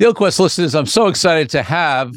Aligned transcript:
DealQuest 0.00 0.40
listeners, 0.40 0.74
I'm 0.74 0.86
so 0.86 1.06
excited 1.06 1.48
to 1.50 1.62
have 1.62 2.12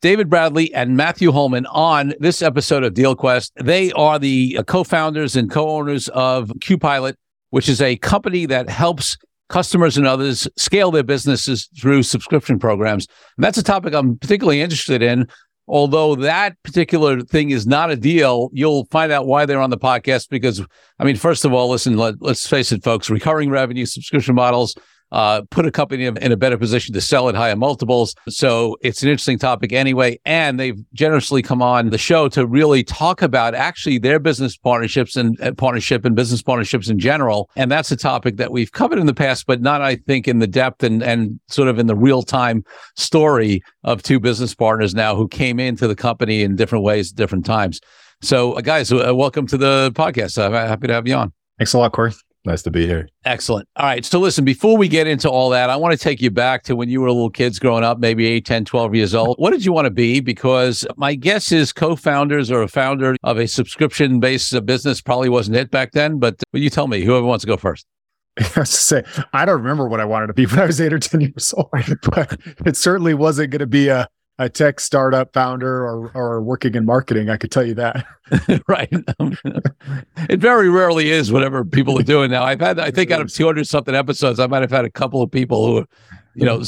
David 0.00 0.30
Bradley 0.30 0.72
and 0.72 0.96
Matthew 0.96 1.32
Holman 1.32 1.66
on 1.66 2.14
this 2.20 2.40
episode 2.40 2.84
of 2.84 2.94
DealQuest. 2.94 3.50
They 3.60 3.90
are 3.92 4.20
the 4.20 4.60
co-founders 4.68 5.34
and 5.34 5.50
co-owners 5.50 6.06
of 6.10 6.50
QPilot, 6.60 7.14
which 7.50 7.68
is 7.68 7.82
a 7.82 7.96
company 7.96 8.46
that 8.46 8.70
helps 8.70 9.16
customers 9.48 9.96
and 9.96 10.06
others 10.06 10.46
scale 10.56 10.92
their 10.92 11.02
businesses 11.02 11.68
through 11.80 12.04
subscription 12.04 12.60
programs. 12.60 13.08
And 13.36 13.42
that's 13.42 13.58
a 13.58 13.64
topic 13.64 13.92
I'm 13.92 14.16
particularly 14.16 14.60
interested 14.60 15.02
in. 15.02 15.26
Although 15.66 16.14
that 16.16 16.62
particular 16.62 17.22
thing 17.22 17.50
is 17.50 17.66
not 17.66 17.90
a 17.90 17.96
deal, 17.96 18.50
you'll 18.52 18.84
find 18.92 19.10
out 19.10 19.26
why 19.26 19.46
they're 19.46 19.60
on 19.60 19.70
the 19.70 19.78
podcast. 19.78 20.28
Because, 20.28 20.64
I 21.00 21.04
mean, 21.04 21.16
first 21.16 21.44
of 21.44 21.52
all, 21.52 21.70
listen, 21.70 21.96
let, 21.96 22.22
us 22.22 22.46
face 22.46 22.70
it, 22.70 22.84
folks, 22.84 23.10
recurring 23.10 23.50
revenue 23.50 23.84
subscription 23.84 24.36
models 24.36 24.76
uh, 25.14 25.42
put 25.50 25.64
a 25.64 25.70
company 25.70 26.04
in 26.04 26.32
a 26.32 26.36
better 26.36 26.58
position 26.58 26.92
to 26.92 27.00
sell 27.00 27.28
at 27.28 27.36
higher 27.36 27.54
multiples. 27.54 28.16
So 28.28 28.76
it's 28.82 29.00
an 29.04 29.08
interesting 29.08 29.38
topic 29.38 29.72
anyway. 29.72 30.18
And 30.24 30.58
they've 30.58 30.78
generously 30.92 31.40
come 31.40 31.62
on 31.62 31.90
the 31.90 31.98
show 31.98 32.28
to 32.30 32.44
really 32.44 32.82
talk 32.82 33.22
about 33.22 33.54
actually 33.54 33.98
their 33.98 34.18
business 34.18 34.56
partnerships 34.56 35.14
and 35.14 35.40
uh, 35.40 35.52
partnership 35.52 36.04
and 36.04 36.16
business 36.16 36.42
partnerships 36.42 36.88
in 36.88 36.98
general. 36.98 37.48
And 37.54 37.70
that's 37.70 37.92
a 37.92 37.96
topic 37.96 38.38
that 38.38 38.50
we've 38.50 38.72
covered 38.72 38.98
in 38.98 39.06
the 39.06 39.14
past, 39.14 39.46
but 39.46 39.62
not, 39.62 39.82
I 39.82 39.96
think, 39.96 40.26
in 40.26 40.40
the 40.40 40.48
depth 40.48 40.82
and, 40.82 41.00
and 41.00 41.38
sort 41.48 41.68
of 41.68 41.78
in 41.78 41.86
the 41.86 41.94
real 41.94 42.24
time 42.24 42.64
story 42.96 43.62
of 43.84 44.02
two 44.02 44.18
business 44.18 44.52
partners 44.52 44.96
now 44.96 45.14
who 45.14 45.28
came 45.28 45.60
into 45.60 45.86
the 45.86 45.94
company 45.94 46.42
in 46.42 46.56
different 46.56 46.82
ways, 46.82 47.12
different 47.12 47.46
times. 47.46 47.80
So, 48.20 48.54
uh, 48.54 48.62
guys, 48.62 48.90
uh, 48.90 49.12
welcome 49.14 49.46
to 49.46 49.56
the 49.56 49.92
podcast. 49.94 50.42
I'm 50.44 50.52
happy 50.52 50.88
to 50.88 50.92
have 50.92 51.06
you 51.06 51.14
on. 51.14 51.32
Thanks 51.58 51.72
a 51.72 51.78
lot, 51.78 51.92
Corey. 51.92 52.12
Nice 52.46 52.62
to 52.62 52.70
be 52.70 52.86
here. 52.86 53.08
Excellent. 53.24 53.66
All 53.76 53.86
right. 53.86 54.04
So 54.04 54.20
listen, 54.20 54.44
before 54.44 54.76
we 54.76 54.86
get 54.86 55.06
into 55.06 55.30
all 55.30 55.48
that, 55.50 55.70
I 55.70 55.76
want 55.76 55.92
to 55.92 55.98
take 55.98 56.20
you 56.20 56.30
back 56.30 56.62
to 56.64 56.76
when 56.76 56.90
you 56.90 57.00
were 57.00 57.08
little 57.08 57.30
kids 57.30 57.58
growing 57.58 57.84
up, 57.84 57.98
maybe 57.98 58.26
8, 58.26 58.44
10, 58.44 58.64
12 58.66 58.94
years 58.94 59.14
old. 59.14 59.36
What 59.38 59.52
did 59.52 59.64
you 59.64 59.72
want 59.72 59.86
to 59.86 59.90
be? 59.90 60.20
Because 60.20 60.86
my 60.96 61.14
guess 61.14 61.52
is 61.52 61.72
co-founders 61.72 62.50
or 62.50 62.62
a 62.62 62.68
founder 62.68 63.16
of 63.22 63.38
a 63.38 63.46
subscription-based 63.46 64.66
business 64.66 65.00
probably 65.00 65.30
wasn't 65.30 65.56
it 65.56 65.70
back 65.70 65.92
then. 65.92 66.18
But, 66.18 66.42
but 66.52 66.60
you 66.60 66.68
tell 66.68 66.86
me, 66.86 67.02
whoever 67.02 67.24
wants 67.24 67.44
to 67.44 67.48
go 67.48 67.56
first. 67.56 67.86
I 68.38 68.60
was 68.60 68.70
to 68.70 68.76
say, 68.76 69.04
I 69.32 69.46
don't 69.46 69.62
remember 69.62 69.88
what 69.88 70.00
I 70.00 70.04
wanted 70.04 70.26
to 70.26 70.34
be 70.34 70.44
when 70.44 70.58
I 70.58 70.66
was 70.66 70.80
eight 70.82 70.92
or 70.92 70.98
10 70.98 71.20
years 71.22 71.54
old, 71.56 71.70
but 72.02 72.38
it 72.66 72.76
certainly 72.76 73.14
wasn't 73.14 73.50
going 73.52 73.60
to 73.60 73.66
be 73.66 73.88
a 73.88 74.06
a 74.38 74.48
tech 74.48 74.80
startup 74.80 75.32
founder 75.32 75.84
or 75.84 76.10
or 76.14 76.42
working 76.42 76.74
in 76.74 76.84
marketing. 76.84 77.30
I 77.30 77.36
could 77.36 77.50
tell 77.50 77.64
you 77.64 77.74
that. 77.74 78.04
right. 78.68 78.88
it 80.28 80.40
very 80.40 80.68
rarely 80.68 81.10
is 81.10 81.30
whatever 81.30 81.64
people 81.64 81.98
are 81.98 82.04
doing 82.04 82.30
now. 82.30 82.42
I've 82.42 82.60
had, 82.60 82.78
I 82.78 82.90
think, 82.90 83.10
out 83.10 83.20
of 83.20 83.32
200 83.32 83.66
something 83.66 83.94
episodes, 83.94 84.40
I 84.40 84.46
might 84.46 84.62
have 84.62 84.70
had 84.70 84.84
a 84.84 84.90
couple 84.90 85.22
of 85.22 85.30
people 85.30 85.66
who, 85.66 85.86
you 86.34 86.44
know, 86.44 86.62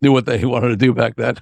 knew 0.00 0.12
what 0.12 0.26
they 0.26 0.44
wanted 0.44 0.68
to 0.68 0.76
do 0.76 0.92
back 0.92 1.16
then. 1.16 1.36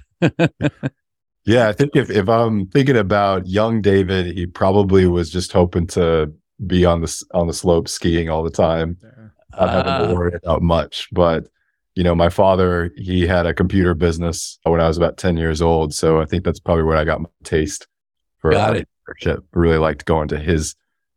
yeah, 1.45 1.69
I 1.69 1.73
think 1.73 1.95
if 1.95 2.09
if 2.09 2.29
I'm 2.29 2.67
thinking 2.67 2.97
about 2.97 3.47
young 3.47 3.81
David, 3.81 4.37
he 4.37 4.45
probably 4.45 5.07
was 5.07 5.29
just 5.29 5.51
hoping 5.51 5.87
to 5.87 6.31
be 6.67 6.85
on 6.85 7.01
the 7.01 7.23
on 7.33 7.47
the 7.47 7.53
slope 7.53 7.87
skiing 7.87 8.29
all 8.29 8.43
the 8.43 8.51
time, 8.51 8.97
not 9.57 9.69
having 9.69 9.85
to 9.85 10.09
ah. 10.09 10.13
worry 10.13 10.33
about 10.35 10.61
much, 10.61 11.07
but 11.11 11.47
you 11.95 12.03
know, 12.03 12.15
my 12.15 12.29
father, 12.29 12.91
he 12.95 13.27
had 13.27 13.45
a 13.45 13.53
computer 13.53 13.93
business 13.93 14.59
when 14.63 14.79
I 14.79 14.87
was 14.87 14.97
about 14.97 15.17
10 15.17 15.37
years 15.37 15.61
old. 15.61 15.93
So 15.93 16.21
I 16.21 16.25
think 16.25 16.43
that's 16.43 16.59
probably 16.59 16.83
where 16.83 16.97
I 16.97 17.03
got 17.03 17.21
my 17.21 17.29
taste 17.43 17.87
for 18.37 18.51
got 18.51 18.77
it. 18.77 18.87
Really 19.51 19.77
liked 19.77 20.05
going 20.05 20.29
to 20.29 20.39
his 20.39 20.75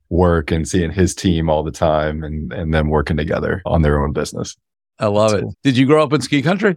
work 0.08 0.50
and 0.50 0.66
seeing 0.66 0.90
his 0.90 1.14
team 1.14 1.48
all 1.48 1.62
the 1.62 1.70
time 1.70 2.24
and, 2.24 2.52
and 2.52 2.74
them 2.74 2.88
working 2.88 3.16
together 3.16 3.62
on 3.64 3.82
their 3.82 4.02
own 4.02 4.12
business. 4.12 4.56
I 4.98 5.06
love 5.06 5.34
it. 5.34 5.44
Did 5.62 5.76
you 5.76 5.86
grow 5.86 6.02
up 6.02 6.12
in 6.12 6.20
ski 6.20 6.42
country? 6.42 6.76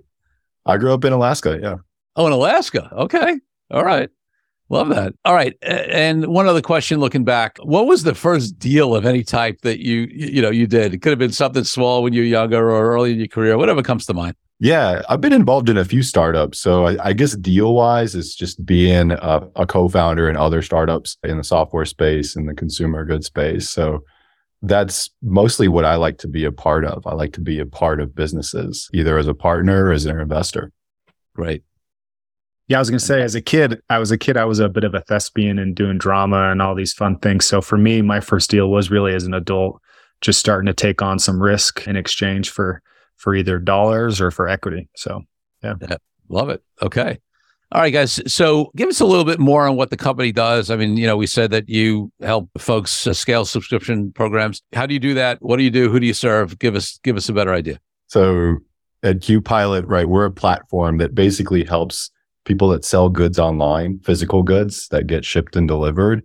I 0.65 0.77
grew 0.77 0.93
up 0.93 1.05
in 1.05 1.13
Alaska. 1.13 1.59
Yeah. 1.61 1.75
Oh, 2.15 2.27
in 2.27 2.33
Alaska. 2.33 2.89
Okay. 2.93 3.39
All 3.71 3.83
right. 3.83 4.09
Love 4.69 4.89
that. 4.89 5.13
All 5.23 5.33
right. 5.33 5.55
And 5.61 6.27
one 6.27 6.47
other 6.47 6.61
question 6.61 6.99
looking 6.99 7.23
back, 7.23 7.57
what 7.61 7.85
was 7.85 8.03
the 8.03 8.13
first 8.13 8.59
deal 8.59 8.95
of 8.95 9.05
any 9.05 9.23
type 9.23 9.61
that 9.61 9.79
you, 9.79 10.07
you 10.11 10.41
know, 10.41 10.49
you 10.49 10.67
did? 10.67 10.93
It 10.93 11.01
could 11.01 11.11
have 11.11 11.19
been 11.19 11.31
something 11.31 11.63
small 11.63 12.03
when 12.03 12.13
you 12.13 12.21
were 12.21 12.27
younger 12.27 12.69
or 12.69 12.91
early 12.91 13.13
in 13.13 13.19
your 13.19 13.27
career, 13.27 13.57
whatever 13.57 13.81
comes 13.81 14.05
to 14.07 14.13
mind. 14.13 14.35
Yeah, 14.59 15.03
I've 15.07 15.21
been 15.21 15.33
involved 15.33 15.69
in 15.69 15.77
a 15.77 15.85
few 15.85 16.01
startups. 16.01 16.59
So 16.59 16.87
I, 16.87 17.09
I 17.09 17.13
guess 17.13 17.35
deal 17.35 17.75
wise 17.75 18.15
is 18.15 18.35
just 18.35 18.65
being 18.65 19.11
a, 19.11 19.47
a 19.55 19.65
co 19.67 19.87
founder 19.87 20.29
in 20.29 20.35
other 20.35 20.61
startups 20.61 21.17
in 21.23 21.37
the 21.37 21.43
software 21.43 21.85
space 21.85 22.35
and 22.35 22.49
the 22.49 22.55
consumer 22.55 23.05
goods 23.05 23.27
space. 23.27 23.69
So 23.69 24.03
that's 24.63 25.11
mostly 25.21 25.67
what 25.67 25.85
I 25.85 25.95
like 25.95 26.17
to 26.19 26.27
be 26.27 26.43
a 26.43 26.51
part 26.51 26.85
of. 26.85 27.05
I 27.05 27.13
like 27.13 27.33
to 27.33 27.41
be 27.41 27.59
a 27.59 27.65
part 27.65 28.01
of 28.01 28.15
businesses, 28.15 28.89
either 28.93 29.17
as 29.17 29.27
a 29.27 29.35
partner 29.35 29.85
or 29.85 29.91
as 29.91 30.05
an 30.05 30.19
investor. 30.19 30.71
Great. 31.35 31.63
Yeah, 32.67 32.77
I 32.77 32.79
was 32.79 32.89
going 32.89 32.99
to 32.99 33.05
say, 33.05 33.21
as 33.21 33.33
a 33.33 33.41
kid, 33.41 33.81
I 33.89 33.97
was 33.97 34.11
a 34.11 34.17
kid, 34.17 34.35
I 34.35 34.43
was 34.43 34.59
a 34.59 34.67
bit 34.67 34.83
of 34.83 34.93
a 34.93 35.01
thespian 35.01 35.57
and 35.57 35.73
doing 35.73 35.97
drama 35.97 36.51
and 36.51 36.61
all 36.61 36.75
these 36.75 36.93
fun 36.93 37.17
things. 37.19 37.45
So 37.45 37.61
for 37.61 37.77
me, 37.77 38.01
my 38.01 38.19
first 38.19 38.49
deal 38.49 38.69
was 38.69 38.91
really 38.91 39.13
as 39.13 39.23
an 39.23 39.33
adult, 39.33 39.81
just 40.19 40.39
starting 40.39 40.65
to 40.65 40.73
take 40.73 41.01
on 41.01 41.17
some 41.17 41.41
risk 41.41 41.87
in 41.87 41.95
exchange 41.95 42.49
for 42.49 42.81
for 43.15 43.33
either 43.33 43.57
dollars 43.57 44.21
or 44.21 44.31
for 44.31 44.47
equity. 44.47 44.89
So 44.95 45.23
yeah. 45.63 45.75
yeah 45.81 45.97
love 46.29 46.49
it. 46.49 46.61
Okay. 46.81 47.19
All 47.71 47.81
right, 47.81 47.91
guys. 47.91 48.21
So 48.31 48.71
give 48.77 48.87
us 48.87 49.01
a 49.01 49.05
little 49.05 49.25
bit 49.25 49.39
more 49.39 49.67
on 49.67 49.75
what 49.75 49.89
the 49.89 49.97
company 49.97 50.31
does. 50.31 50.71
I 50.71 50.77
mean, 50.77 50.95
you 50.95 51.05
know, 51.05 51.17
we 51.17 51.27
said 51.27 51.51
that 51.51 51.67
you 51.67 52.11
help 52.21 52.49
folks 52.57 53.05
uh, 53.05 53.13
scale 53.13 53.43
subscription 53.43 54.13
programs. 54.13 54.61
How 54.71 54.85
do 54.85 54.93
you 54.93 55.01
do 55.01 55.13
that? 55.15 55.39
What 55.41 55.57
do 55.57 55.63
you 55.63 55.69
do? 55.69 55.89
Who 55.89 55.99
do 55.99 56.05
you 56.05 56.13
serve? 56.13 56.57
Give 56.59 56.75
us 56.75 56.97
give 57.03 57.17
us 57.17 57.27
a 57.27 57.33
better 57.33 57.53
idea. 57.53 57.79
So 58.07 58.57
at 59.03 59.17
QPilot, 59.17 59.83
right, 59.85 60.07
we're 60.07 60.25
a 60.25 60.31
platform 60.31 60.97
that 60.99 61.13
basically 61.13 61.65
helps 61.65 62.09
people 62.47 62.69
that 62.69 62.85
sell 62.85 63.09
goods 63.09 63.37
online, 63.37 63.99
physical 63.99 64.41
goods 64.41 64.87
that 64.87 65.05
get 65.05 65.25
shipped 65.25 65.57
and 65.57 65.67
delivered, 65.67 66.23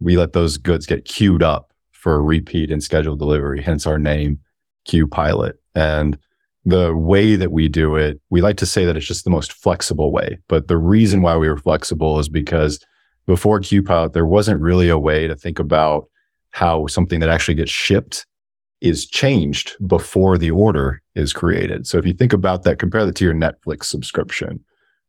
we 0.00 0.16
let 0.16 0.32
those 0.32 0.56
goods 0.56 0.86
get 0.86 1.04
queued 1.04 1.42
up 1.42 1.74
for 1.92 2.22
repeat 2.22 2.70
and 2.70 2.82
scheduled 2.82 3.18
delivery, 3.18 3.60
hence 3.60 3.86
our 3.86 3.98
name, 3.98 4.40
Q 4.86 5.06
Pilot. 5.06 5.60
And 5.74 6.18
the 6.64 6.96
way 6.96 7.36
that 7.36 7.52
we 7.52 7.68
do 7.68 7.96
it, 7.96 8.18
we 8.30 8.40
like 8.40 8.56
to 8.56 8.66
say 8.66 8.86
that 8.86 8.96
it's 8.96 9.06
just 9.06 9.24
the 9.24 9.30
most 9.30 9.52
flexible 9.52 10.10
way. 10.10 10.38
But 10.48 10.68
the 10.68 10.78
reason 10.78 11.20
why 11.20 11.36
we 11.36 11.48
were 11.48 11.58
flexible 11.58 12.18
is 12.18 12.30
because 12.30 12.82
before 13.26 13.60
Q 13.60 13.82
Pilot, 13.82 14.14
there 14.14 14.26
wasn't 14.26 14.62
really 14.62 14.88
a 14.88 14.98
way 14.98 15.28
to 15.28 15.36
think 15.36 15.58
about 15.58 16.08
how 16.50 16.86
something 16.86 17.20
that 17.20 17.28
actually 17.28 17.54
gets 17.56 17.70
shipped 17.70 18.26
is 18.80 19.06
changed 19.06 19.76
before 19.86 20.38
the 20.38 20.50
order 20.50 21.02
is 21.14 21.34
created. 21.34 21.86
So 21.86 21.98
if 21.98 22.06
you 22.06 22.14
think 22.14 22.32
about 22.32 22.62
that, 22.62 22.78
compare 22.78 23.04
that 23.04 23.16
to 23.16 23.24
your 23.24 23.34
Netflix 23.34 23.84
subscription 23.84 24.64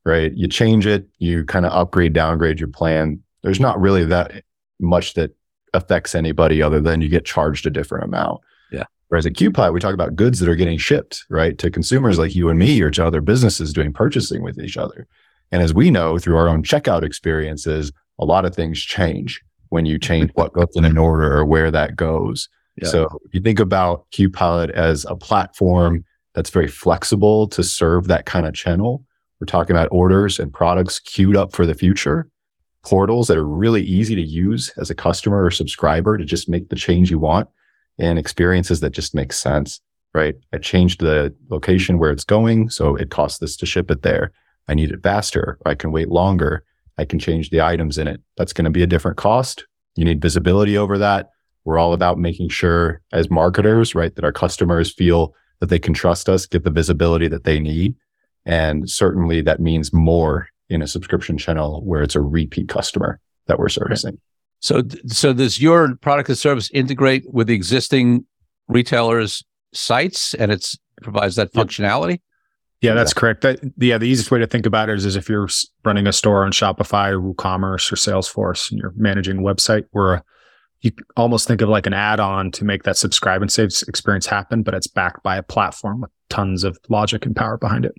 right? 0.06 0.34
You 0.34 0.48
change 0.48 0.86
it, 0.86 1.08
you 1.18 1.46
kind 1.46 1.66
of 1.66 1.72
upgrade, 1.72 2.14
downgrade 2.14 2.60
your 2.60 2.70
plan. 2.70 3.22
There's 3.44 3.60
not 3.60 3.80
really 3.80 4.06
that 4.06 4.44
much 4.80 5.14
that 5.16 5.36
affects 5.74 6.16
anybody 6.16 6.62
other 6.62 6.80
than 6.80 7.02
you 7.02 7.10
get 7.10 7.26
charged 7.26 7.66
a 7.68 7.70
different 7.70 8.06
amount. 8.06 8.42
Yeah. 8.72 8.86
Whereas 9.10 9.26
at 9.26 9.34
QPilot, 9.34 9.74
we 9.74 9.80
talk 9.80 9.94
about 9.94 10.16
goods 10.16 10.40
that 10.40 10.50
are 10.50 10.56
getting 10.56 10.78
shipped, 10.78 11.26
right, 11.30 11.58
to 11.58 11.70
consumers 11.70 12.18
like 12.18 12.36
you 12.36 12.50
and 12.50 12.58
me 12.58 12.82
or 12.82 12.90
to 12.92 13.06
other 13.06 13.22
businesses 13.22 13.74
doing 13.74 13.94
purchasing 13.94 14.42
with 14.42 14.60
each 14.60 14.78
other. 14.78 15.08
And 15.52 15.62
as 15.62 15.74
we 15.74 15.92
know 15.92 16.18
through 16.18 16.38
our 16.38 16.48
own 16.48 16.64
checkout 16.64 17.04
experiences, 17.04 17.92
a 18.20 18.26
lot 18.26 18.46
of 18.46 18.56
things 18.56 18.80
change 18.80 19.42
when 19.70 19.86
you 19.86 20.00
change 20.00 20.32
what 20.34 20.54
goes 20.54 20.76
in 20.76 20.86
an 20.86 20.98
order 20.98 21.38
or 21.38 21.46
where 21.46 21.72
that 21.72 21.96
goes. 21.96 22.50
Yeah. 22.82 22.90
So 22.90 23.20
if 23.26 23.34
you 23.34 23.42
think 23.42 23.60
about 23.60 24.06
QPilot 24.12 24.72
as 24.72 25.06
a 25.06 25.16
platform 25.16 26.06
that's 26.34 26.50
very 26.50 26.68
flexible 26.68 27.48
to 27.50 27.64
serve 27.64 28.08
that 28.08 28.26
kind 28.26 28.46
of 28.46 28.54
channel, 28.54 29.06
We're 29.40 29.46
talking 29.46 29.76
about 29.76 29.90
orders 29.92 30.40
and 30.40 30.54
products 30.54 31.00
queued 31.00 31.38
up 31.38 31.54
for 31.54 31.66
the 31.66 31.74
future, 31.74 32.30
portals 32.84 33.28
that 33.28 33.38
are 33.38 33.48
really 33.48 33.84
easy 33.84 34.16
to 34.16 34.22
use 34.22 34.72
as 34.78 34.90
a 34.90 34.96
customer 34.96 35.44
or 35.44 35.52
subscriber 35.52 36.18
to 36.18 36.26
just 36.26 36.50
make 36.50 36.70
the 36.70 36.76
change 36.76 37.10
you 37.10 37.20
want 37.20 37.48
and 37.98 38.20
experiences 38.20 38.80
that 38.82 38.92
just 38.92 39.16
make 39.16 39.32
sense, 39.34 39.82
right? 40.14 40.36
I 40.54 40.58
changed 40.58 41.00
the 41.00 41.34
location 41.50 42.00
where 42.00 42.12
it's 42.12 42.24
going. 42.24 42.70
So 42.70 42.96
it 42.96 43.12
costs 43.12 43.40
this 43.40 43.56
to 43.58 43.66
ship 43.66 43.90
it 43.92 44.02
there. 44.02 44.32
I 44.68 44.74
need 44.74 44.92
it 44.92 45.04
faster. 45.04 45.58
I 45.66 45.76
can 45.76 45.92
wait 45.92 46.10
longer. 46.10 46.64
I 46.98 47.06
can 47.06 47.20
change 47.20 47.50
the 47.50 47.62
items 47.62 47.98
in 47.98 48.08
it. 48.08 48.22
That's 48.38 48.54
going 48.54 48.66
to 48.66 48.72
be 48.72 48.84
a 48.84 48.88
different 48.88 49.18
cost. 49.18 49.66
You 49.96 50.06
need 50.06 50.22
visibility 50.22 50.78
over 50.78 50.98
that. 50.98 51.30
We're 51.64 51.78
all 51.78 51.94
about 51.94 52.18
making 52.18 52.50
sure 52.50 53.02
as 53.12 53.30
marketers, 53.30 53.96
right, 53.96 54.14
that 54.16 54.26
our 54.26 54.32
customers 54.32 54.94
feel 54.94 55.34
that 55.60 55.68
they 55.68 55.80
can 55.80 55.94
trust 55.94 56.30
us, 56.30 56.46
get 56.46 56.64
the 56.64 56.72
visibility 56.72 57.28
that 57.28 57.44
they 57.44 57.60
need. 57.60 57.96
And 58.46 58.90
certainly 58.90 59.42
that 59.42 59.60
means 59.60 59.94
more 59.94 60.48
in 60.70 60.82
a 60.82 60.88
subscription 60.88 61.38
channel 61.38 61.82
where 61.84 62.02
it's 62.02 62.16
a 62.16 62.22
repeat 62.22 62.70
customer 62.70 63.20
that 63.48 63.60
we're 63.60 63.70
servicing. 63.70 64.20
So, 64.60 64.84
so 65.08 65.34
does 65.34 65.62
your 65.62 65.96
product 65.98 66.30
and 66.30 66.38
service 66.38 66.70
integrate 66.74 67.26
with 67.32 67.48
the 67.48 67.54
existing 67.54 68.26
retailers' 68.68 69.44
sites, 69.74 70.34
and 70.34 70.52
it 70.52 70.68
provides 71.02 71.36
that 71.38 71.54
functionality? 71.54 72.22
Yeah, 72.82 72.94
that's 72.94 73.12
yeah. 73.12 73.20
correct. 73.20 73.42
That, 73.42 73.60
yeah, 73.78 73.98
the 73.98 74.06
easiest 74.06 74.32
way 74.32 74.40
to 74.40 74.48
think 74.48 74.66
about 74.66 74.90
it 74.90 74.98
is, 74.98 75.06
is 75.06 75.16
if 75.16 75.28
you're 75.28 75.50
running 75.84 76.08
a 76.08 76.14
store 76.14 76.46
on 76.46 76.52
Shopify 76.52 77.12
or 77.12 77.20
WooCommerce 77.20 77.92
or 77.92 77.96
Salesforce, 77.96 78.72
and 78.72 78.80
you're 78.80 78.94
managing 78.96 79.40
a 79.40 79.42
website, 79.42 79.86
where 79.92 80.24
you 80.82 80.92
almost 81.18 81.48
think 81.48 81.62
of 81.62 81.70
like 81.70 81.88
an 81.88 81.94
add-on 81.94 82.52
to 82.52 82.64
make 82.64 82.84
that 82.84 82.98
subscribe 82.98 83.42
and 83.42 83.52
save 83.52 83.70
experience 83.88 84.26
happen, 84.26 84.64
but 84.64 84.74
it's 84.74 84.88
backed 84.88 85.24
by 85.24 85.36
a 85.36 85.44
platform 85.44 86.02
with 86.02 86.12
tons 86.30 86.64
of 86.64 86.78
logic 86.88 87.26
and 87.26 87.36
power 87.36 87.58
behind 87.58 87.86
it. 87.86 87.94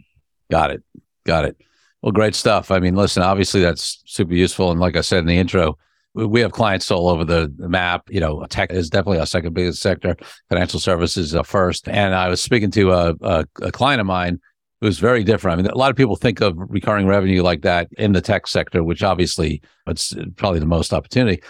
Got 0.50 0.70
it. 0.72 0.82
Got 1.24 1.44
it. 1.44 1.56
Well, 2.02 2.12
great 2.12 2.34
stuff. 2.34 2.70
I 2.70 2.80
mean, 2.80 2.96
listen, 2.96 3.22
obviously 3.22 3.60
that's 3.60 4.02
super 4.06 4.34
useful. 4.34 4.70
And 4.70 4.80
like 4.80 4.96
I 4.96 5.02
said 5.02 5.18
in 5.18 5.26
the 5.26 5.36
intro, 5.36 5.76
we 6.14 6.40
have 6.40 6.52
clients 6.52 6.90
all 6.90 7.08
over 7.08 7.24
the 7.24 7.52
map. 7.58 8.08
You 8.10 8.20
know, 8.20 8.44
tech 8.46 8.72
is 8.72 8.90
definitely 8.90 9.20
our 9.20 9.26
second 9.26 9.54
biggest 9.54 9.80
sector. 9.80 10.16
Financial 10.48 10.80
services 10.80 11.34
uh, 11.34 11.42
first. 11.42 11.88
And 11.88 12.14
I 12.14 12.28
was 12.28 12.42
speaking 12.42 12.70
to 12.72 12.92
a, 12.92 13.14
a, 13.20 13.44
a 13.62 13.72
client 13.72 14.00
of 14.00 14.06
mine 14.06 14.40
was 14.80 14.98
very 14.98 15.22
different. 15.22 15.58
I 15.58 15.62
mean, 15.62 15.70
a 15.70 15.76
lot 15.76 15.90
of 15.90 15.96
people 15.96 16.16
think 16.16 16.40
of 16.40 16.54
recurring 16.56 17.06
revenue 17.06 17.42
like 17.42 17.62
that 17.62 17.88
in 17.98 18.12
the 18.12 18.22
tech 18.22 18.46
sector, 18.46 18.82
which 18.82 19.02
obviously 19.02 19.60
it's 19.86 20.14
probably 20.36 20.58
the 20.58 20.66
most 20.66 20.92
opportunity. 20.94 21.42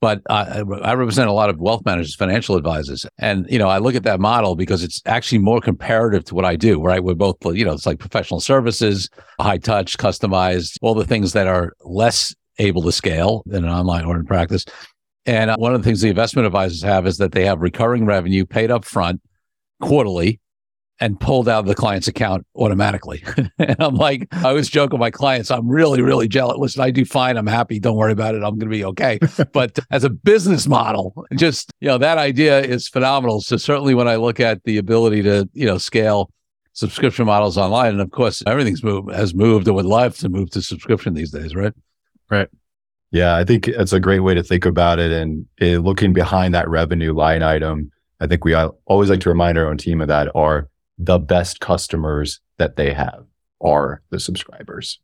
But 0.00 0.22
uh, 0.30 0.64
I 0.82 0.94
represent 0.94 1.28
a 1.28 1.32
lot 1.32 1.50
of 1.50 1.58
wealth 1.58 1.84
managers, 1.84 2.14
financial 2.14 2.56
advisors, 2.56 3.04
and 3.18 3.46
you 3.50 3.58
know 3.58 3.68
I 3.68 3.78
look 3.78 3.94
at 3.94 4.04
that 4.04 4.18
model 4.18 4.56
because 4.56 4.82
it's 4.82 5.02
actually 5.04 5.38
more 5.38 5.60
comparative 5.60 6.24
to 6.26 6.34
what 6.34 6.46
I 6.46 6.56
do. 6.56 6.82
Right, 6.82 7.04
we're 7.04 7.14
both 7.14 7.36
you 7.44 7.64
know 7.64 7.72
it's 7.72 7.86
like 7.86 7.98
professional 7.98 8.40
services, 8.40 9.10
high 9.40 9.58
touch, 9.58 9.98
customized, 9.98 10.76
all 10.80 10.94
the 10.94 11.04
things 11.04 11.34
that 11.34 11.46
are 11.46 11.74
less 11.84 12.34
able 12.58 12.82
to 12.82 12.92
scale 12.92 13.42
in 13.50 13.64
an 13.64 13.70
online 13.70 14.04
or 14.04 14.16
in 14.16 14.24
practice. 14.24 14.64
And 15.26 15.50
uh, 15.50 15.56
one 15.58 15.74
of 15.74 15.82
the 15.82 15.84
things 15.86 16.00
the 16.00 16.08
investment 16.08 16.46
advisors 16.46 16.82
have 16.82 17.06
is 17.06 17.18
that 17.18 17.32
they 17.32 17.44
have 17.44 17.60
recurring 17.60 18.06
revenue 18.06 18.46
paid 18.46 18.70
up 18.70 18.84
front 18.84 19.20
quarterly 19.80 20.40
and 21.00 21.18
pulled 21.18 21.48
out 21.48 21.60
of 21.60 21.66
the 21.66 21.74
client's 21.74 22.08
account 22.08 22.46
automatically. 22.54 23.24
and 23.58 23.76
I'm 23.80 23.94
like, 23.94 24.28
I 24.32 24.48
always 24.50 24.68
joke 24.68 24.92
with 24.92 25.00
my 25.00 25.10
clients, 25.10 25.50
I'm 25.50 25.66
really, 25.66 26.02
really 26.02 26.28
jealous. 26.28 26.58
Listen, 26.58 26.82
I 26.82 26.90
do 26.90 27.04
fine. 27.04 27.38
I'm 27.38 27.46
happy. 27.46 27.80
Don't 27.80 27.96
worry 27.96 28.12
about 28.12 28.34
it. 28.34 28.42
I'm 28.44 28.58
going 28.58 28.60
to 28.60 28.66
be 28.66 28.84
okay. 28.84 29.18
but 29.52 29.78
as 29.90 30.04
a 30.04 30.10
business 30.10 30.66
model, 30.66 31.26
just, 31.36 31.72
you 31.80 31.88
know, 31.88 31.98
that 31.98 32.18
idea 32.18 32.60
is 32.60 32.86
phenomenal. 32.86 33.40
So 33.40 33.56
certainly 33.56 33.94
when 33.94 34.08
I 34.08 34.16
look 34.16 34.40
at 34.40 34.62
the 34.64 34.76
ability 34.76 35.22
to, 35.22 35.48
you 35.54 35.66
know, 35.66 35.78
scale 35.78 36.30
subscription 36.74 37.24
models 37.24 37.56
online, 37.56 37.92
and 37.92 38.00
of 38.02 38.10
course, 38.10 38.42
everything's 38.46 38.84
moved, 38.84 39.10
has 39.12 39.34
moved 39.34 39.68
or 39.68 39.72
would 39.72 39.86
love 39.86 40.18
to 40.18 40.28
move 40.28 40.50
to 40.50 40.62
subscription 40.62 41.14
these 41.14 41.30
days, 41.30 41.54
right? 41.54 41.72
Right. 42.28 42.48
Yeah, 43.10 43.34
I 43.36 43.44
think 43.44 43.66
it's 43.66 43.92
a 43.92 43.98
great 43.98 44.20
way 44.20 44.34
to 44.34 44.42
think 44.42 44.66
about 44.66 44.98
it. 44.98 45.10
And 45.10 45.46
uh, 45.60 45.80
looking 45.80 46.12
behind 46.12 46.54
that 46.54 46.68
revenue 46.68 47.12
line 47.12 47.42
item, 47.42 47.90
I 48.20 48.26
think 48.26 48.44
we 48.44 48.54
always 48.54 49.08
like 49.08 49.20
to 49.20 49.30
remind 49.30 49.56
our 49.56 49.66
own 49.66 49.78
team 49.78 50.00
of 50.00 50.08
that 50.08 50.30
are 50.34 50.68
the 51.02 51.18
best 51.18 51.60
customers 51.60 52.40
that 52.58 52.76
they 52.76 52.92
have 52.92 53.24
are 53.60 54.02
the 54.10 54.20
subscribers. 54.20 55.00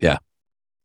Yeah. 0.00 0.18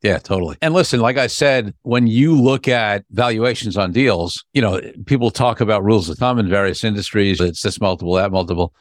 Yeah, 0.02 0.18
totally. 0.18 0.58
And 0.62 0.74
listen, 0.74 1.00
like 1.00 1.18
I 1.18 1.28
said, 1.28 1.76
when 1.84 2.08
you 2.08 2.40
look 2.40 2.68
at 2.68 3.06
valuations 3.12 3.78
on 3.78 3.92
deals, 3.92 4.44
you 4.54 4.62
know, 4.62 4.82
people 5.06 5.30
talk 5.30 5.62
about 5.62 5.84
rules 5.84 6.10
of 6.10 6.18
thumb 6.18 6.40
in 6.40 6.50
various 6.50 6.84
industries. 6.84 7.40
It's 7.40 7.62
this 7.62 7.80
multiple, 7.80 8.16
that 8.16 8.32
multiple, 8.32 8.74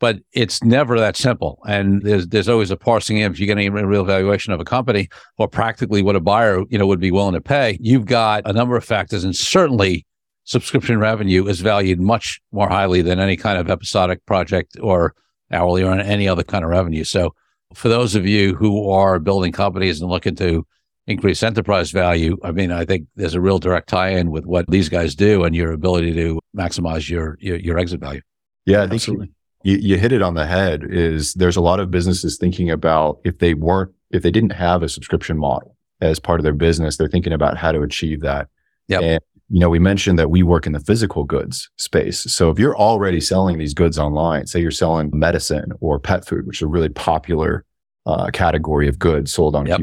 but 0.00 0.18
it's 0.32 0.62
never 0.62 1.00
that 1.00 1.16
simple. 1.16 1.60
And 1.66 2.02
there's 2.02 2.28
there's 2.28 2.48
always 2.48 2.70
a 2.70 2.76
parsing 2.76 3.16
in 3.16 3.32
if 3.32 3.40
you're 3.40 3.46
getting 3.46 3.66
a 3.66 3.86
real 3.86 4.04
valuation 4.04 4.52
of 4.52 4.60
a 4.60 4.64
company 4.64 5.08
or 5.38 5.48
practically 5.48 6.02
what 6.02 6.14
a 6.14 6.20
buyer, 6.20 6.62
you 6.68 6.76
know, 6.76 6.86
would 6.86 7.00
be 7.00 7.10
willing 7.10 7.34
to 7.34 7.40
pay. 7.40 7.78
You've 7.80 8.06
got 8.06 8.42
a 8.44 8.52
number 8.52 8.76
of 8.76 8.84
factors 8.84 9.24
and 9.24 9.34
certainly 9.34 10.04
subscription 10.46 10.98
revenue 10.98 11.46
is 11.46 11.60
valued 11.60 12.00
much 12.00 12.40
more 12.52 12.68
highly 12.68 13.02
than 13.02 13.20
any 13.20 13.36
kind 13.36 13.58
of 13.58 13.68
episodic 13.68 14.24
project 14.26 14.76
or 14.80 15.14
hourly 15.52 15.82
or 15.82 15.92
any 15.92 16.26
other 16.26 16.42
kind 16.42 16.64
of 16.64 16.70
revenue. 16.70 17.04
So, 17.04 17.34
for 17.74 17.88
those 17.88 18.14
of 18.14 18.26
you 18.26 18.54
who 18.54 18.88
are 18.90 19.18
building 19.18 19.52
companies 19.52 20.00
and 20.00 20.08
looking 20.08 20.36
to 20.36 20.64
increase 21.08 21.42
enterprise 21.42 21.90
value, 21.90 22.38
I 22.42 22.52
mean, 22.52 22.70
I 22.70 22.84
think 22.84 23.08
there's 23.16 23.34
a 23.34 23.40
real 23.40 23.58
direct 23.58 23.88
tie-in 23.88 24.30
with 24.30 24.46
what 24.46 24.70
these 24.70 24.88
guys 24.88 25.14
do 25.16 25.44
and 25.44 25.54
your 25.54 25.72
ability 25.72 26.14
to 26.14 26.40
maximize 26.56 27.10
your 27.10 27.36
your, 27.40 27.56
your 27.56 27.78
exit 27.78 28.00
value. 28.00 28.22
Yeah, 28.64 28.78
I 28.78 28.82
think 28.82 28.94
Absolutely. 28.94 29.32
You, 29.64 29.76
you 29.78 29.98
hit 29.98 30.12
it 30.12 30.22
on 30.22 30.34
the 30.34 30.46
head. 30.46 30.84
Is 30.88 31.34
there's 31.34 31.56
a 31.56 31.60
lot 31.60 31.80
of 31.80 31.90
businesses 31.90 32.38
thinking 32.38 32.70
about 32.70 33.18
if 33.24 33.38
they 33.38 33.54
weren't 33.54 33.92
if 34.12 34.22
they 34.22 34.30
didn't 34.30 34.52
have 34.52 34.84
a 34.84 34.88
subscription 34.88 35.36
model 35.36 35.76
as 36.00 36.20
part 36.20 36.38
of 36.38 36.44
their 36.44 36.54
business, 36.54 36.96
they're 36.96 37.08
thinking 37.08 37.32
about 37.32 37.56
how 37.56 37.72
to 37.72 37.82
achieve 37.82 38.20
that. 38.20 38.48
Yeah. 38.86 39.18
You 39.48 39.60
know, 39.60 39.68
we 39.68 39.78
mentioned 39.78 40.18
that 40.18 40.30
we 40.30 40.42
work 40.42 40.66
in 40.66 40.72
the 40.72 40.80
physical 40.80 41.24
goods 41.24 41.70
space. 41.76 42.20
So 42.20 42.50
if 42.50 42.58
you're 42.58 42.76
already 42.76 43.20
selling 43.20 43.58
these 43.58 43.74
goods 43.74 43.98
online, 43.98 44.46
say 44.46 44.60
you're 44.60 44.70
selling 44.72 45.10
medicine 45.12 45.72
or 45.80 46.00
pet 46.00 46.26
food, 46.26 46.46
which 46.46 46.58
is 46.58 46.62
a 46.62 46.66
really 46.66 46.88
popular 46.88 47.64
uh, 48.06 48.30
category 48.32 48.88
of 48.88 48.98
goods 48.98 49.32
sold 49.32 49.54
on 49.54 49.66
yep. 49.66 49.80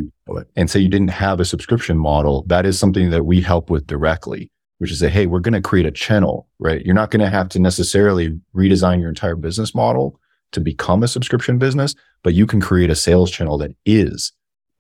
and 0.56 0.70
say 0.70 0.80
you 0.80 0.90
didn't 0.90 1.10
have 1.10 1.40
a 1.40 1.46
subscription 1.46 1.98
model, 1.98 2.44
that 2.48 2.66
is 2.66 2.80
something 2.80 3.10
that 3.10 3.26
we 3.26 3.42
help 3.42 3.70
with 3.70 3.86
directly, 3.88 4.50
which 4.78 4.92
is 4.92 5.00
say, 5.00 5.10
hey, 5.10 5.28
we're 5.28 5.40
going 5.40 5.54
to 5.54 5.62
create 5.62 5.86
a 5.86 5.92
channel, 5.92 6.48
right? 6.60 6.86
You're 6.86 6.96
not 6.96 7.12
going 7.12 7.22
to 7.22 7.30
have 7.30 7.50
to 7.50 7.60
necessarily 7.60 8.40
redesign 8.56 9.00
your 9.00 9.10
entire 9.10 9.36
business 9.36 9.76
model 9.76 10.20
to 10.54 10.62
become 10.62 11.04
a 11.04 11.08
subscription 11.08 11.58
business, 11.58 11.96
but 12.24 12.34
you 12.34 12.46
can 12.46 12.62
create 12.62 12.90
a 12.90 12.96
sales 12.96 13.30
channel 13.30 13.58
that 13.58 13.72
is 13.86 14.32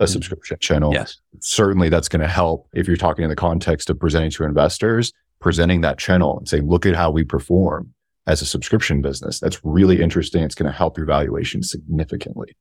a 0.03 0.05
mm-hmm. 0.05 0.13
subscription 0.13 0.57
channel. 0.59 0.94
Yes. 0.94 1.17
Certainly 1.39 1.89
that's 1.89 2.07
going 2.07 2.22
to 2.22 2.27
help 2.27 2.67
if 2.74 2.88
you're 2.88 2.98
talking 2.98 3.24
in 3.24 3.29
the 3.29 3.36
context 3.36 3.89
of 3.89 4.00
presenting 4.00 4.31
to 4.31 4.43
investors, 4.43 5.13
presenting 5.39 5.81
that 5.81 5.98
channel 5.98 6.38
and 6.38 6.48
saying, 6.48 6.67
look 6.67 6.86
at 6.86 6.95
how 6.95 7.12
we 7.12 7.24
perform 7.24 7.93
as 8.27 8.41
a 8.41 8.45
subscription 8.45 9.01
business. 9.01 9.39
That's 9.39 9.60
really 9.63 10.01
interesting. 10.01 10.43
It's 10.43 10.55
going 10.55 10.72
to 10.72 10.77
help 10.77 10.98
your 10.98 11.05
valuation 11.05 11.63
significantly. 11.63 12.55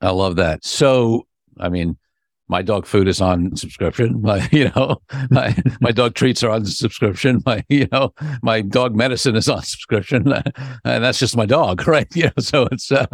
I 0.00 0.10
love 0.10 0.36
that. 0.36 0.64
So, 0.64 1.26
I 1.58 1.68
mean, 1.70 1.96
my 2.48 2.62
dog 2.62 2.86
food 2.86 3.08
is 3.08 3.20
on 3.20 3.56
subscription. 3.56 4.20
My, 4.26 4.48
you 4.52 4.70
know, 4.76 5.02
my, 5.30 5.56
my 5.80 5.90
dog 5.90 6.14
treats 6.14 6.42
are 6.42 6.50
on 6.50 6.64
subscription. 6.64 7.42
My, 7.46 7.64
you 7.68 7.88
know, 7.90 8.12
my 8.42 8.60
dog 8.60 8.94
medicine 8.94 9.36
is 9.36 9.48
on 9.48 9.62
subscription, 9.62 10.32
and 10.84 11.04
that's 11.04 11.18
just 11.18 11.36
my 11.36 11.46
dog, 11.46 11.86
right? 11.86 12.06
You 12.14 12.24
know, 12.24 12.32
so 12.38 12.68
it's, 12.70 12.90
uh, 12.92 13.06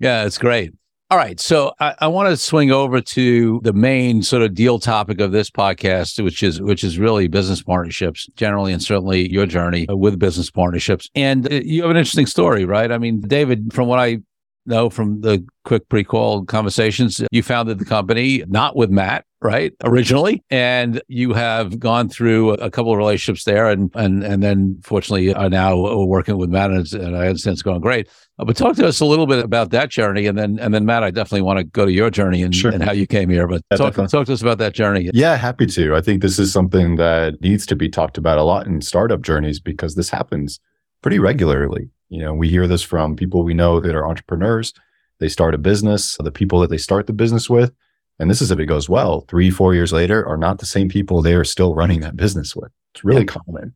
yeah, 0.00 0.24
it's 0.24 0.38
great. 0.38 0.72
All 1.10 1.18
right. 1.18 1.40
So 1.40 1.72
I, 1.80 1.96
I 1.98 2.06
want 2.06 2.28
to 2.28 2.36
swing 2.36 2.70
over 2.70 3.00
to 3.00 3.60
the 3.64 3.72
main 3.72 4.22
sort 4.22 4.42
of 4.42 4.54
deal 4.54 4.78
topic 4.78 5.20
of 5.20 5.32
this 5.32 5.50
podcast, 5.50 6.22
which 6.22 6.40
is 6.40 6.60
which 6.60 6.84
is 6.84 7.00
really 7.00 7.26
business 7.26 7.64
partnerships 7.64 8.28
generally, 8.36 8.72
and 8.72 8.80
certainly 8.80 9.28
your 9.28 9.44
journey 9.44 9.86
with 9.88 10.20
business 10.20 10.52
partnerships. 10.52 11.10
And 11.16 11.52
uh, 11.52 11.56
you 11.64 11.82
have 11.82 11.90
an 11.90 11.96
interesting 11.96 12.26
story, 12.26 12.64
right? 12.64 12.92
I 12.92 12.98
mean, 12.98 13.22
David, 13.22 13.72
from 13.72 13.88
what 13.88 13.98
I 13.98 14.18
know 14.66 14.88
from 14.88 15.20
the 15.22 15.44
quick 15.64 15.88
pre-call 15.88 16.44
conversations, 16.44 17.20
you 17.32 17.42
founded 17.42 17.80
the 17.80 17.84
company 17.84 18.44
not 18.46 18.76
with 18.76 18.90
Matt, 18.90 19.24
right? 19.42 19.72
Originally, 19.84 20.42
and 20.50 21.00
you 21.08 21.32
have 21.32 21.78
gone 21.78 22.08
through 22.08 22.52
a 22.54 22.70
couple 22.70 22.92
of 22.92 22.98
relationships 22.98 23.44
there, 23.44 23.68
and 23.68 23.90
and 23.94 24.22
and 24.22 24.42
then 24.42 24.78
fortunately 24.82 25.34
are 25.34 25.48
now 25.48 25.76
working 26.04 26.36
with 26.36 26.50
Matt, 26.50 26.70
and, 26.70 26.92
and 26.92 27.16
I 27.16 27.28
understand 27.28 27.54
it's 27.54 27.62
going 27.62 27.80
great. 27.80 28.08
Uh, 28.38 28.44
but 28.44 28.56
talk 28.56 28.76
to 28.76 28.86
us 28.86 29.00
a 29.00 29.04
little 29.04 29.26
bit 29.26 29.42
about 29.44 29.70
that 29.70 29.90
journey, 29.90 30.26
and 30.26 30.36
then 30.36 30.58
and 30.58 30.74
then 30.74 30.84
Matt, 30.84 31.02
I 31.02 31.10
definitely 31.10 31.42
want 31.42 31.58
to 31.58 31.64
go 31.64 31.86
to 31.86 31.92
your 31.92 32.10
journey 32.10 32.42
and, 32.42 32.54
sure. 32.54 32.70
and 32.70 32.82
how 32.82 32.92
you 32.92 33.06
came 33.06 33.30
here. 33.30 33.46
But 33.46 33.62
yeah, 33.70 33.78
talk, 33.78 33.94
talk 33.94 34.26
to 34.26 34.32
us 34.32 34.42
about 34.42 34.58
that 34.58 34.74
journey. 34.74 35.10
Yeah, 35.12 35.36
happy 35.36 35.66
to. 35.66 35.96
I 35.96 36.00
think 36.00 36.22
this 36.22 36.38
is 36.38 36.52
something 36.52 36.96
that 36.96 37.40
needs 37.40 37.64
to 37.66 37.76
be 37.76 37.88
talked 37.88 38.18
about 38.18 38.38
a 38.38 38.44
lot 38.44 38.66
in 38.66 38.82
startup 38.82 39.22
journeys 39.22 39.60
because 39.60 39.94
this 39.94 40.10
happens 40.10 40.60
pretty 41.02 41.18
regularly. 41.18 41.88
You 42.10 42.20
know, 42.20 42.34
we 42.34 42.48
hear 42.48 42.66
this 42.66 42.82
from 42.82 43.16
people 43.16 43.42
we 43.42 43.54
know 43.54 43.80
that 43.80 43.94
are 43.94 44.06
entrepreneurs. 44.06 44.74
They 45.18 45.28
start 45.28 45.54
a 45.54 45.58
business. 45.58 46.16
The 46.18 46.32
people 46.32 46.60
that 46.60 46.70
they 46.70 46.78
start 46.78 47.06
the 47.06 47.12
business 47.12 47.48
with 47.48 47.72
and 48.20 48.30
this 48.30 48.42
is 48.42 48.50
if 48.50 48.58
it 48.58 48.66
goes 48.66 48.88
well, 48.88 49.22
three, 49.22 49.50
four 49.50 49.74
years 49.74 49.92
later, 49.92 50.26
are 50.28 50.36
not 50.36 50.58
the 50.58 50.66
same 50.66 50.88
people 50.88 51.22
they 51.22 51.34
are 51.34 51.44
still 51.44 51.74
running 51.74 52.00
that 52.00 52.16
business 52.16 52.54
with. 52.54 52.70
It's 52.94 53.02
really 53.02 53.22
yeah. 53.22 53.26
common. 53.26 53.74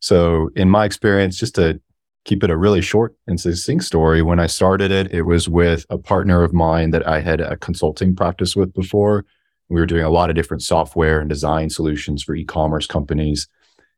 So, 0.00 0.50
in 0.56 0.68
my 0.70 0.84
experience, 0.84 1.38
just 1.38 1.54
to 1.56 1.80
keep 2.24 2.42
it 2.42 2.50
a 2.50 2.56
really 2.56 2.80
short 2.80 3.14
and 3.26 3.38
succinct 3.38 3.84
story. 3.84 4.22
When 4.22 4.40
I 4.40 4.46
started 4.46 4.90
it, 4.90 5.12
it 5.12 5.22
was 5.22 5.48
with 5.48 5.84
a 5.90 5.98
partner 5.98 6.42
of 6.42 6.54
mine 6.54 6.90
that 6.90 7.06
I 7.06 7.20
had 7.20 7.40
a 7.40 7.56
consulting 7.58 8.16
practice 8.16 8.56
with 8.56 8.72
before. 8.72 9.24
We 9.68 9.80
were 9.80 9.86
doing 9.86 10.04
a 10.04 10.10
lot 10.10 10.30
of 10.30 10.36
different 10.36 10.62
software 10.62 11.20
and 11.20 11.28
design 11.28 11.70
solutions 11.70 12.22
for 12.22 12.34
e-commerce 12.34 12.86
companies. 12.86 13.46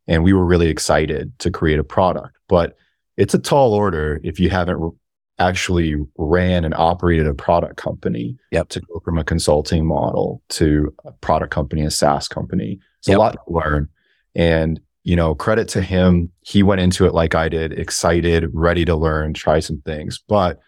And 0.09 0.25
we 0.25 0.33
were 0.33 0.45
really 0.45 0.69
excited 0.69 1.38
to 1.40 1.50
create 1.50 1.78
a 1.78 1.85
product, 1.85 2.37
but 2.49 2.76
it's 3.16 3.35
a 3.35 3.38
tall 3.38 3.73
order 3.73 4.21
if 4.23 4.38
you 4.38 4.50
haven't 4.50 4.95
actually 5.38 5.95
ran 6.16 6.64
and 6.64 6.75
operated 6.75 7.26
a 7.26 7.35
product 7.35 7.76
company 7.76 8.37
yep. 8.50 8.69
to 8.69 8.81
go 8.81 9.00
from 9.05 9.19
a 9.19 9.25
consulting 9.25 9.87
model 9.87 10.43
to 10.49 10.95
a 11.05 11.12
product 11.12 11.52
company, 11.52 11.83
a 11.83 11.90
SaaS 11.90 12.26
company. 12.28 12.78
It's 12.99 13.09
yep. 13.09 13.16
a 13.16 13.21
lot 13.21 13.33
to 13.33 13.52
learn. 13.52 13.88
And, 14.35 14.81
you 15.05 15.14
know, 15.14 15.35
credit 15.35 15.69
to 15.69 15.83
him. 15.83 16.33
He 16.40 16.62
went 16.62 16.81
into 16.81 17.07
it 17.07 17.14
like 17.14 17.35
I 17.35 17.49
did, 17.49 17.78
excited, 17.78 18.50
ready 18.52 18.85
to 18.87 18.97
learn, 18.97 19.35
try 19.35 19.61
some 19.61 19.83
things. 19.83 20.23
But 20.26 20.59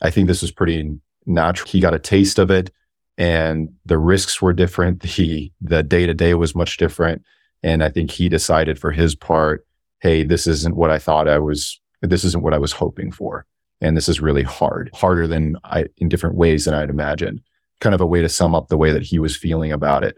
I 0.00 0.10
think 0.10 0.26
this 0.26 0.42
was 0.42 0.50
pretty 0.50 0.90
natural. 1.24 1.68
He 1.70 1.80
got 1.80 1.94
a 1.94 1.98
taste 1.98 2.38
of 2.38 2.50
it 2.50 2.70
and 3.16 3.70
the 3.84 3.98
risks 3.98 4.42
were 4.42 4.52
different. 4.52 5.02
The, 5.16 5.52
the 5.60 5.82
day 5.82 6.06
to 6.06 6.14
day 6.14 6.34
was 6.34 6.54
much 6.54 6.76
different. 6.76 7.22
And 7.62 7.82
I 7.82 7.88
think 7.88 8.10
he 8.10 8.28
decided 8.28 8.78
for 8.78 8.92
his 8.92 9.14
part, 9.14 9.66
Hey, 10.00 10.24
this 10.24 10.46
isn't 10.46 10.76
what 10.76 10.90
I 10.90 10.98
thought 10.98 11.26
I 11.26 11.38
was, 11.38 11.80
this 12.02 12.22
isn't 12.24 12.42
what 12.42 12.52
I 12.52 12.58
was 12.58 12.72
hoping 12.72 13.10
for. 13.10 13.46
And 13.80 13.96
this 13.96 14.08
is 14.08 14.20
really 14.20 14.42
hard, 14.42 14.90
harder 14.94 15.26
than 15.26 15.56
I, 15.64 15.86
in 15.98 16.08
different 16.08 16.36
ways 16.36 16.64
than 16.64 16.74
I'd 16.74 16.90
imagined. 16.90 17.40
Kind 17.80 17.94
of 17.94 18.00
a 18.00 18.06
way 18.06 18.22
to 18.22 18.28
sum 18.28 18.54
up 18.54 18.68
the 18.68 18.78
way 18.78 18.90
that 18.90 19.02
he 19.02 19.18
was 19.18 19.36
feeling 19.36 19.72
about 19.72 20.02
it. 20.02 20.16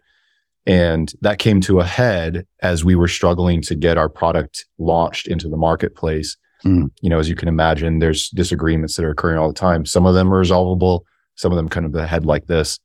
And 0.66 1.12
that 1.22 1.38
came 1.38 1.60
to 1.62 1.80
a 1.80 1.84
head 1.84 2.46
as 2.60 2.84
we 2.84 2.94
were 2.94 3.08
struggling 3.08 3.62
to 3.62 3.74
get 3.74 3.96
our 3.96 4.08
product 4.08 4.66
launched 4.78 5.26
into 5.26 5.48
the 5.48 5.56
marketplace. 5.56 6.36
Mm. 6.64 6.90
You 7.00 7.08
know, 7.08 7.18
as 7.18 7.28
you 7.28 7.34
can 7.34 7.48
imagine, 7.48 7.98
there's 7.98 8.28
disagreements 8.30 8.96
that 8.96 9.04
are 9.04 9.10
occurring 9.10 9.38
all 9.38 9.48
the 9.48 9.54
time. 9.54 9.86
Some 9.86 10.06
of 10.06 10.14
them 10.14 10.32
are 10.32 10.38
resolvable, 10.38 11.06
some 11.36 11.52
of 11.52 11.56
them 11.56 11.68
kind 11.68 11.86
of 11.86 11.92
the 11.92 12.06
head 12.06 12.26
like 12.26 12.46
this. 12.46 12.78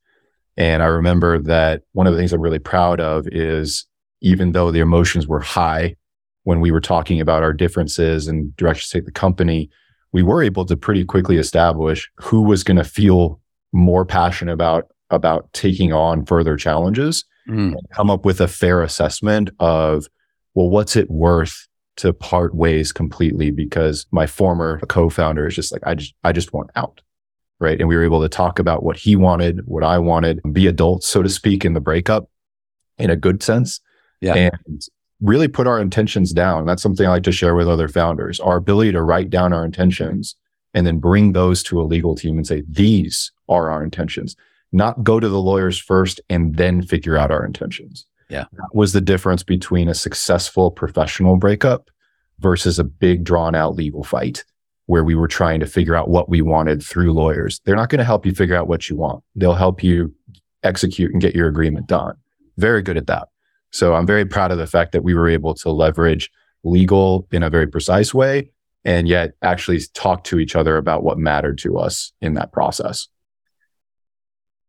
And 0.56 0.82
I 0.82 0.86
remember 0.86 1.40
that 1.40 1.82
one 1.92 2.06
of 2.06 2.12
the 2.12 2.18
things 2.18 2.32
I'm 2.32 2.40
really 2.40 2.58
proud 2.58 3.00
of 3.00 3.26
is 3.28 3.86
even 4.20 4.52
though 4.52 4.70
the 4.70 4.80
emotions 4.80 5.26
were 5.26 5.40
high 5.40 5.96
when 6.44 6.60
we 6.60 6.70
were 6.70 6.80
talking 6.80 7.20
about 7.20 7.42
our 7.42 7.52
differences 7.52 8.28
and 8.28 8.56
directions 8.56 8.90
to 8.90 8.98
take 8.98 9.06
the 9.06 9.12
company, 9.12 9.68
we 10.14 10.22
were 10.22 10.42
able 10.42 10.64
to 10.64 10.76
pretty 10.76 11.04
quickly 11.04 11.36
establish 11.36 12.08
who 12.16 12.40
was 12.40 12.62
going 12.62 12.76
to 12.76 12.84
feel 12.84 13.40
more 13.72 14.06
passionate 14.06 14.52
about 14.52 14.86
about 15.10 15.52
taking 15.52 15.92
on 15.92 16.24
further 16.24 16.56
challenges 16.56 17.24
mm. 17.48 17.72
and 17.72 17.90
come 17.92 18.10
up 18.10 18.24
with 18.24 18.40
a 18.40 18.48
fair 18.48 18.80
assessment 18.80 19.50
of 19.58 20.06
well 20.54 20.70
what's 20.70 20.96
it 20.96 21.10
worth 21.10 21.66
to 21.96 22.12
part 22.12 22.54
ways 22.54 22.92
completely 22.92 23.50
because 23.50 24.06
my 24.10 24.26
former 24.26 24.80
co-founder 24.88 25.46
is 25.46 25.54
just 25.54 25.72
like 25.72 25.82
I 25.84 25.94
just 25.94 26.14
I 26.24 26.32
just 26.32 26.54
want 26.54 26.70
out 26.76 27.02
right? 27.60 27.78
And 27.78 27.88
we 27.88 27.96
were 27.96 28.04
able 28.04 28.20
to 28.20 28.28
talk 28.28 28.58
about 28.58 28.82
what 28.82 28.96
he 28.96 29.16
wanted 29.16 29.60
what 29.66 29.84
I 29.84 29.98
wanted 29.98 30.40
be 30.52 30.66
adults 30.66 31.06
so 31.08 31.22
to 31.22 31.28
speak 31.28 31.64
in 31.64 31.72
the 31.72 31.80
breakup 31.80 32.28
in 32.98 33.10
a 33.10 33.16
good 33.16 33.42
sense. 33.42 33.80
Yeah. 34.20 34.34
And 34.34 34.82
really 35.20 35.48
put 35.48 35.66
our 35.66 35.80
intentions 35.80 36.32
down. 36.32 36.66
That's 36.66 36.82
something 36.82 37.06
I 37.06 37.10
like 37.10 37.22
to 37.24 37.32
share 37.32 37.54
with 37.54 37.68
other 37.68 37.88
founders. 37.88 38.40
Our 38.40 38.56
ability 38.56 38.92
to 38.92 39.02
write 39.02 39.30
down 39.30 39.52
our 39.52 39.64
intentions 39.64 40.36
and 40.74 40.86
then 40.86 40.98
bring 40.98 41.32
those 41.32 41.62
to 41.64 41.80
a 41.80 41.84
legal 41.84 42.14
team 42.14 42.36
and 42.36 42.46
say, 42.46 42.62
these 42.68 43.30
are 43.48 43.70
our 43.70 43.82
intentions, 43.82 44.36
not 44.72 45.04
go 45.04 45.20
to 45.20 45.28
the 45.28 45.40
lawyers 45.40 45.78
first 45.78 46.20
and 46.28 46.56
then 46.56 46.82
figure 46.82 47.16
out 47.16 47.30
our 47.30 47.44
intentions. 47.44 48.06
Yeah. 48.28 48.46
That 48.52 48.74
was 48.74 48.92
the 48.92 49.00
difference 49.00 49.42
between 49.42 49.88
a 49.88 49.94
successful 49.94 50.70
professional 50.70 51.36
breakup 51.36 51.90
versus 52.40 52.78
a 52.78 52.84
big 52.84 53.22
drawn 53.22 53.54
out 53.54 53.76
legal 53.76 54.02
fight 54.02 54.44
where 54.86 55.04
we 55.04 55.14
were 55.14 55.28
trying 55.28 55.60
to 55.60 55.66
figure 55.66 55.94
out 55.94 56.10
what 56.10 56.28
we 56.28 56.42
wanted 56.42 56.82
through 56.82 57.12
lawyers. 57.12 57.60
They're 57.64 57.76
not 57.76 57.88
going 57.88 58.00
to 58.00 58.04
help 58.04 58.26
you 58.26 58.32
figure 58.32 58.56
out 58.56 58.68
what 58.68 58.90
you 58.90 58.96
want. 58.96 59.22
They'll 59.34 59.54
help 59.54 59.82
you 59.82 60.12
execute 60.62 61.12
and 61.12 61.22
get 61.22 61.34
your 61.34 61.48
agreement 61.48 61.86
done. 61.86 62.16
Very 62.56 62.82
good 62.82 62.96
at 62.96 63.06
that. 63.06 63.28
So 63.74 63.94
I'm 63.94 64.06
very 64.06 64.24
proud 64.24 64.52
of 64.52 64.58
the 64.58 64.68
fact 64.68 64.92
that 64.92 65.02
we 65.02 65.14
were 65.14 65.28
able 65.28 65.52
to 65.54 65.70
leverage 65.70 66.30
legal 66.62 67.26
in 67.32 67.42
a 67.42 67.50
very 67.50 67.66
precise 67.66 68.14
way 68.14 68.50
and 68.84 69.08
yet 69.08 69.32
actually 69.42 69.80
talk 69.94 70.22
to 70.24 70.38
each 70.38 70.54
other 70.54 70.76
about 70.76 71.02
what 71.02 71.18
mattered 71.18 71.58
to 71.58 71.76
us 71.78 72.12
in 72.20 72.34
that 72.34 72.52
process. 72.52 73.08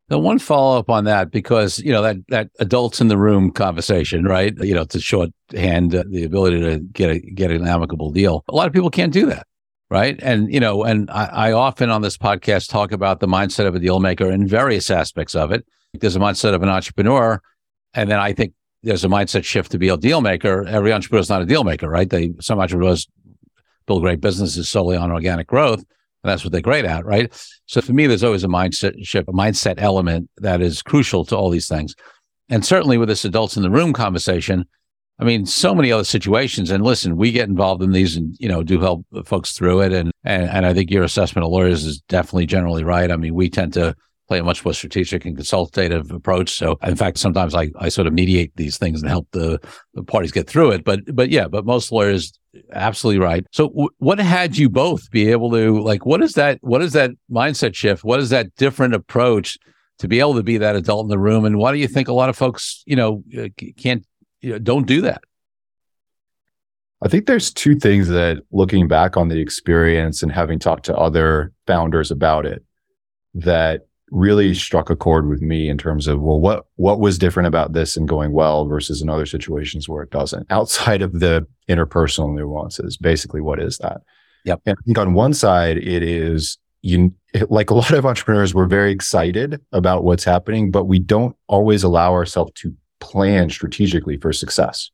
The 0.07 0.17
one 0.17 0.39
follow 0.39 0.79
up 0.79 0.89
on 0.89 1.05
that, 1.05 1.31
because 1.31 1.79
you 1.79 1.91
know 1.91 2.01
that 2.01 2.17
that 2.29 2.49
adults 2.59 3.01
in 3.01 3.07
the 3.07 3.17
room 3.17 3.51
conversation, 3.51 4.25
right? 4.25 4.53
You 4.59 4.73
know, 4.73 4.85
to 4.85 4.99
shorthand 4.99 5.95
uh, 5.95 6.03
the 6.07 6.23
ability 6.23 6.61
to 6.61 6.79
get 6.79 7.09
a 7.09 7.19
get 7.19 7.51
an 7.51 7.67
amicable 7.67 8.11
deal. 8.11 8.43
A 8.47 8.55
lot 8.55 8.67
of 8.67 8.73
people 8.73 8.91
can't 8.91 9.11
do 9.13 9.25
that, 9.27 9.47
right? 9.89 10.19
And 10.21 10.53
you 10.53 10.59
know, 10.59 10.83
and 10.83 11.09
I, 11.09 11.25
I 11.25 11.51
often 11.53 11.89
on 11.89 12.03
this 12.03 12.17
podcast 12.17 12.69
talk 12.69 12.91
about 12.91 13.19
the 13.19 13.27
mindset 13.27 13.65
of 13.65 13.73
a 13.73 13.79
deal 13.79 13.99
maker 13.99 14.31
in 14.31 14.47
various 14.47 14.91
aspects 14.91 15.33
of 15.33 15.51
it. 15.51 15.65
There's 15.99 16.15
a 16.15 16.19
mindset 16.19 16.53
of 16.53 16.61
an 16.61 16.69
entrepreneur, 16.69 17.41
and 17.95 18.09
then 18.09 18.19
I 18.19 18.33
think 18.33 18.53
there's 18.85 19.03
a 19.03 19.09
mindset 19.09 19.43
shift 19.43 19.71
to 19.71 19.77
be 19.77 19.89
a 19.89 19.97
deal 19.97 20.21
maker. 20.21 20.65
Every 20.67 20.93
entrepreneur 20.93 21.21
is 21.21 21.29
not 21.29 21.41
a 21.41 21.45
deal 21.45 21.63
maker, 21.63 21.89
right? 21.89 22.09
They 22.09 22.33
some 22.39 22.59
entrepreneurs 22.59 23.07
build 23.87 24.01
great 24.01 24.21
businesses 24.21 24.69
solely 24.69 24.95
on 24.95 25.11
organic 25.11 25.47
growth, 25.47 25.79
and 25.79 26.31
that's 26.31 26.43
what 26.43 26.51
they're 26.51 26.61
great 26.61 26.85
at, 26.85 27.05
right? 27.05 27.33
So 27.65 27.81
for 27.81 27.93
me, 27.93 28.07
there's 28.07 28.23
always 28.23 28.43
a 28.43 28.47
mindset 28.47 28.93
shift, 29.05 29.27
a 29.27 29.33
mindset 29.33 29.75
element 29.77 30.29
that 30.37 30.61
is 30.61 30.81
crucial 30.81 31.25
to 31.25 31.35
all 31.35 31.49
these 31.49 31.67
things. 31.67 31.95
And 32.47 32.63
certainly 32.63 32.97
with 32.97 33.09
this 33.09 33.25
adults 33.25 33.57
in 33.57 33.63
the 33.63 33.71
room 33.71 33.91
conversation, 33.91 34.65
I 35.17 35.23
mean, 35.23 35.45
so 35.45 35.73
many 35.73 35.91
other 35.91 36.03
situations. 36.03 36.69
And 36.69 36.83
listen, 36.83 37.15
we 37.15 37.31
get 37.31 37.49
involved 37.49 37.81
in 37.81 37.91
these 37.91 38.17
and, 38.17 38.35
you 38.39 38.49
know, 38.49 38.63
do 38.63 38.79
help 38.79 39.05
folks 39.25 39.53
through 39.53 39.81
it. 39.81 39.93
And, 39.93 40.11
and, 40.23 40.49
and 40.49 40.65
I 40.65 40.73
think 40.73 40.91
your 40.91 41.03
assessment 41.03 41.45
of 41.45 41.51
lawyers 41.51 41.85
is 41.85 42.01
definitely 42.01 42.45
generally 42.45 42.83
right. 42.83 43.09
I 43.09 43.15
mean, 43.15 43.33
we 43.33 43.49
tend 43.49 43.73
to 43.73 43.95
play 44.27 44.39
a 44.39 44.43
much 44.43 44.63
more 44.65 44.73
strategic 44.73 45.25
and 45.25 45.35
consultative 45.35 46.11
approach. 46.11 46.49
So 46.49 46.77
in 46.83 46.95
fact, 46.95 47.17
sometimes 47.17 47.53
I, 47.53 47.71
I 47.79 47.89
sort 47.89 48.07
of 48.07 48.13
mediate 48.13 48.55
these 48.55 48.77
things 48.77 49.01
and 49.01 49.09
help 49.09 49.27
the, 49.31 49.59
the 49.93 50.03
parties 50.03 50.31
get 50.31 50.47
through 50.47 50.71
it. 50.71 50.83
But 50.83 51.01
but 51.13 51.29
yeah, 51.29 51.47
but 51.47 51.65
most 51.65 51.91
lawyers 51.91 52.37
absolutely 52.73 53.19
right. 53.19 53.45
So 53.51 53.67
w- 53.69 53.89
what 53.97 54.19
had 54.19 54.57
you 54.57 54.69
both 54.69 55.09
be 55.11 55.31
able 55.31 55.51
to 55.51 55.79
like 55.81 56.05
what 56.05 56.21
is 56.21 56.33
that 56.33 56.59
what 56.61 56.81
is 56.81 56.93
that 56.93 57.11
mindset 57.29 57.75
shift? 57.75 58.03
What 58.03 58.19
is 58.19 58.29
that 58.29 58.55
different 58.55 58.93
approach 58.93 59.57
to 59.99 60.07
be 60.07 60.19
able 60.19 60.35
to 60.35 60.43
be 60.43 60.57
that 60.57 60.75
adult 60.75 61.05
in 61.05 61.09
the 61.09 61.19
room? 61.19 61.45
And 61.45 61.57
why 61.57 61.71
do 61.71 61.77
you 61.77 61.87
think 61.87 62.07
a 62.07 62.13
lot 62.13 62.29
of 62.29 62.37
folks, 62.37 62.83
you 62.85 62.95
know, 62.95 63.23
uh, 63.37 63.47
can't 63.77 64.05
you 64.41 64.51
know, 64.51 64.59
don't 64.59 64.87
do 64.87 65.01
that? 65.01 65.23
I 67.03 67.07
think 67.07 67.27
there's 67.27 67.53
two 67.53 67.75
things 67.75 68.07
that 68.07 68.37
looking 68.51 68.87
back 68.87 69.17
on 69.17 69.27
the 69.27 69.39
experience 69.39 70.23
and 70.23 70.31
having 70.31 70.59
talked 70.59 70.85
to 70.85 70.97
other 70.97 71.51
founders 71.67 72.09
about 72.09 72.45
it 72.45 72.63
that 73.35 73.84
really 74.11 74.53
struck 74.53 74.89
a 74.89 74.95
chord 74.95 75.27
with 75.27 75.41
me 75.41 75.67
in 75.67 75.77
terms 75.77 76.07
of 76.07 76.21
well 76.21 76.39
what 76.39 76.65
what 76.75 76.99
was 76.99 77.17
different 77.17 77.47
about 77.47 77.73
this 77.73 77.97
and 77.97 78.07
going 78.07 78.31
well 78.31 78.65
versus 78.65 79.01
in 79.01 79.09
other 79.09 79.25
situations 79.25 79.89
where 79.89 80.03
it 80.03 80.11
doesn't 80.11 80.45
outside 80.51 81.01
of 81.01 81.19
the 81.19 81.45
interpersonal 81.67 82.33
nuances 82.33 82.97
basically 82.97 83.41
what 83.41 83.59
is 83.59 83.77
that? 83.79 84.01
Yep. 84.45 84.61
And 84.65 84.77
i 84.79 84.81
think 84.85 84.97
on 84.97 85.13
one 85.13 85.33
side 85.33 85.77
it 85.77 86.03
is 86.03 86.57
you 86.81 87.13
like 87.49 87.71
a 87.71 87.73
lot 87.73 87.93
of 87.93 88.05
entrepreneurs 88.05 88.53
we're 88.53 88.67
very 88.67 88.91
excited 88.91 89.59
about 89.71 90.03
what's 90.03 90.23
happening 90.23 90.69
but 90.69 90.85
we 90.85 90.99
don't 90.99 91.35
always 91.47 91.83
allow 91.83 92.13
ourselves 92.13 92.51
to 92.55 92.75
plan 92.99 93.49
strategically 93.49 94.17
for 94.17 94.33
success. 94.33 94.89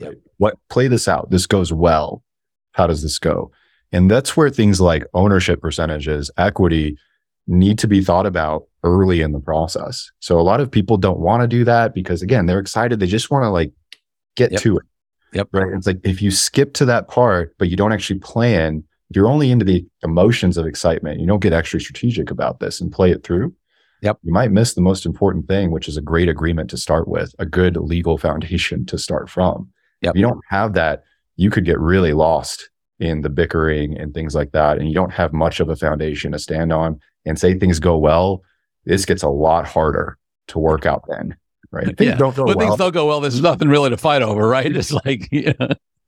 Yep. 0.00 0.14
what 0.38 0.56
play 0.68 0.88
this 0.88 1.06
out. 1.06 1.30
This 1.30 1.46
goes 1.46 1.72
well. 1.72 2.24
How 2.72 2.88
does 2.88 3.02
this 3.02 3.20
go? 3.20 3.52
And 3.92 4.10
that's 4.10 4.36
where 4.36 4.50
things 4.50 4.80
like 4.80 5.06
ownership 5.14 5.60
percentages 5.60 6.32
equity 6.36 6.98
need 7.46 7.78
to 7.78 7.88
be 7.88 8.02
thought 8.02 8.26
about 8.26 8.64
early 8.82 9.20
in 9.20 9.32
the 9.32 9.40
process. 9.40 10.10
So 10.20 10.38
a 10.38 10.42
lot 10.42 10.60
of 10.60 10.70
people 10.70 10.96
don't 10.96 11.18
want 11.18 11.42
to 11.42 11.48
do 11.48 11.64
that 11.64 11.94
because 11.94 12.22
again, 12.22 12.46
they're 12.46 12.58
excited. 12.58 13.00
They 13.00 13.06
just 13.06 13.30
want 13.30 13.44
to 13.44 13.50
like 13.50 13.72
get 14.36 14.52
yep. 14.52 14.60
to 14.62 14.78
it. 14.78 14.84
Yep. 15.32 15.48
Right. 15.52 15.72
It's 15.74 15.86
like 15.86 16.00
if 16.04 16.22
you 16.22 16.30
skip 16.30 16.74
to 16.74 16.84
that 16.86 17.08
part, 17.08 17.54
but 17.58 17.68
you 17.68 17.76
don't 17.76 17.92
actually 17.92 18.20
plan, 18.20 18.84
you're 19.10 19.26
only 19.26 19.50
into 19.50 19.64
the 19.64 19.84
emotions 20.02 20.56
of 20.56 20.66
excitement, 20.66 21.20
you 21.20 21.26
don't 21.26 21.42
get 21.42 21.52
extra 21.52 21.80
strategic 21.80 22.30
about 22.30 22.60
this 22.60 22.80
and 22.80 22.92
play 22.92 23.10
it 23.10 23.24
through. 23.24 23.54
Yep. 24.02 24.18
You 24.22 24.32
might 24.32 24.50
miss 24.50 24.74
the 24.74 24.80
most 24.80 25.06
important 25.06 25.48
thing, 25.48 25.70
which 25.70 25.88
is 25.88 25.96
a 25.96 26.02
great 26.02 26.28
agreement 26.28 26.68
to 26.70 26.76
start 26.76 27.08
with, 27.08 27.34
a 27.38 27.46
good 27.46 27.76
legal 27.76 28.18
foundation 28.18 28.84
to 28.86 28.98
start 28.98 29.30
from. 29.30 29.70
Yep. 30.02 30.14
If 30.14 30.20
you 30.20 30.26
don't 30.26 30.44
have 30.50 30.74
that, 30.74 31.04
you 31.36 31.50
could 31.50 31.64
get 31.64 31.80
really 31.80 32.12
lost 32.12 32.68
in 33.00 33.22
the 33.22 33.30
bickering 33.30 33.98
and 33.98 34.14
things 34.14 34.34
like 34.34 34.52
that. 34.52 34.78
And 34.78 34.88
you 34.88 34.94
don't 34.94 35.12
have 35.12 35.32
much 35.32 35.58
of 35.58 35.68
a 35.68 35.76
foundation 35.76 36.32
to 36.32 36.38
stand 36.38 36.72
on 36.72 37.00
and 37.24 37.38
say 37.38 37.58
things 37.58 37.78
go 37.78 37.96
well, 37.96 38.42
this 38.84 39.04
gets 39.04 39.22
a 39.22 39.28
lot 39.28 39.66
harder 39.66 40.18
to 40.48 40.58
work 40.58 40.86
out 40.86 41.04
then. 41.08 41.36
Right. 41.70 41.96
Things 41.96 42.10
yeah. 42.10 42.16
don't 42.16 42.36
go 42.36 42.44
when 42.44 42.56
well. 42.56 42.68
things 42.68 42.78
don't 42.78 42.92
go 42.92 43.06
well, 43.06 43.20
there's 43.20 43.40
nothing 43.40 43.68
really 43.68 43.90
to 43.90 43.96
fight 43.96 44.22
over, 44.22 44.46
right? 44.46 44.74
It's 44.74 44.92
like 44.92 45.28
yeah. 45.32 45.52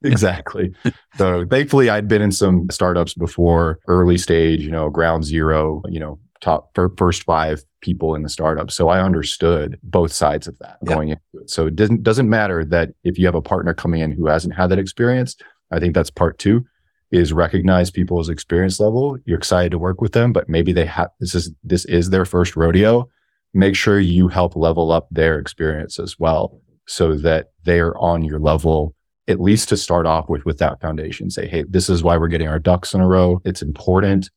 exactly. 0.01 0.73
So 1.17 1.45
thankfully 1.45 1.89
I'd 1.89 2.07
been 2.07 2.21
in 2.21 2.31
some 2.31 2.69
startups 2.69 3.13
before, 3.13 3.79
early 3.87 4.17
stage, 4.17 4.61
you 4.61 4.71
know, 4.71 4.89
ground 4.89 5.25
zero, 5.25 5.83
you 5.89 5.99
know, 5.99 6.19
top 6.39 6.77
first 6.97 7.23
five 7.23 7.63
people 7.81 8.15
in 8.15 8.23
the 8.23 8.29
startup. 8.29 8.71
So 8.71 8.89
I 8.89 9.01
understood 9.01 9.79
both 9.83 10.11
sides 10.13 10.47
of 10.47 10.57
that 10.59 10.77
yeah. 10.83 10.93
going 10.93 11.09
into 11.09 11.21
it. 11.41 11.49
So 11.49 11.67
it 11.67 11.75
doesn't 11.75 12.03
doesn't 12.03 12.29
matter 12.29 12.63
that 12.65 12.89
if 13.03 13.17
you 13.17 13.25
have 13.25 13.35
a 13.35 13.41
partner 13.41 13.73
coming 13.73 14.01
in 14.01 14.11
who 14.11 14.27
hasn't 14.27 14.55
had 14.55 14.67
that 14.67 14.79
experience. 14.79 15.35
I 15.71 15.79
think 15.79 15.93
that's 15.93 16.09
part 16.09 16.39
two. 16.39 16.65
Is 17.11 17.33
recognize 17.33 17.89
people's 17.89 18.29
experience 18.29 18.79
level. 18.79 19.17
You're 19.25 19.37
excited 19.37 19.71
to 19.71 19.77
work 19.77 20.01
with 20.01 20.11
them, 20.11 20.33
but 20.33 20.49
maybe 20.49 20.73
they 20.73 20.85
have 20.85 21.09
this 21.19 21.35
is 21.35 21.51
this 21.63 21.85
is 21.85 22.09
their 22.09 22.25
first 22.25 22.55
rodeo. 22.55 23.09
Make 23.53 23.75
sure 23.75 23.99
you 23.99 24.27
help 24.27 24.55
level 24.55 24.91
up 24.91 25.07
their 25.09 25.39
experience 25.39 25.99
as 25.99 26.19
well 26.19 26.59
so 26.87 27.15
that 27.15 27.51
they're 27.63 27.97
on 27.97 28.23
your 28.23 28.39
level 28.39 28.95
at 29.27 29.41
least 29.41 29.69
to 29.69 29.77
start 29.77 30.05
off 30.05 30.29
with 30.29 30.45
with 30.45 30.57
that 30.57 30.79
foundation 30.79 31.29
say 31.29 31.47
hey 31.47 31.63
this 31.67 31.89
is 31.89 32.01
why 32.01 32.17
we're 32.17 32.29
getting 32.29 32.47
our 32.47 32.59
ducks 32.59 32.93
in 32.93 33.01
a 33.01 33.07
row 33.07 33.41
it's 33.45 33.61
important 33.61 34.29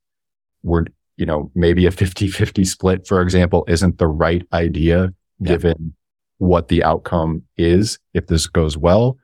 we're 0.63 0.85
you 1.17 1.25
know 1.25 1.51
maybe 1.55 1.87
a 1.87 1.91
50-50 1.91 2.67
split 2.67 3.07
for 3.07 3.23
example 3.23 3.65
isn't 3.69 3.99
the 3.99 4.09
right 4.09 4.47
idea 4.53 5.13
yeah. 5.39 5.49
given 5.49 5.95
what 6.39 6.69
the 6.69 6.83
outcome 6.83 7.43
is 7.57 7.99
if 8.15 8.27
this 8.27 8.47
goes 8.47 8.77
well 8.77 9.17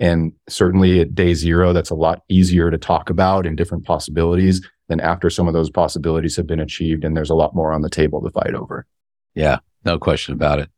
and 0.00 0.32
certainly 0.48 1.00
at 1.00 1.14
day 1.14 1.34
zero 1.34 1.72
that's 1.72 1.90
a 1.90 1.94
lot 1.94 2.22
easier 2.28 2.70
to 2.70 2.78
talk 2.78 3.10
about 3.10 3.46
and 3.46 3.56
different 3.56 3.84
possibilities 3.84 4.66
than 4.88 5.00
after 5.00 5.30
some 5.30 5.48
of 5.48 5.54
those 5.54 5.70
possibilities 5.70 6.36
have 6.36 6.46
been 6.46 6.60
achieved 6.60 7.04
and 7.04 7.16
there's 7.16 7.30
a 7.30 7.34
lot 7.34 7.54
more 7.54 7.72
on 7.72 7.82
the 7.82 7.90
table 7.90 8.20
to 8.22 8.30
fight 8.30 8.54
over. 8.54 8.86
Yeah 9.34 9.58
no 9.84 9.98
question 9.98 10.34
about 10.34 10.58
it 10.58 10.70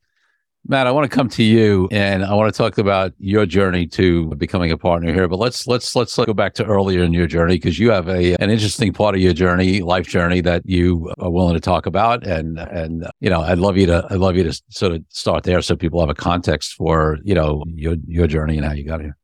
Matt, 0.68 0.88
I 0.88 0.90
want 0.90 1.08
to 1.08 1.14
come 1.14 1.28
to 1.28 1.44
you 1.44 1.88
and 1.92 2.24
I 2.24 2.34
want 2.34 2.52
to 2.52 2.56
talk 2.56 2.76
about 2.78 3.12
your 3.18 3.46
journey 3.46 3.86
to 3.88 4.34
becoming 4.34 4.72
a 4.72 4.76
partner 4.76 5.12
here. 5.12 5.28
But 5.28 5.38
let's 5.38 5.66
let's 5.68 5.94
let's 5.94 6.16
go 6.16 6.34
back 6.34 6.54
to 6.54 6.64
earlier 6.64 7.04
in 7.04 7.12
your 7.12 7.28
journey 7.28 7.54
because 7.54 7.78
you 7.78 7.90
have 7.90 8.08
a 8.08 8.34
an 8.42 8.50
interesting 8.50 8.92
part 8.92 9.14
of 9.14 9.20
your 9.20 9.32
journey, 9.32 9.80
life 9.82 10.08
journey 10.08 10.40
that 10.40 10.62
you 10.64 11.12
are 11.20 11.30
willing 11.30 11.54
to 11.54 11.60
talk 11.60 11.86
about. 11.86 12.26
And 12.26 12.58
and 12.58 13.06
you 13.20 13.30
know, 13.30 13.42
I'd 13.42 13.58
love 13.58 13.76
you 13.76 13.86
to 13.86 14.06
I'd 14.10 14.18
love 14.18 14.36
you 14.36 14.42
to 14.42 14.62
sort 14.70 14.92
of 14.92 15.04
start 15.10 15.44
there 15.44 15.62
so 15.62 15.76
people 15.76 16.00
have 16.00 16.10
a 16.10 16.14
context 16.14 16.74
for, 16.74 17.18
you 17.22 17.34
know, 17.34 17.62
your 17.68 17.96
your 18.06 18.26
journey 18.26 18.56
and 18.56 18.66
how 18.66 18.72
you 18.72 18.84
got 18.84 19.00
here. 19.00 19.16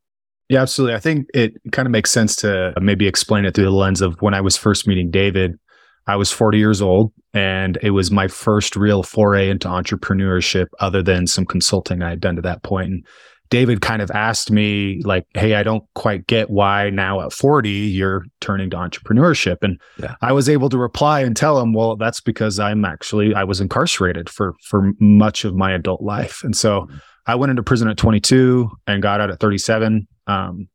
Yeah, 0.49 0.61
absolutely. 0.61 0.95
I 0.95 0.99
think 0.99 1.27
it 1.33 1.55
kind 1.71 1.87
of 1.87 1.91
makes 1.91 2.11
sense 2.11 2.35
to 2.37 2.73
maybe 2.79 3.07
explain 3.07 3.45
it 3.45 3.55
through 3.55 3.63
the 3.65 3.71
lens 3.71 4.01
of 4.01 4.21
when 4.21 4.33
I 4.33 4.41
was 4.41 4.55
first 4.55 4.87
meeting 4.87 5.09
David. 5.09 5.57
I 6.07 6.15
was 6.15 6.31
40 6.31 6.57
years 6.57 6.81
old 6.81 7.13
and 7.33 7.77
it 7.81 7.91
was 7.91 8.11
my 8.11 8.27
first 8.27 8.75
real 8.75 9.03
foray 9.03 9.49
into 9.49 9.67
entrepreneurship 9.67 10.67
other 10.79 11.01
than 11.01 11.27
some 11.27 11.45
consulting 11.45 12.01
I 12.01 12.09
had 12.09 12.19
done 12.19 12.35
to 12.35 12.41
that 12.41 12.63
point. 12.63 12.91
And 12.91 13.07
David 13.49 13.81
kind 13.81 14.01
of 14.01 14.09
asked 14.11 14.51
me 14.51 15.01
like, 15.03 15.25
Hey, 15.35 15.55
I 15.55 15.63
don't 15.63 15.83
quite 15.95 16.27
get 16.27 16.49
why 16.49 16.89
now 16.89 17.21
at 17.21 17.31
40 17.31 17.69
you're 17.69 18.25
turning 18.41 18.69
to 18.71 18.77
entrepreneurship. 18.77 19.57
And 19.61 19.79
yeah. 19.97 20.15
I 20.21 20.31
was 20.31 20.49
able 20.49 20.69
to 20.69 20.77
reply 20.77 21.21
and 21.21 21.35
tell 21.35 21.59
him, 21.59 21.73
well, 21.73 21.95
that's 21.95 22.19
because 22.19 22.59
I'm 22.59 22.83
actually, 22.83 23.33
I 23.35 23.43
was 23.43 23.61
incarcerated 23.61 24.29
for, 24.29 24.53
for 24.63 24.91
much 24.99 25.45
of 25.45 25.55
my 25.55 25.71
adult 25.71 26.01
life. 26.01 26.43
And 26.43 26.55
so 26.55 26.81
mm-hmm. 26.81 26.97
I 27.27 27.35
went 27.35 27.51
into 27.51 27.63
prison 27.63 27.87
at 27.87 27.97
22 27.97 28.69
and 28.87 29.01
got 29.01 29.21
out 29.21 29.29
at 29.29 29.39
37. 29.39 30.07
Um, 30.27 30.67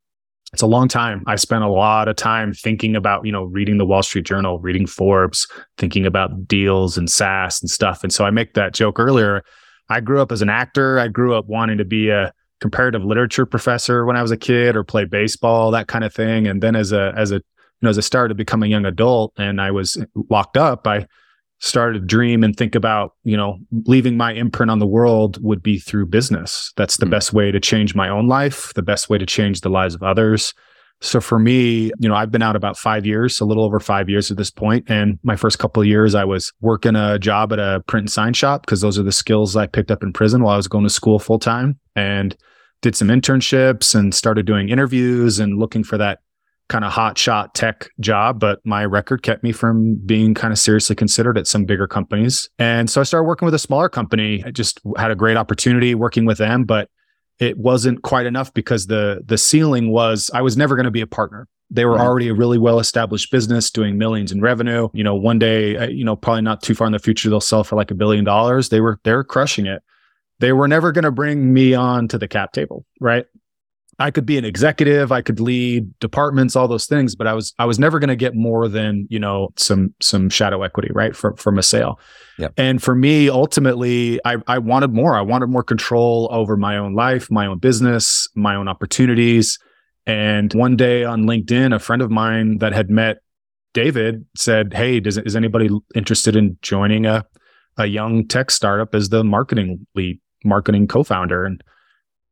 it's 0.53 0.61
a 0.61 0.67
long 0.67 0.87
time. 0.87 1.23
I 1.27 1.35
spent 1.35 1.63
a 1.63 1.69
lot 1.69 2.07
of 2.07 2.15
time 2.15 2.53
thinking 2.53 2.95
about, 2.95 3.25
you 3.25 3.31
know, 3.31 3.43
reading 3.43 3.77
the 3.77 3.85
Wall 3.85 4.01
Street 4.01 4.25
Journal, 4.25 4.59
reading 4.59 4.87
Forbes, 4.87 5.47
thinking 5.77 6.05
about 6.05 6.47
deals 6.47 6.97
and 6.97 7.09
SaaS 7.09 7.61
and 7.61 7.69
stuff. 7.69 8.03
And 8.03 8.11
so 8.11 8.25
I 8.25 8.31
make 8.31 8.55
that 8.55 8.73
joke 8.73 8.99
earlier. 8.99 9.43
I 9.89 9.99
grew 9.99 10.21
up 10.21 10.31
as 10.31 10.41
an 10.41 10.49
actor. 10.49 10.99
I 10.99 11.07
grew 11.07 11.35
up 11.35 11.45
wanting 11.45 11.77
to 11.77 11.85
be 11.85 12.09
a 12.09 12.33
comparative 12.61 13.03
literature 13.03 13.45
professor 13.45 14.05
when 14.05 14.15
I 14.15 14.21
was 14.21 14.31
a 14.31 14.37
kid 14.37 14.75
or 14.75 14.83
play 14.83 15.05
baseball, 15.05 15.71
that 15.71 15.87
kind 15.87 16.03
of 16.03 16.13
thing. 16.13 16.47
And 16.47 16.61
then 16.61 16.75
as 16.75 16.91
a 16.91 17.13
as 17.15 17.31
a 17.31 17.35
you 17.35 17.85
know, 17.85 17.89
as 17.89 17.97
I 17.97 18.01
started 18.01 18.29
to 18.29 18.35
become 18.35 18.63
a 18.63 18.67
young 18.67 18.85
adult 18.85 19.33
and 19.37 19.61
I 19.61 19.71
was 19.71 20.03
locked 20.29 20.57
up, 20.57 20.85
I 20.87 21.07
started 21.59 21.99
to 21.99 22.05
dream 22.05 22.43
and 22.43 22.55
think 22.55 22.73
about, 22.73 23.15
you 23.23 23.35
know, 23.35 23.59
leaving 23.85 24.17
my 24.17 24.31
imprint 24.31 24.71
on 24.71 24.79
the 24.79 24.87
world 24.87 25.41
would 25.43 25.61
be 25.61 25.77
through 25.77 26.05
business. 26.05 26.73
That's 26.77 26.97
the 26.97 27.05
mm. 27.05 27.11
best 27.11 27.33
way 27.33 27.51
to 27.51 27.59
change 27.59 27.95
my 27.95 28.09
own 28.09 28.27
life, 28.27 28.73
the 28.75 28.81
best 28.81 29.09
way 29.09 29.17
to 29.17 29.25
change 29.25 29.61
the 29.61 29.69
lives 29.69 29.93
of 29.93 30.01
others. 30.01 30.53
So 31.01 31.21
for 31.21 31.39
me, 31.39 31.91
you 31.99 32.09
know, 32.09 32.15
I've 32.15 32.31
been 32.31 32.41
out 32.41 32.55
about 32.55 32.77
five 32.77 33.05
years, 33.05 33.39
a 33.39 33.45
little 33.45 33.63
over 33.63 33.79
five 33.79 34.09
years 34.09 34.31
at 34.31 34.37
this 34.37 34.51
point. 34.51 34.89
And 34.89 35.17
my 35.23 35.35
first 35.35 35.59
couple 35.59 35.81
of 35.81 35.87
years, 35.87 36.13
I 36.13 36.25
was 36.25 36.51
working 36.59 36.95
a 36.95 37.17
job 37.17 37.53
at 37.53 37.59
a 37.59 37.81
print 37.87 38.03
and 38.03 38.11
sign 38.11 38.33
shop 38.33 38.65
because 38.65 38.81
those 38.81 38.99
are 38.99 39.03
the 39.03 39.11
skills 39.11 39.55
I 39.55 39.67
picked 39.67 39.91
up 39.91 40.03
in 40.03 40.11
prison 40.11 40.43
while 40.43 40.53
I 40.53 40.57
was 40.57 40.67
going 40.67 40.83
to 40.83 40.89
school 40.89 41.19
full 41.19 41.39
time 41.39 41.79
and 41.95 42.35
did 42.81 42.95
some 42.95 43.07
internships 43.09 43.95
and 43.95 44.13
started 44.13 44.45
doing 44.45 44.69
interviews 44.69 45.39
and 45.39 45.57
looking 45.57 45.83
for 45.83 45.97
that 45.97 46.19
kind 46.69 46.85
of 46.85 46.91
hot 46.91 47.17
shot 47.17 47.53
tech 47.55 47.89
job, 47.99 48.39
but 48.39 48.59
my 48.63 48.85
record 48.85 49.23
kept 49.23 49.43
me 49.43 49.51
from 49.51 49.95
being 50.05 50.33
kind 50.33 50.53
of 50.53 50.59
seriously 50.59 50.95
considered 50.95 51.37
at 51.37 51.47
some 51.47 51.65
bigger 51.65 51.87
companies. 51.87 52.47
And 52.59 52.89
so 52.89 53.01
I 53.01 53.03
started 53.03 53.27
working 53.27 53.45
with 53.45 53.55
a 53.55 53.59
smaller 53.59 53.89
company. 53.89 54.43
I 54.45 54.51
just 54.51 54.79
had 54.97 55.11
a 55.11 55.15
great 55.15 55.35
opportunity 55.35 55.95
working 55.95 56.25
with 56.25 56.37
them, 56.37 56.63
but 56.63 56.89
it 57.39 57.57
wasn't 57.57 58.03
quite 58.03 58.25
enough 58.25 58.53
because 58.53 58.87
the 58.87 59.21
the 59.25 59.37
ceiling 59.37 59.91
was 59.91 60.29
I 60.33 60.41
was 60.41 60.55
never 60.55 60.75
going 60.75 60.85
to 60.85 60.91
be 60.91 61.01
a 61.01 61.07
partner. 61.07 61.47
They 61.71 61.85
were 61.85 61.99
already 61.99 62.29
a 62.29 62.33
really 62.33 62.57
well 62.57 62.79
established 62.79 63.31
business 63.31 63.69
doing 63.69 63.97
millions 63.97 64.31
in 64.31 64.41
revenue. 64.41 64.89
You 64.93 65.03
know, 65.03 65.15
one 65.15 65.37
day, 65.37 65.77
uh, 65.77 65.87
you 65.87 66.03
know, 66.03 66.15
probably 66.15 66.41
not 66.41 66.63
too 66.63 66.73
far 66.73 66.87
in 66.87 66.93
the 66.93 66.99
future, 66.99 67.29
they'll 67.29 67.41
sell 67.41 67.63
for 67.63 67.75
like 67.75 67.91
a 67.91 67.95
billion 67.95 68.25
dollars. 68.25 68.69
They 68.69 68.81
were 68.81 68.99
they're 69.03 69.23
crushing 69.23 69.65
it. 69.65 69.81
They 70.39 70.51
were 70.53 70.67
never 70.67 70.91
going 70.91 71.03
to 71.03 71.11
bring 71.11 71.53
me 71.53 71.73
on 71.73 72.07
to 72.09 72.17
the 72.17 72.27
cap 72.27 72.53
table, 72.53 72.85
right? 72.99 73.25
I 73.99 74.11
could 74.11 74.25
be 74.25 74.37
an 74.37 74.45
executive, 74.45 75.11
I 75.11 75.21
could 75.21 75.41
lead 75.41 75.97
departments, 75.99 76.55
all 76.55 76.69
those 76.69 76.85
things, 76.85 77.15
but 77.15 77.27
I 77.27 77.33
was 77.33 77.53
I 77.59 77.65
was 77.65 77.79
never 77.79 77.99
going 77.99 78.09
to 78.09 78.15
get 78.15 78.33
more 78.33 78.67
than 78.69 79.07
you 79.09 79.19
know 79.19 79.49
some 79.57 79.93
some 80.01 80.29
shadow 80.29 80.63
equity, 80.63 80.89
right, 80.93 81.15
from 81.15 81.35
from 81.35 81.57
a 81.57 81.63
sale. 81.63 81.99
Yep. 82.37 82.53
And 82.57 82.81
for 82.81 82.95
me, 82.95 83.29
ultimately, 83.29 84.19
I 84.23 84.37
I 84.47 84.59
wanted 84.59 84.93
more. 84.93 85.17
I 85.17 85.21
wanted 85.21 85.47
more 85.47 85.63
control 85.63 86.29
over 86.31 86.55
my 86.55 86.77
own 86.77 86.95
life, 86.95 87.29
my 87.29 87.45
own 87.45 87.59
business, 87.59 88.27
my 88.35 88.55
own 88.55 88.67
opportunities. 88.67 89.59
And 90.05 90.53
one 90.53 90.75
day 90.75 91.03
on 91.03 91.25
LinkedIn, 91.25 91.75
a 91.75 91.79
friend 91.79 92.01
of 92.01 92.09
mine 92.09 92.59
that 92.59 92.73
had 92.73 92.89
met 92.89 93.17
David 93.73 94.25
said, 94.35 94.73
"Hey, 94.73 94.99
does 94.99 95.17
is 95.17 95.35
anybody 95.35 95.69
interested 95.93 96.35
in 96.35 96.57
joining 96.61 97.05
a 97.05 97.25
a 97.77 97.85
young 97.85 98.27
tech 98.27 98.51
startup 98.51 98.95
as 98.95 99.09
the 99.09 99.23
marketing 99.23 99.85
lead, 99.95 100.19
marketing 100.45 100.87
co-founder?" 100.87 101.45
And 101.45 101.61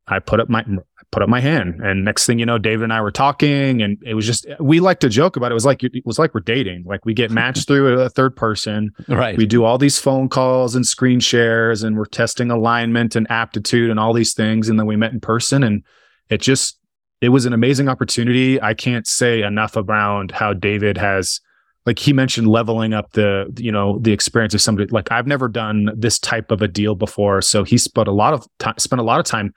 I 0.08 0.18
put 0.18 0.40
up 0.40 0.48
my 0.48 0.64
put 1.10 1.22
up 1.22 1.28
my 1.28 1.40
hand. 1.40 1.80
And 1.82 2.04
next 2.04 2.26
thing 2.26 2.38
you 2.38 2.46
know, 2.46 2.58
David 2.58 2.84
and 2.84 2.92
I 2.92 3.00
were 3.00 3.10
talking, 3.10 3.82
and 3.82 3.98
it 4.04 4.14
was 4.14 4.26
just 4.26 4.46
we 4.60 4.80
like 4.80 5.00
to 5.00 5.08
joke 5.08 5.36
about 5.36 5.46
it. 5.46 5.52
It 5.52 5.54
was 5.54 5.66
like 5.66 5.82
it 5.82 6.04
was 6.04 6.18
like 6.18 6.34
we're 6.34 6.40
dating. 6.40 6.84
Like 6.84 7.04
we 7.04 7.14
get 7.14 7.30
matched 7.30 7.66
through 7.66 8.00
a 8.00 8.08
third 8.08 8.36
person. 8.36 8.90
Right. 9.08 9.36
We 9.36 9.46
do 9.46 9.64
all 9.64 9.78
these 9.78 9.98
phone 9.98 10.28
calls 10.28 10.74
and 10.74 10.86
screen 10.86 11.20
shares, 11.20 11.82
and 11.82 11.96
we're 11.96 12.06
testing 12.06 12.50
alignment 12.50 13.16
and 13.16 13.30
aptitude 13.30 13.90
and 13.90 13.98
all 13.98 14.12
these 14.12 14.34
things. 14.34 14.68
And 14.68 14.78
then 14.78 14.86
we 14.86 14.96
met 14.96 15.12
in 15.12 15.20
person, 15.20 15.62
and 15.62 15.82
it 16.28 16.40
just 16.40 16.78
it 17.20 17.30
was 17.30 17.46
an 17.46 17.52
amazing 17.52 17.88
opportunity. 17.88 18.60
I 18.60 18.74
can't 18.74 19.06
say 19.06 19.42
enough 19.42 19.76
around 19.76 20.32
how 20.32 20.52
David 20.52 20.98
has 20.98 21.40
like 21.86 21.98
he 21.98 22.12
mentioned 22.12 22.48
leveling 22.48 22.92
up 22.92 23.12
the 23.12 23.46
you 23.56 23.72
know 23.72 23.98
the 24.00 24.12
experience 24.12 24.52
of 24.52 24.60
somebody 24.60 24.90
like 24.90 25.10
I've 25.10 25.26
never 25.26 25.48
done 25.48 25.90
this 25.96 26.18
type 26.18 26.50
of 26.50 26.60
a 26.60 26.68
deal 26.68 26.94
before 26.94 27.40
so 27.40 27.64
he 27.64 27.78
spent 27.78 28.08
a 28.08 28.12
lot 28.12 28.34
of 28.34 28.46
time 28.58 28.74
spent 28.76 29.00
a 29.00 29.04
lot 29.04 29.20
of 29.20 29.24
time 29.24 29.54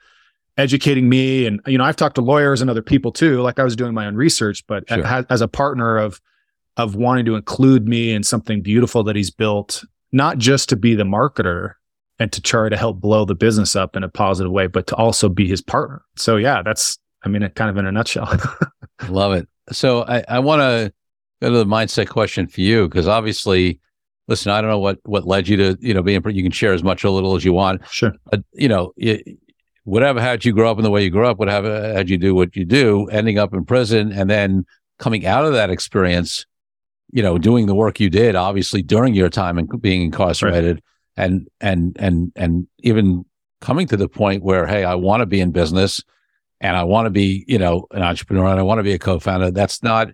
educating 0.62 1.08
me. 1.08 1.46
And 1.46 1.60
you 1.66 1.76
know 1.76 1.84
i've 1.84 1.96
talked 1.96 2.14
to 2.14 2.20
lawyers 2.20 2.60
and 2.60 2.70
other 2.70 2.82
people 2.82 3.12
too 3.12 3.42
like 3.42 3.58
i 3.58 3.64
was 3.64 3.76
doing 3.76 3.92
my 3.94 4.06
own 4.06 4.14
research 4.14 4.64
but 4.66 4.88
sure. 4.88 5.04
as, 5.04 5.26
as 5.28 5.40
a 5.40 5.48
partner 5.48 5.98
of 5.98 6.20
of 6.76 6.94
wanting 6.94 7.24
to 7.26 7.34
include 7.34 7.86
me 7.86 8.12
in 8.12 8.22
something 8.22 8.62
beautiful 8.62 9.02
that 9.04 9.16
he's 9.16 9.30
built 9.30 9.84
not 10.12 10.38
just 10.38 10.68
to 10.68 10.76
be 10.76 10.94
the 10.94 11.04
marketer 11.04 11.74
and 12.18 12.32
to 12.32 12.40
try 12.40 12.68
to 12.68 12.76
help 12.76 13.00
blow 13.00 13.24
the 13.24 13.34
business 13.34 13.74
up 13.74 13.96
in 13.96 14.04
a 14.04 14.08
positive 14.08 14.52
way 14.52 14.66
but 14.66 14.86
to 14.86 14.96
also 14.96 15.28
be 15.28 15.48
his 15.48 15.60
partner. 15.60 16.02
So 16.16 16.36
yeah 16.36 16.62
that's 16.62 16.98
i 17.24 17.28
mean 17.28 17.46
kind 17.50 17.70
of 17.70 17.76
in 17.76 17.86
a 17.86 17.92
nutshell. 17.92 18.32
Love 19.08 19.32
it. 19.32 19.48
So 19.70 20.04
i 20.04 20.24
i 20.28 20.38
want 20.38 20.60
to 20.60 20.92
go 21.40 21.50
to 21.50 21.58
the 21.58 21.66
mindset 21.66 22.08
question 22.08 22.46
for 22.46 22.60
you 22.60 22.88
because 22.88 23.08
obviously 23.08 23.80
listen 24.28 24.52
i 24.52 24.60
don't 24.60 24.70
know 24.70 24.78
what 24.78 24.98
what 25.04 25.26
led 25.26 25.48
you 25.48 25.56
to 25.56 25.76
you 25.80 25.92
know 25.92 26.02
being 26.02 26.22
you 26.30 26.42
can 26.42 26.52
share 26.52 26.72
as 26.72 26.84
much 26.84 27.04
or 27.04 27.10
little 27.10 27.34
as 27.34 27.44
you 27.44 27.52
want. 27.52 27.82
Sure. 27.88 28.12
But 28.30 28.44
you 28.52 28.68
know 28.68 28.92
whatever 29.84 30.20
had 30.20 30.44
you 30.44 30.52
grow 30.52 30.70
up 30.70 30.78
in 30.78 30.84
the 30.84 30.90
way 30.90 31.02
you 31.02 31.10
grew 31.10 31.26
up, 31.26 31.38
whatever 31.38 31.92
had 31.92 32.08
you 32.08 32.18
do 32.18 32.34
what 32.34 32.54
you 32.54 32.64
do, 32.64 33.06
ending 33.06 33.38
up 33.38 33.52
in 33.52 33.64
prison 33.64 34.12
and 34.12 34.30
then 34.30 34.64
coming 34.98 35.26
out 35.26 35.44
of 35.44 35.52
that 35.52 35.70
experience, 35.70 36.46
you 37.12 37.22
know, 37.22 37.38
doing 37.38 37.66
the 37.66 37.74
work 37.74 37.98
you 37.98 38.08
did, 38.08 38.36
obviously 38.36 38.82
during 38.82 39.14
your 39.14 39.28
time 39.28 39.58
and 39.58 39.68
being 39.80 40.02
incarcerated, 40.02 40.82
right. 41.16 41.24
and 41.24 41.48
and 41.60 41.96
and 41.98 42.32
and 42.36 42.66
even 42.78 43.24
coming 43.60 43.86
to 43.88 43.96
the 43.96 44.08
point 44.08 44.42
where, 44.42 44.66
hey, 44.66 44.84
I 44.84 44.94
want 44.94 45.20
to 45.20 45.26
be 45.26 45.40
in 45.40 45.50
business 45.52 46.02
and 46.60 46.76
I 46.76 46.84
want 46.84 47.06
to 47.06 47.10
be, 47.10 47.44
you 47.48 47.58
know, 47.58 47.86
an 47.90 48.02
entrepreneur 48.02 48.46
and 48.46 48.60
I 48.60 48.62
want 48.62 48.78
to 48.78 48.84
be 48.84 48.92
a 48.92 48.98
co-founder. 48.98 49.50
That's 49.50 49.82
not 49.82 50.08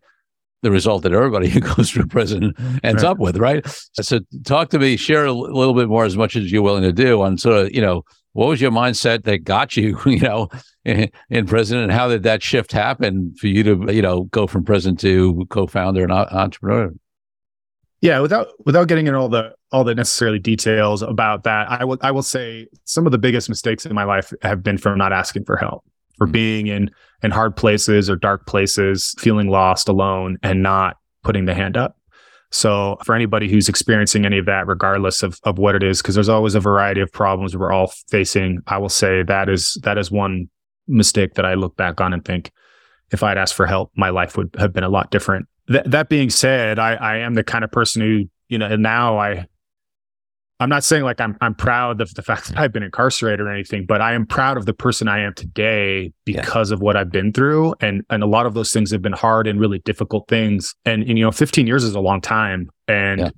the 0.62 0.70
result 0.70 1.02
that 1.02 1.12
everybody 1.12 1.48
who 1.50 1.61
goes 1.61 1.90
through 1.90 2.07
prison 2.07 2.54
ends 2.83 3.02
right. 3.02 3.11
up 3.11 3.18
with, 3.18 3.37
right? 3.37 3.66
So 3.92 4.20
talk 4.44 4.70
to 4.70 4.78
me, 4.78 4.96
share 4.96 5.26
a 5.26 5.33
little 5.33 5.74
bit 5.74 5.88
more 5.88 6.04
as 6.04 6.16
much 6.16 6.37
as 6.37 6.50
you're 6.50 6.62
willing 6.62 6.83
to 6.83 6.92
do 6.92 7.22
on 7.22 7.38
sort 7.38 7.66
of, 7.66 7.74
you 7.74 7.81
know, 7.81 8.02
what 8.38 8.51
was 8.51 8.61
your 8.61 8.70
mindset 8.70 9.24
that 9.24 9.38
got 9.42 9.77
you, 9.77 9.98
you 10.07 10.20
know, 10.20 10.48
in, 10.85 11.11
in 11.29 11.44
prison, 11.44 11.79
and 11.79 11.90
how 11.90 12.07
did 12.07 12.22
that 12.22 12.40
shift 12.40 12.70
happen 12.70 13.35
for 13.35 13.48
you 13.48 13.64
to, 13.64 13.92
you 13.92 14.01
know, 14.01 14.24
go 14.24 14.46
from 14.46 14.62
prison 14.62 14.94
to 14.98 15.44
co-founder 15.51 16.05
and 16.05 16.12
entrepreneur? 16.12 16.94
Yeah, 18.01 18.20
without 18.20 18.46
without 18.64 18.87
getting 18.87 19.09
into 19.09 19.18
all 19.18 19.29
the 19.29 19.57
all 19.72 19.83
the 19.83 19.92
necessarily 19.92 20.38
details 20.38 21.03
about 21.03 21.42
that, 21.42 21.68
I 21.68 21.85
will 21.85 21.98
I 22.01 22.12
will 22.12 22.22
say 22.22 22.68
some 22.85 23.07
of 23.07 23.12
the 23.12 23.18
biggest 23.18 23.48
mistakes 23.48 23.85
in 23.85 23.92
my 23.92 24.05
life 24.05 24.33
have 24.42 24.62
been 24.62 24.79
from 24.79 24.98
not 24.98 25.12
asking 25.12 25.44
for 25.44 25.57
help. 25.57 25.85
for 26.16 26.29
mm-hmm. 26.29 26.33
being 26.33 26.66
in 26.68 26.92
in 27.24 27.33
hard 27.33 27.57
places 27.57 28.09
or 28.09 28.14
dark 28.14 28.46
places, 28.46 29.16
feeling 29.18 29.48
lost, 29.48 29.88
alone, 29.88 30.38
and 30.44 30.62
not 30.62 30.96
putting 31.24 31.46
the 31.46 31.55
hand 31.55 31.77
up. 31.77 31.97
So 32.50 32.96
for 33.04 33.14
anybody 33.14 33.48
who's 33.48 33.68
experiencing 33.68 34.24
any 34.24 34.38
of 34.38 34.46
that, 34.46 34.66
regardless 34.66 35.22
of, 35.22 35.38
of 35.44 35.58
what 35.58 35.74
it 35.74 35.82
is, 35.82 36.00
because 36.00 36.14
there's 36.14 36.30
always 36.30 36.54
a 36.54 36.61
variety 36.61 37.00
of 37.00 37.12
problems 37.12 37.56
we're 37.56 37.72
all 37.72 37.92
facing, 38.08 38.61
I 38.66 38.78
will 38.78 38.88
say 38.88 39.22
that 39.22 39.48
is 39.48 39.78
that 39.82 39.98
is 39.98 40.11
one 40.11 40.48
mistake 40.87 41.34
that 41.34 41.44
I 41.44 41.54
look 41.54 41.76
back 41.76 42.00
on 42.00 42.12
and 42.12 42.24
think 42.24 42.50
if 43.11 43.22
I'd 43.22 43.38
asked 43.38 43.54
for 43.54 43.66
help, 43.66 43.92
my 43.96 44.11
life 44.11 44.37
would 44.37 44.54
have 44.58 44.72
been 44.72 44.84
a 44.84 44.88
lot 44.88 45.11
different. 45.11 45.46
Th- 45.68 45.84
that 45.84 46.08
being 46.08 46.30
said, 46.30 46.78
I, 46.78 46.94
I 46.94 47.16
am 47.18 47.34
the 47.34 47.44
kind 47.44 47.64
of 47.64 47.70
person 47.70 48.02
who, 48.02 48.24
you 48.48 48.58
know, 48.58 48.66
and 48.66 48.82
now 48.82 49.18
I 49.18 49.46
I'm 50.60 50.68
not 50.68 50.82
saying 50.82 51.04
like 51.04 51.20
I'm 51.20 51.36
I'm 51.40 51.54
proud 51.54 52.00
of 52.00 52.12
the 52.14 52.22
fact 52.22 52.48
that 52.48 52.58
I've 52.58 52.72
been 52.72 52.82
incarcerated 52.82 53.40
or 53.40 53.50
anything, 53.50 53.86
but 53.86 54.00
I 54.00 54.14
am 54.14 54.26
proud 54.26 54.56
of 54.56 54.66
the 54.66 54.74
person 54.74 55.06
I 55.06 55.20
am 55.20 55.32
today 55.34 56.12
because 56.24 56.70
yeah. 56.70 56.74
of 56.74 56.80
what 56.80 56.96
I've 56.96 57.12
been 57.12 57.32
through. 57.32 57.74
And 57.80 58.04
and 58.10 58.22
a 58.22 58.26
lot 58.26 58.44
of 58.44 58.54
those 58.54 58.72
things 58.72 58.90
have 58.90 59.02
been 59.02 59.12
hard 59.12 59.46
and 59.46 59.60
really 59.60 59.78
difficult 59.80 60.26
things. 60.28 60.74
And, 60.84 61.04
and 61.04 61.16
you 61.16 61.24
know, 61.24 61.30
15 61.30 61.66
years 61.66 61.84
is 61.84 61.94
a 61.94 62.00
long 62.00 62.20
time. 62.20 62.70
And 62.88 63.20
yeah. 63.20 63.30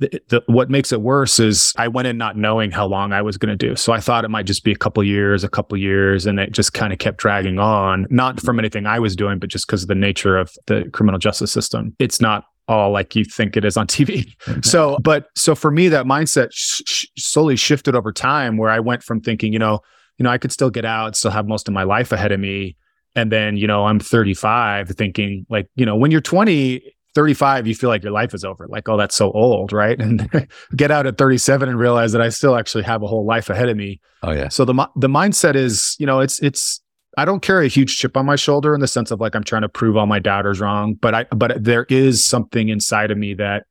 the, 0.00 0.22
the, 0.28 0.42
what 0.46 0.68
makes 0.68 0.92
it 0.92 1.00
worse 1.00 1.40
is 1.40 1.72
I 1.78 1.88
went 1.88 2.08
in 2.08 2.18
not 2.18 2.36
knowing 2.36 2.70
how 2.70 2.86
long 2.86 3.14
I 3.14 3.22
was 3.22 3.38
going 3.38 3.56
to 3.56 3.68
do. 3.68 3.74
So 3.74 3.94
I 3.94 4.00
thought 4.00 4.26
it 4.26 4.30
might 4.30 4.44
just 4.44 4.62
be 4.62 4.72
a 4.72 4.76
couple 4.76 5.02
years, 5.02 5.44
a 5.44 5.48
couple 5.48 5.78
years, 5.78 6.26
and 6.26 6.38
it 6.38 6.52
just 6.52 6.74
kind 6.74 6.92
of 6.92 6.98
kept 6.98 7.16
dragging 7.16 7.58
on. 7.58 8.06
Not 8.10 8.38
from 8.38 8.58
anything 8.58 8.84
I 8.84 8.98
was 8.98 9.16
doing, 9.16 9.38
but 9.38 9.48
just 9.48 9.66
because 9.66 9.82
of 9.82 9.88
the 9.88 9.94
nature 9.94 10.36
of 10.36 10.52
the 10.66 10.90
criminal 10.92 11.18
justice 11.18 11.52
system. 11.52 11.96
It's 11.98 12.20
not 12.20 12.44
all 12.70 12.92
like 12.92 13.16
you 13.16 13.24
think 13.24 13.56
it 13.56 13.64
is 13.64 13.76
on 13.76 13.86
TV. 13.86 14.32
so, 14.64 14.96
but 15.02 15.26
so 15.36 15.54
for 15.54 15.70
me, 15.70 15.88
that 15.88 16.06
mindset 16.06 16.50
sh- 16.52 16.82
sh- 16.86 17.06
slowly 17.18 17.56
shifted 17.56 17.96
over 17.96 18.12
time 18.12 18.56
where 18.56 18.70
I 18.70 18.78
went 18.78 19.02
from 19.02 19.20
thinking, 19.20 19.52
you 19.52 19.58
know, 19.58 19.80
you 20.18 20.24
know, 20.24 20.30
I 20.30 20.38
could 20.38 20.52
still 20.52 20.70
get 20.70 20.84
out, 20.84 21.16
still 21.16 21.32
have 21.32 21.48
most 21.48 21.66
of 21.66 21.74
my 21.74 21.82
life 21.82 22.12
ahead 22.12 22.30
of 22.30 22.38
me. 22.38 22.76
And 23.16 23.32
then, 23.32 23.56
you 23.56 23.66
know, 23.66 23.86
I'm 23.86 23.98
35 23.98 24.90
thinking 24.90 25.46
like, 25.50 25.66
you 25.74 25.84
know, 25.84 25.96
when 25.96 26.12
you're 26.12 26.20
20, 26.20 26.80
35, 27.16 27.66
you 27.66 27.74
feel 27.74 27.90
like 27.90 28.04
your 28.04 28.12
life 28.12 28.34
is 28.34 28.44
over. 28.44 28.68
Like, 28.68 28.88
oh, 28.88 28.96
that's 28.96 29.16
so 29.16 29.32
old, 29.32 29.72
right? 29.72 30.00
And 30.00 30.48
get 30.76 30.92
out 30.92 31.06
at 31.06 31.18
37 31.18 31.68
and 31.68 31.76
realize 31.76 32.12
that 32.12 32.22
I 32.22 32.28
still 32.28 32.56
actually 32.56 32.84
have 32.84 33.02
a 33.02 33.08
whole 33.08 33.26
life 33.26 33.50
ahead 33.50 33.68
of 33.68 33.76
me. 33.76 34.00
Oh 34.22 34.30
yeah. 34.30 34.48
So 34.48 34.64
the 34.64 34.88
the 34.94 35.08
mindset 35.08 35.56
is, 35.56 35.96
you 35.98 36.06
know, 36.06 36.20
it's 36.20 36.40
it's 36.40 36.80
I 37.16 37.24
don't 37.24 37.40
carry 37.40 37.66
a 37.66 37.68
huge 37.68 37.96
chip 37.96 38.16
on 38.16 38.26
my 38.26 38.36
shoulder 38.36 38.74
in 38.74 38.80
the 38.80 38.86
sense 38.86 39.10
of 39.10 39.20
like 39.20 39.34
I'm 39.34 39.44
trying 39.44 39.62
to 39.62 39.68
prove 39.68 39.96
all 39.96 40.06
my 40.06 40.18
doubters 40.18 40.60
wrong, 40.60 40.94
but 40.94 41.14
I 41.14 41.24
but 41.24 41.62
there 41.62 41.86
is 41.88 42.24
something 42.24 42.68
inside 42.68 43.10
of 43.10 43.18
me 43.18 43.34
that 43.34 43.66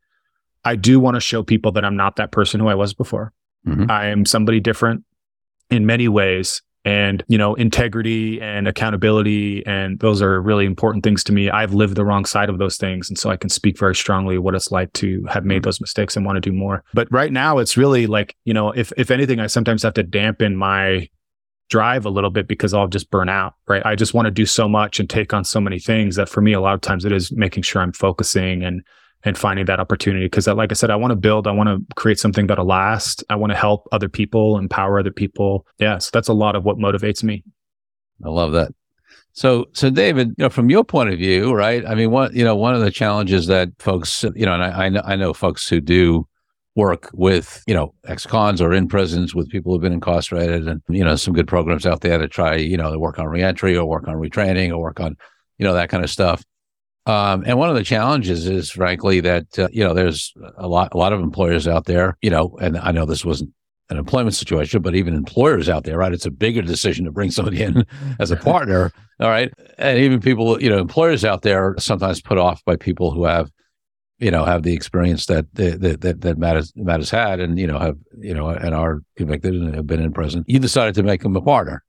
I 0.66 0.76
do 0.76 1.00
want 1.00 1.16
to 1.16 1.22
show 1.22 1.44
people 1.44 1.72
that 1.74 1.86
I'm 1.86 1.96
not 1.96 2.18
that 2.18 2.32
person 2.32 2.60
who 2.60 2.68
I 2.68 2.76
was 2.76 2.94
before. 2.94 3.34
Mm-hmm. 3.66 3.90
I 3.90 4.08
am 4.08 4.26
somebody 4.26 4.60
different 4.60 5.04
in 5.70 5.86
many 5.86 6.08
ways 6.08 6.62
and 6.86 7.24
you 7.28 7.38
know 7.38 7.56
integrity 7.56 8.40
and 8.42 8.68
accountability 8.68 9.66
and 9.66 10.00
those 10.00 10.22
are 10.22 10.42
really 10.42 10.66
important 10.66 11.04
things 11.04 11.24
to 11.26 11.34
me 11.34 11.50
i've 11.50 11.74
lived 11.74 11.96
the 11.96 12.06
wrong 12.06 12.24
side 12.24 12.50
of 12.50 12.58
those 12.58 12.78
things 12.78 13.10
and 13.10 13.18
so 13.18 13.30
i 13.30 13.36
can 13.36 13.50
speak 13.50 13.78
very 13.78 13.94
strongly 13.94 14.38
what 14.38 14.56
it's 14.56 14.72
like 14.72 14.92
to 14.94 15.24
have 15.26 15.44
made 15.44 15.58
mm-hmm. 15.58 15.64
those 15.64 15.82
mistakes 15.82 16.16
and 16.16 16.26
want 16.26 16.38
to 16.38 16.42
do 16.42 16.54
more 16.54 16.84
but 16.94 17.12
right 17.12 17.34
now 17.34 17.58
it's 17.58 17.76
really 17.76 18.08
like 18.08 18.36
you 18.46 18.54
know 18.54 18.72
if 18.72 18.94
if 18.96 19.12
anything 19.12 19.42
i 19.42 19.48
sometimes 19.48 19.84
have 19.84 19.94
to 19.94 20.04
dampen 20.04 20.56
my 20.56 21.08
drive 21.70 22.06
a 22.06 22.10
little 22.10 22.30
bit 22.30 22.48
because 22.48 22.74
I'll 22.74 22.88
just 22.88 23.10
burn 23.12 23.30
out, 23.30 23.54
right? 23.68 23.86
I 23.86 23.96
just 23.96 24.14
want 24.14 24.26
to 24.26 24.32
do 24.32 24.46
so 24.46 24.68
much 24.68 25.00
and 25.00 25.10
take 25.10 25.34
on 25.34 25.44
so 25.44 25.62
many 25.62 25.80
things 25.80 26.16
that 26.16 26.28
for 26.28 26.42
me, 26.42 26.54
a 26.54 26.60
lot 26.60 26.74
of 26.74 26.82
times 26.82 27.06
it 27.06 27.12
is 27.12 27.32
making 27.32 27.64
sure 27.64 27.82
I'm 27.82 27.94
focusing 27.94 28.64
and 28.64 28.82
and 29.24 29.38
finding 29.38 29.66
that 29.66 29.80
opportunity. 29.80 30.26
Because 30.26 30.48
like 30.48 30.72
I 30.72 30.76
said, 30.76 30.90
I 30.90 30.96
want 30.96 31.12
to 31.12 31.16
build, 31.16 31.46
I 31.46 31.52
want 31.52 31.68
to 31.68 31.96
create 31.96 32.20
something 32.20 32.48
that'll 32.48 32.66
last. 32.66 33.24
I 33.30 33.36
want 33.36 33.52
to 33.52 33.58
help 33.58 33.88
other 33.92 34.08
people, 34.08 34.58
empower 34.58 34.98
other 34.98 35.12
people. 35.12 35.66
Yeah. 35.78 35.98
So 35.98 36.10
that's 36.14 36.30
a 36.30 36.34
lot 36.34 36.56
of 36.56 36.64
what 36.64 36.78
motivates 36.78 37.22
me. 37.22 37.44
I 38.24 38.30
love 38.30 38.54
that. 38.54 38.74
So, 39.34 39.66
so 39.74 39.90
David, 39.90 40.30
you 40.38 40.44
know, 40.44 40.50
from 40.50 40.70
your 40.70 40.86
point 40.86 41.10
of 41.10 41.20
view, 41.20 41.54
right? 41.54 41.86
I 41.86 41.96
mean, 41.96 42.12
one, 42.12 42.34
you 42.34 42.46
know, 42.46 42.56
one 42.56 42.76
of 42.76 42.82
the 42.82 42.92
challenges 42.92 43.48
that 43.48 43.70
folks, 43.80 44.24
you 44.36 44.46
know, 44.46 44.54
and 44.54 44.64
I, 44.64 44.86
I 44.86 44.90
know, 44.90 45.02
I 45.04 45.16
know 45.18 45.34
folks 45.34 45.68
who 45.68 45.82
do 45.82 46.26
work 46.80 47.10
with, 47.14 47.62
you 47.68 47.74
know, 47.74 47.94
ex-cons 48.08 48.62
or 48.62 48.74
in 48.74 48.88
prisons 48.88 49.36
with 49.36 49.50
people 49.50 49.72
who've 49.72 49.82
been 49.82 49.94
incarcerated 49.94 50.66
and, 50.66 50.82
you 50.88 51.04
know, 51.04 51.18
some 51.18 51.34
good 51.34 51.48
programs 51.48 51.86
out 51.86 52.00
there 52.00 52.18
to 52.18 52.28
try, 52.28 52.56
you 52.56 52.78
know, 52.78 52.92
to 52.92 52.98
work 52.98 53.20
on 53.20 53.28
reentry 53.28 53.76
or 53.76 53.86
work 53.86 54.08
on 54.08 54.16
retraining 54.16 54.72
or 54.72 54.80
work 54.80 55.00
on, 55.02 55.18
you 55.58 55.66
know, 55.66 55.74
that 55.74 55.90
kind 55.90 56.04
of 56.04 56.10
stuff. 56.10 56.44
Um, 57.06 57.44
and 57.46 57.58
one 57.58 57.70
of 57.70 57.76
the 57.76 57.84
challenges 57.84 58.48
is, 58.48 58.70
frankly, 58.70 59.20
that 59.22 59.60
uh, 59.60 59.68
you 59.72 59.84
know 59.84 59.94
there's 59.94 60.34
a 60.58 60.68
lot, 60.68 60.94
a 60.94 60.98
lot 60.98 61.12
of 61.12 61.20
employers 61.20 61.68
out 61.68 61.86
there, 61.86 62.18
you 62.22 62.30
know, 62.30 62.56
and 62.62 62.78
I 62.78 62.92
know 62.92 63.06
this 63.06 63.26
wasn't 63.26 63.52
an 63.90 63.98
employment 63.98 64.36
situation, 64.36 64.82
but 64.82 64.96
even 64.96 65.16
employers 65.16 65.68
out 65.70 65.84
there, 65.84 65.98
right? 65.98 66.14
It's 66.14 66.28
a 66.28 66.32
bigger 66.32 66.62
decision 66.62 67.06
to 67.06 67.12
bring 67.12 67.32
somebody 67.38 67.64
in 67.64 67.86
as 68.20 68.32
a 68.32 68.38
partner, 68.38 68.92
all 69.20 69.30
right? 69.30 69.52
And 69.78 69.98
even 69.98 70.20
people, 70.20 70.62
you 70.62 70.70
know, 70.70 70.78
employers 70.78 71.26
out 71.26 71.42
there 71.42 71.76
sometimes 71.80 72.22
put 72.22 72.38
off 72.38 72.64
by 72.64 72.76
people 72.76 73.12
who 73.12 73.26
have 73.26 73.50
you 74.20 74.32
know 74.32 74.46
have 74.46 74.64
the 74.64 74.74
experience 74.74 75.26
that 75.28 75.54
that 75.56 76.02
that, 76.02 76.22
that 76.22 76.38
Matt 76.38 76.56
has, 76.56 76.74
Matt 76.76 77.00
has 77.00 77.10
had, 77.10 77.40
and 77.40 77.58
you 77.58 77.68
know 77.68 77.80
have 77.80 77.98
you 78.18 78.34
know 78.34 78.50
and 78.50 78.76
are 78.76 79.02
convicted 79.16 79.56
and 79.56 79.76
have 79.76 79.88
been 79.88 80.02
in 80.02 80.14
prison. 80.14 80.44
You 80.48 80.60
decided 80.60 80.96
to 80.96 81.04
make 81.04 81.24
him 81.24 81.36
a 81.36 81.42
partner. 81.42 81.84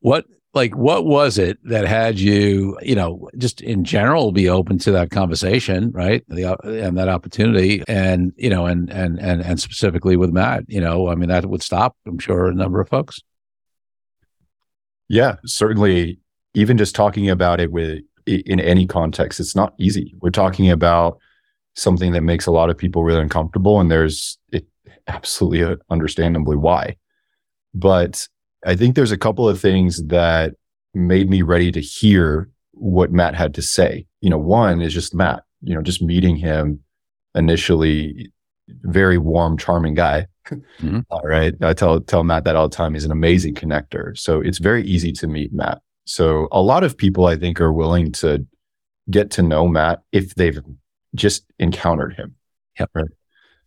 What 0.00 0.24
like 0.54 0.76
what 0.76 1.04
was 1.04 1.36
it 1.36 1.58
that 1.64 1.86
had 1.86 2.18
you 2.18 2.78
you 2.82 2.94
know 2.94 3.28
just 3.36 3.60
in 3.60 3.84
general 3.84 4.30
be 4.30 4.48
open 4.48 4.78
to 4.78 4.92
that 4.92 5.10
conversation, 5.10 5.90
right? 5.90 6.24
The 6.28 6.56
and 6.62 6.96
that 6.96 7.08
opportunity, 7.08 7.82
and 7.88 8.32
you 8.36 8.50
know 8.50 8.66
and 8.66 8.88
and 8.90 9.18
and 9.20 9.42
and 9.42 9.60
specifically 9.60 10.16
with 10.16 10.30
Matt, 10.30 10.64
you 10.68 10.80
know, 10.80 11.08
I 11.08 11.16
mean 11.16 11.28
that 11.28 11.46
would 11.46 11.62
stop, 11.62 11.96
I'm 12.06 12.18
sure, 12.18 12.46
a 12.46 12.54
number 12.54 12.80
of 12.80 12.88
folks. 12.88 13.20
Yeah, 15.08 15.36
certainly. 15.44 16.20
Even 16.56 16.78
just 16.78 16.94
talking 16.94 17.28
about 17.28 17.58
it 17.58 17.72
with 17.72 18.04
in 18.26 18.60
any 18.60 18.86
context, 18.86 19.40
it's 19.40 19.56
not 19.56 19.74
easy. 19.78 20.14
We're 20.20 20.30
talking 20.30 20.70
about 20.70 21.18
something 21.74 22.12
that 22.12 22.22
makes 22.22 22.46
a 22.46 22.52
lot 22.52 22.70
of 22.70 22.78
people 22.78 23.04
really 23.04 23.20
uncomfortable, 23.20 23.80
and 23.80 23.90
there's 23.90 24.38
it 24.52 24.66
absolutely 25.06 25.62
uh, 25.62 25.76
understandably 25.90 26.56
why. 26.56 26.96
But 27.74 28.28
I 28.64 28.76
think 28.76 28.94
there's 28.94 29.12
a 29.12 29.18
couple 29.18 29.48
of 29.48 29.60
things 29.60 30.04
that 30.06 30.54
made 30.94 31.28
me 31.28 31.42
ready 31.42 31.72
to 31.72 31.80
hear 31.80 32.48
what 32.72 33.12
Matt 33.12 33.34
had 33.34 33.54
to 33.54 33.62
say. 33.62 34.06
You 34.20 34.30
know, 34.30 34.38
one 34.38 34.80
is 34.80 34.94
just 34.94 35.14
Matt. 35.14 35.42
You 35.62 35.74
know, 35.74 35.82
just 35.82 36.02
meeting 36.02 36.36
him 36.36 36.80
initially, 37.34 38.30
very 38.68 39.18
warm, 39.18 39.58
charming 39.58 39.94
guy. 39.94 40.26
Mm-hmm. 40.50 41.00
all 41.08 41.22
right, 41.22 41.54
I 41.62 41.72
tell 41.72 42.00
tell 42.00 42.22
Matt 42.22 42.44
that 42.44 42.54
all 42.54 42.68
the 42.68 42.76
time. 42.76 42.92
He's 42.92 43.06
an 43.06 43.10
amazing 43.10 43.54
connector. 43.54 44.16
So 44.16 44.40
it's 44.40 44.58
very 44.58 44.84
easy 44.84 45.10
to 45.12 45.26
meet 45.26 45.54
Matt. 45.54 45.80
So 46.04 46.48
a 46.52 46.62
lot 46.62 46.84
of 46.84 46.96
people 46.96 47.26
I 47.26 47.36
think 47.36 47.60
are 47.60 47.72
willing 47.72 48.12
to 48.12 48.46
get 49.10 49.30
to 49.32 49.42
know 49.42 49.68
Matt 49.68 50.02
if 50.12 50.34
they've 50.34 50.60
just 51.14 51.44
encountered 51.58 52.14
him. 52.14 52.34
Yep. 52.78 52.90
Right. 52.94 53.10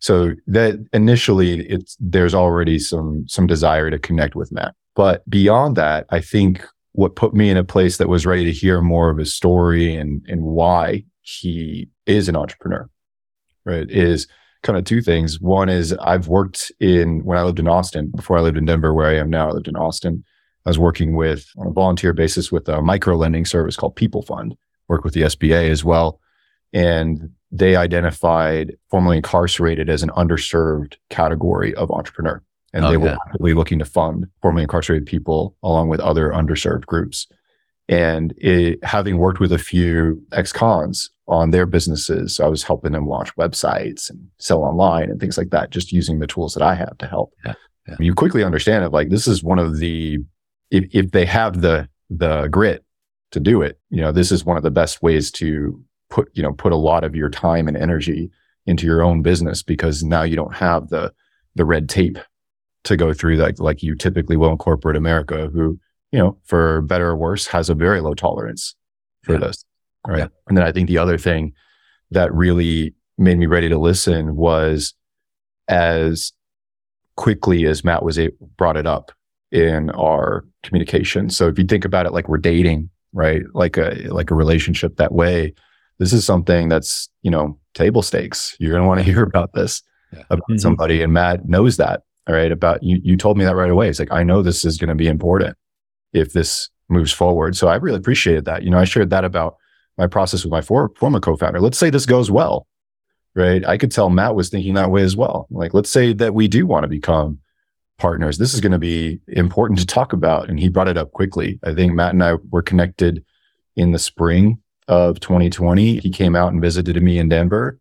So 0.00 0.34
that 0.46 0.78
initially 0.92 1.66
it's 1.68 1.96
there's 1.98 2.34
already 2.34 2.78
some 2.78 3.26
some 3.26 3.46
desire 3.46 3.90
to 3.90 3.98
connect 3.98 4.34
with 4.34 4.52
Matt. 4.52 4.74
But 4.94 5.28
beyond 5.28 5.76
that, 5.76 6.06
I 6.10 6.20
think 6.20 6.64
what 6.92 7.16
put 7.16 7.34
me 7.34 7.50
in 7.50 7.56
a 7.56 7.64
place 7.64 7.96
that 7.98 8.08
was 8.08 8.26
ready 8.26 8.44
to 8.44 8.52
hear 8.52 8.80
more 8.80 9.10
of 9.10 9.18
his 9.18 9.34
story 9.34 9.94
and 9.94 10.24
and 10.28 10.42
why 10.42 11.04
he 11.22 11.88
is 12.06 12.28
an 12.28 12.36
entrepreneur, 12.36 12.88
right, 13.64 13.90
is 13.90 14.28
kind 14.62 14.78
of 14.78 14.84
two 14.84 15.02
things. 15.02 15.40
One 15.40 15.68
is 15.68 15.92
I've 15.94 16.28
worked 16.28 16.72
in 16.80 17.24
when 17.24 17.38
I 17.38 17.42
lived 17.42 17.58
in 17.58 17.68
Austin 17.68 18.10
before 18.14 18.38
I 18.38 18.40
lived 18.40 18.56
in 18.56 18.64
Denver, 18.64 18.94
where 18.94 19.08
I 19.08 19.16
am 19.16 19.30
now. 19.30 19.48
I 19.48 19.52
lived 19.52 19.68
in 19.68 19.76
Austin. 19.76 20.24
I 20.66 20.70
was 20.70 20.78
working 20.78 21.16
with 21.16 21.46
on 21.56 21.66
a 21.66 21.72
volunteer 21.72 22.12
basis 22.12 22.52
with 22.52 22.68
a 22.68 22.82
micro 22.82 23.16
lending 23.16 23.44
service 23.44 23.76
called 23.76 23.96
People 23.96 24.22
Fund. 24.22 24.56
Work 24.88 25.04
with 25.04 25.14
the 25.14 25.22
SBA 25.22 25.70
as 25.70 25.84
well, 25.84 26.20
and 26.72 27.30
they 27.50 27.76
identified 27.76 28.76
formerly 28.90 29.18
incarcerated 29.18 29.88
as 29.88 30.02
an 30.02 30.10
underserved 30.10 30.96
category 31.10 31.74
of 31.74 31.90
entrepreneur. 31.90 32.42
And 32.72 32.84
oh, 32.84 32.90
they 32.90 32.96
were 32.96 33.16
actively 33.26 33.54
looking 33.54 33.78
to 33.78 33.84
fund 33.84 34.26
formerly 34.42 34.62
incarcerated 34.62 35.06
people 35.06 35.56
along 35.62 35.88
with 35.88 36.00
other 36.00 36.30
underserved 36.30 36.86
groups. 36.86 37.26
And 37.88 38.34
it, 38.36 38.84
having 38.84 39.16
worked 39.16 39.40
with 39.40 39.52
a 39.52 39.58
few 39.58 40.22
ex-cons 40.32 41.10
on 41.26 41.50
their 41.50 41.64
businesses, 41.64 42.38
I 42.40 42.46
was 42.46 42.62
helping 42.62 42.92
them 42.92 43.06
launch 43.06 43.34
websites 43.36 44.10
and 44.10 44.28
sell 44.38 44.62
online 44.62 45.10
and 45.10 45.18
things 45.18 45.38
like 45.38 45.48
that, 45.50 45.70
just 45.70 45.92
using 45.92 46.18
the 46.18 46.26
tools 46.26 46.52
that 46.52 46.62
I 46.62 46.74
have 46.74 46.98
to 46.98 47.06
help. 47.06 47.32
Yeah, 47.46 47.54
yeah. 47.88 47.96
You 47.98 48.14
quickly 48.14 48.44
understand 48.44 48.84
it. 48.84 48.92
Like 48.92 49.08
this 49.08 49.26
is 49.26 49.42
one 49.42 49.58
of 49.58 49.78
the, 49.78 50.18
if, 50.70 50.84
if 50.92 51.10
they 51.10 51.26
have 51.26 51.60
the, 51.60 51.88
the 52.10 52.48
grit 52.48 52.84
to 53.32 53.40
do 53.40 53.62
it, 53.62 53.78
you 53.90 54.00
know, 54.00 54.12
this 54.12 54.32
is 54.32 54.44
one 54.44 54.56
of 54.56 54.62
the 54.62 54.70
best 54.70 55.02
ways 55.02 55.30
to 55.32 55.82
put 56.08 56.30
you 56.34 56.42
know 56.42 56.52
put 56.52 56.72
a 56.72 56.76
lot 56.76 57.04
of 57.04 57.14
your 57.14 57.28
time 57.28 57.68
and 57.68 57.76
energy 57.76 58.30
into 58.66 58.86
your 58.86 59.02
own 59.02 59.22
business 59.22 59.62
because 59.62 60.02
now 60.02 60.22
you 60.22 60.36
don't 60.36 60.56
have 60.56 60.88
the 60.88 61.12
the 61.54 61.64
red 61.64 61.88
tape 61.88 62.18
to 62.84 62.96
go 62.96 63.12
through 63.12 63.36
like 63.36 63.58
like 63.58 63.82
you 63.82 63.94
typically 63.94 64.36
will 64.36 64.50
in 64.50 64.58
corporate 64.58 64.96
America, 64.96 65.48
who 65.52 65.78
you 66.12 66.18
know 66.18 66.38
for 66.44 66.82
better 66.82 67.08
or 67.08 67.16
worse 67.16 67.46
has 67.46 67.68
a 67.68 67.74
very 67.74 68.00
low 68.00 68.14
tolerance 68.14 68.74
for 69.22 69.32
yeah. 69.32 69.38
this. 69.38 69.64
Right. 70.06 70.18
Yeah. 70.18 70.28
And 70.46 70.56
then 70.56 70.64
I 70.64 70.72
think 70.72 70.88
the 70.88 70.98
other 70.98 71.18
thing 71.18 71.52
that 72.10 72.32
really 72.32 72.94
made 73.18 73.36
me 73.36 73.46
ready 73.46 73.68
to 73.68 73.78
listen 73.78 74.36
was 74.36 74.94
as 75.66 76.32
quickly 77.16 77.66
as 77.66 77.84
Matt 77.84 78.04
was 78.04 78.18
a, 78.18 78.30
brought 78.56 78.76
it 78.76 78.86
up 78.86 79.10
in 79.50 79.90
our 79.90 80.44
communication. 80.62 81.30
So 81.30 81.48
if 81.48 81.58
you 81.58 81.64
think 81.64 81.84
about 81.84 82.06
it 82.06 82.12
like 82.12 82.28
we're 82.28 82.38
dating, 82.38 82.90
right? 83.12 83.42
Like 83.54 83.76
a 83.76 84.08
like 84.08 84.30
a 84.30 84.34
relationship 84.34 84.96
that 84.96 85.12
way, 85.12 85.54
this 85.98 86.12
is 86.12 86.24
something 86.24 86.68
that's, 86.68 87.08
you 87.22 87.30
know, 87.30 87.58
table 87.74 88.02
stakes. 88.02 88.56
You're 88.58 88.72
going 88.72 88.82
to 88.82 88.88
want 88.88 89.00
to 89.00 89.04
hear 89.04 89.22
about 89.22 89.52
this 89.52 89.82
yeah. 90.12 90.22
about 90.30 90.48
mm-hmm. 90.50 90.58
somebody 90.58 91.02
and 91.02 91.12
Matt 91.12 91.48
knows 91.48 91.76
that, 91.76 92.02
all 92.26 92.34
right? 92.34 92.52
About 92.52 92.82
you 92.82 93.00
you 93.02 93.16
told 93.16 93.38
me 93.38 93.44
that 93.44 93.56
right 93.56 93.70
away. 93.70 93.88
It's 93.88 93.98
like 93.98 94.12
I 94.12 94.22
know 94.22 94.42
this 94.42 94.64
is 94.64 94.78
going 94.78 94.88
to 94.88 94.94
be 94.94 95.08
important 95.08 95.56
if 96.12 96.32
this 96.32 96.70
moves 96.88 97.12
forward. 97.12 97.56
So 97.56 97.68
I 97.68 97.76
really 97.76 97.98
appreciated 97.98 98.44
that. 98.46 98.62
You 98.62 98.70
know, 98.70 98.78
I 98.78 98.84
shared 98.84 99.10
that 99.10 99.24
about 99.24 99.56
my 99.96 100.06
process 100.06 100.44
with 100.44 100.50
my 100.50 100.60
for, 100.60 100.90
former 100.96 101.20
co-founder. 101.20 101.60
Let's 101.60 101.78
say 101.78 101.90
this 101.90 102.06
goes 102.06 102.30
well, 102.30 102.66
right? 103.34 103.64
I 103.66 103.76
could 103.76 103.90
tell 103.90 104.08
Matt 104.08 104.34
was 104.34 104.48
thinking 104.48 104.74
that 104.74 104.90
way 104.90 105.02
as 105.02 105.16
well. 105.16 105.46
Like, 105.50 105.74
let's 105.74 105.90
say 105.90 106.12
that 106.14 106.34
we 106.34 106.48
do 106.48 106.66
want 106.66 106.84
to 106.84 106.88
become 106.88 107.40
partners. 107.98 108.38
This 108.38 108.54
is 108.54 108.60
going 108.60 108.72
to 108.72 108.78
be 108.78 109.20
important 109.28 109.78
to 109.80 109.86
talk 109.86 110.12
about. 110.12 110.48
And 110.48 110.58
he 110.58 110.68
brought 110.68 110.88
it 110.88 110.96
up 110.96 111.12
quickly. 111.12 111.58
I 111.64 111.74
think 111.74 111.92
Matt 111.92 112.14
and 112.14 112.22
I 112.22 112.34
were 112.50 112.62
connected 112.62 113.24
in 113.76 113.92
the 113.92 113.98
spring 113.98 114.58
of 114.86 115.20
2020. 115.20 115.98
He 115.98 116.10
came 116.10 116.34
out 116.34 116.52
and 116.52 116.62
visited 116.62 117.00
me 117.02 117.18
in 117.18 117.28
Denver. 117.28 117.78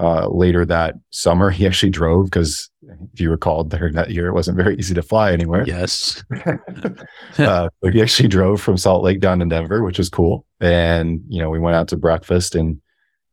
Uh, 0.00 0.28
later 0.28 0.64
that 0.64 0.94
summer, 1.10 1.50
he 1.50 1.66
actually 1.66 1.90
drove 1.90 2.26
because 2.26 2.70
if 3.12 3.20
you 3.20 3.30
recall, 3.30 3.64
during 3.64 3.94
that 3.94 4.10
year, 4.10 4.28
it 4.28 4.32
wasn't 4.32 4.56
very 4.56 4.76
easy 4.76 4.94
to 4.94 5.02
fly 5.02 5.32
anywhere. 5.32 5.64
Yes. 5.66 6.22
uh, 7.38 7.68
but 7.82 7.94
he 7.94 8.00
actually 8.00 8.28
drove 8.28 8.60
from 8.60 8.76
Salt 8.76 9.02
Lake 9.02 9.18
down 9.18 9.40
to 9.40 9.46
Denver, 9.46 9.82
which 9.82 9.98
was 9.98 10.08
cool. 10.08 10.46
And, 10.60 11.20
you 11.28 11.42
know, 11.42 11.50
we 11.50 11.58
went 11.58 11.74
out 11.74 11.88
to 11.88 11.96
breakfast 11.96 12.54
and, 12.54 12.80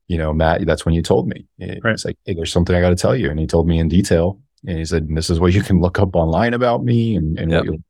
you 0.08 0.18
know, 0.18 0.34
Matt, 0.34 0.66
that's 0.66 0.86
when 0.86 0.96
you 0.96 1.04
told 1.04 1.28
me. 1.28 1.46
It's 1.60 1.84
right. 1.84 2.04
like, 2.04 2.18
hey, 2.26 2.34
there's 2.34 2.52
something 2.52 2.76
I 2.76 2.82
got 2.82 2.90
to 2.90 2.96
tell 2.96 3.16
you. 3.16 3.30
And 3.30 3.40
he 3.40 3.46
told 3.46 3.68
me 3.68 3.78
in 3.78 3.88
detail. 3.88 4.40
And 4.68 4.78
he 4.78 4.86
said, 4.86 5.08
this 5.10 5.30
is 5.30 5.40
what 5.40 5.54
you 5.54 5.62
can 5.62 5.80
look 5.80 6.00
up 6.00 6.16
online 6.16 6.54
about 6.54 6.84
me 6.84 7.16
and, 7.16 7.38
and 7.38 7.52
yep. 7.52 7.60
what 7.60 7.66
you'll 7.66 7.84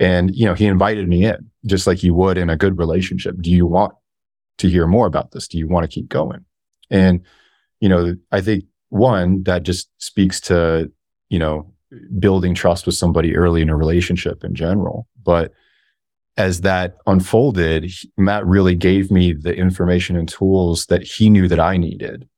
And, 0.00 0.34
you 0.34 0.46
know, 0.46 0.54
he 0.54 0.66
invited 0.66 1.08
me 1.08 1.26
in 1.26 1.50
just 1.66 1.86
like 1.86 2.02
you 2.02 2.14
would 2.14 2.38
in 2.38 2.50
a 2.50 2.56
good 2.56 2.78
relationship. 2.78 3.36
Do 3.40 3.50
you 3.50 3.66
want 3.66 3.94
to 4.58 4.68
hear 4.68 4.86
more 4.86 5.06
about 5.06 5.32
this? 5.32 5.48
Do 5.48 5.58
you 5.58 5.68
want 5.68 5.84
to 5.84 5.92
keep 5.92 6.08
going? 6.08 6.44
And, 6.90 7.22
you 7.80 7.88
know, 7.88 8.16
I 8.32 8.40
think 8.40 8.64
one 8.90 9.42
that 9.44 9.64
just 9.64 9.90
speaks 9.98 10.40
to, 10.42 10.90
you 11.28 11.38
know, 11.38 11.72
building 12.18 12.54
trust 12.54 12.86
with 12.86 12.94
somebody 12.94 13.36
early 13.36 13.62
in 13.62 13.70
a 13.70 13.76
relationship 13.76 14.44
in 14.44 14.54
general. 14.54 15.06
But 15.22 15.52
as 16.36 16.60
that 16.60 16.96
unfolded, 17.06 17.90
Matt 18.16 18.46
really 18.46 18.74
gave 18.74 19.10
me 19.10 19.32
the 19.32 19.54
information 19.54 20.16
and 20.16 20.28
tools 20.28 20.86
that 20.86 21.02
he 21.02 21.28
knew 21.28 21.48
that 21.48 21.60
I 21.60 21.76
needed 21.76 22.28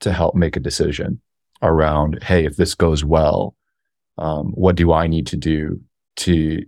to 0.00 0.12
help 0.12 0.34
make 0.34 0.56
a 0.56 0.60
decision 0.60 1.20
around, 1.62 2.22
hey, 2.22 2.44
if 2.44 2.56
this 2.56 2.74
goes 2.74 3.04
well, 3.04 3.54
um, 4.18 4.52
what 4.52 4.76
do 4.76 4.92
I 4.92 5.06
need 5.06 5.26
to 5.28 5.36
do 5.36 5.80
to 6.16 6.64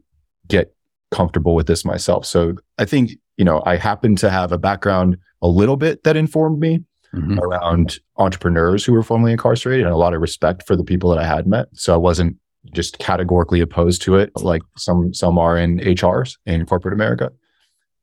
get 0.49 0.75
comfortable 1.11 1.55
with 1.55 1.67
this 1.67 1.85
myself? 1.85 2.25
So 2.25 2.55
I 2.79 2.85
think, 2.85 3.13
you 3.37 3.45
know, 3.45 3.63
I 3.67 3.77
happen 3.77 4.17
to 4.17 4.31
have 4.31 4.53
a 4.53 4.59
background 4.59 5.19
a 5.43 5.49
little 5.49 5.77
bit 5.77 6.05
that 6.05 6.17
informed 6.17 6.59
me 6.59 6.81
mm-hmm. 7.15 7.39
around 7.39 7.99
entrepreneurs 8.17 8.85
who 8.85 8.93
were 8.93 9.03
formerly 9.03 9.33
incarcerated 9.33 9.85
and 9.85 9.95
a 9.95 9.99
lot 9.99 10.15
of 10.15 10.21
respect 10.21 10.67
for 10.67 10.77
the 10.77 10.85
people 10.85 11.11
that 11.11 11.19
I 11.19 11.27
had 11.27 11.47
met. 11.47 11.67
So 11.73 11.93
I 11.93 11.99
wasn't 11.99 12.37
just 12.73 12.99
categorically 12.99 13.61
opposed 13.61 14.03
to 14.03 14.17
it 14.17 14.33
like 14.37 14.63
some 14.77 15.13
some 15.13 15.39
are 15.39 15.59
in 15.59 15.79
HRs 15.81 16.39
in 16.47 16.65
corporate 16.65 16.95
America. 16.95 17.31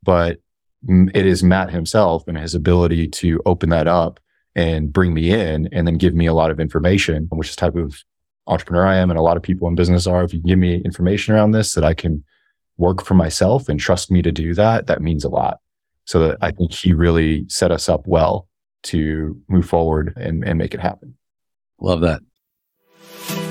But 0.04 0.40
it 0.88 1.26
is 1.26 1.44
Matt 1.44 1.72
himself 1.72 2.28
and 2.28 2.38
his 2.38 2.56
ability 2.56 3.08
to 3.08 3.42
open 3.46 3.70
that 3.70 3.88
up 3.88 4.20
and 4.56 4.92
bring 4.92 5.14
me 5.14 5.32
in 5.32 5.70
and 5.72 5.88
then 5.88 5.98
give 5.98 6.14
me 6.14 6.26
a 6.26 6.34
lot 6.34 6.52
of 6.52 6.60
information, 6.60 7.28
which 7.32 7.50
is 7.50 7.56
type 7.56 7.76
of 7.76 8.04
entrepreneur 8.48 8.86
I 8.86 8.98
am 8.98 9.10
and 9.10 9.20
a 9.20 9.24
lot 9.24 9.38
of 9.38 9.44
people 9.44 9.68
in 9.68 9.76
business 9.76 10.08
are. 10.08 10.24
If 10.24 10.34
you 10.34 10.40
give 10.40 10.60
me 10.60 10.82
information 10.84 11.34
around 11.34 11.52
this 11.52 11.74
that 11.74 11.84
I 11.84 11.94
can 11.94 12.24
work 12.78 13.04
for 13.04 13.14
myself 13.14 13.70
and 13.70 13.80
trust 13.80 14.12
me 14.12 14.22
to 14.22 14.32
do 14.32 14.54
that, 14.56 14.88
that 14.88 15.02
means 15.02 15.24
a 15.24 15.30
lot. 15.30 15.60
So 16.06 16.28
that 16.28 16.38
I 16.42 16.52
think 16.52 16.74
he 16.74 16.94
really 16.94 17.46
set 17.48 17.72
us 17.72 17.88
up 17.88 18.08
well 18.08 18.48
to 18.84 19.40
move 19.48 19.66
forward 19.66 20.14
and, 20.18 20.44
and 20.44 20.58
make 20.58 20.74
it 20.74 20.80
happen. 20.80 21.16
Love 21.80 22.02
that. 22.02 22.22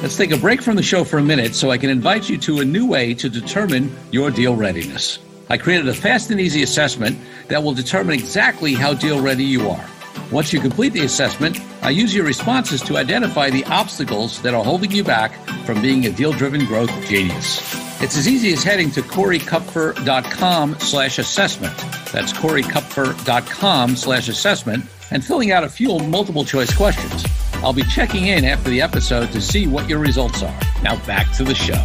Let's 0.02 0.16
take 0.16 0.32
a 0.32 0.36
break 0.36 0.60
from 0.60 0.76
the 0.76 0.82
show 0.82 1.04
for 1.04 1.18
a 1.18 1.22
minute 1.22 1.54
so 1.54 1.70
I 1.70 1.78
can 1.78 1.90
invite 1.90 2.28
you 2.28 2.38
to 2.38 2.60
a 2.60 2.64
new 2.64 2.86
way 2.86 3.14
to 3.14 3.28
determine 3.28 3.94
your 4.10 4.30
deal 4.30 4.56
readiness. 4.56 5.18
I 5.48 5.56
created 5.58 5.88
a 5.88 5.94
fast 5.94 6.30
and 6.30 6.40
easy 6.40 6.62
assessment 6.62 7.18
that 7.48 7.62
will 7.62 7.72
determine 7.72 8.14
exactly 8.14 8.74
how 8.74 8.94
deal 8.94 9.20
ready 9.20 9.44
you 9.44 9.68
are. 9.68 9.84
Once 10.30 10.52
you 10.52 10.60
complete 10.60 10.92
the 10.92 11.00
assessment, 11.00 11.58
I 11.82 11.90
use 11.90 12.14
your 12.14 12.24
responses 12.24 12.80
to 12.82 12.96
identify 12.96 13.50
the 13.50 13.64
obstacles 13.64 14.40
that 14.42 14.54
are 14.54 14.62
holding 14.62 14.92
you 14.92 15.02
back 15.02 15.34
from 15.64 15.82
being 15.82 16.06
a 16.06 16.12
deal 16.12 16.32
driven 16.32 16.66
growth 16.66 16.90
genius. 17.06 17.58
It's 18.00 18.16
as 18.16 18.28
easy 18.28 18.52
as 18.52 18.62
heading 18.62 18.90
to 18.92 19.02
coreykupfer.com 19.02 20.78
slash 20.78 21.18
assessment. 21.18 21.76
That's 22.12 22.32
coreykupfer.com 22.32 23.96
slash 23.96 24.28
assessment 24.28 24.84
and 25.10 25.24
filling 25.24 25.52
out 25.52 25.64
a 25.64 25.68
few 25.68 25.98
multiple 25.98 26.44
choice 26.44 26.74
questions. 26.74 27.24
I'll 27.56 27.72
be 27.72 27.82
checking 27.82 28.28
in 28.28 28.44
after 28.44 28.70
the 28.70 28.80
episode 28.80 29.32
to 29.32 29.40
see 29.40 29.66
what 29.66 29.88
your 29.88 29.98
results 29.98 30.42
are. 30.42 30.60
Now 30.82 31.04
back 31.06 31.30
to 31.36 31.44
the 31.44 31.54
show. 31.54 31.84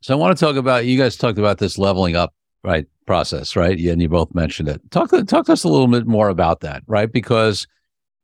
So 0.00 0.12
I 0.12 0.16
want 0.16 0.36
to 0.36 0.44
talk 0.44 0.56
about 0.56 0.86
you 0.86 0.98
guys 0.98 1.16
talked 1.16 1.38
about 1.38 1.58
this 1.58 1.78
leveling 1.78 2.16
up 2.16 2.34
right 2.64 2.86
process, 3.06 3.54
right? 3.54 3.78
Yeah, 3.78 3.92
and 3.92 4.02
you 4.02 4.08
both 4.08 4.34
mentioned 4.34 4.68
it. 4.68 4.80
Talk 4.90 5.10
to 5.10 5.24
talk 5.24 5.46
to 5.46 5.52
us 5.52 5.64
a 5.64 5.68
little 5.68 5.86
bit 5.86 6.06
more 6.06 6.28
about 6.28 6.60
that, 6.60 6.82
right? 6.86 7.10
Because 7.10 7.66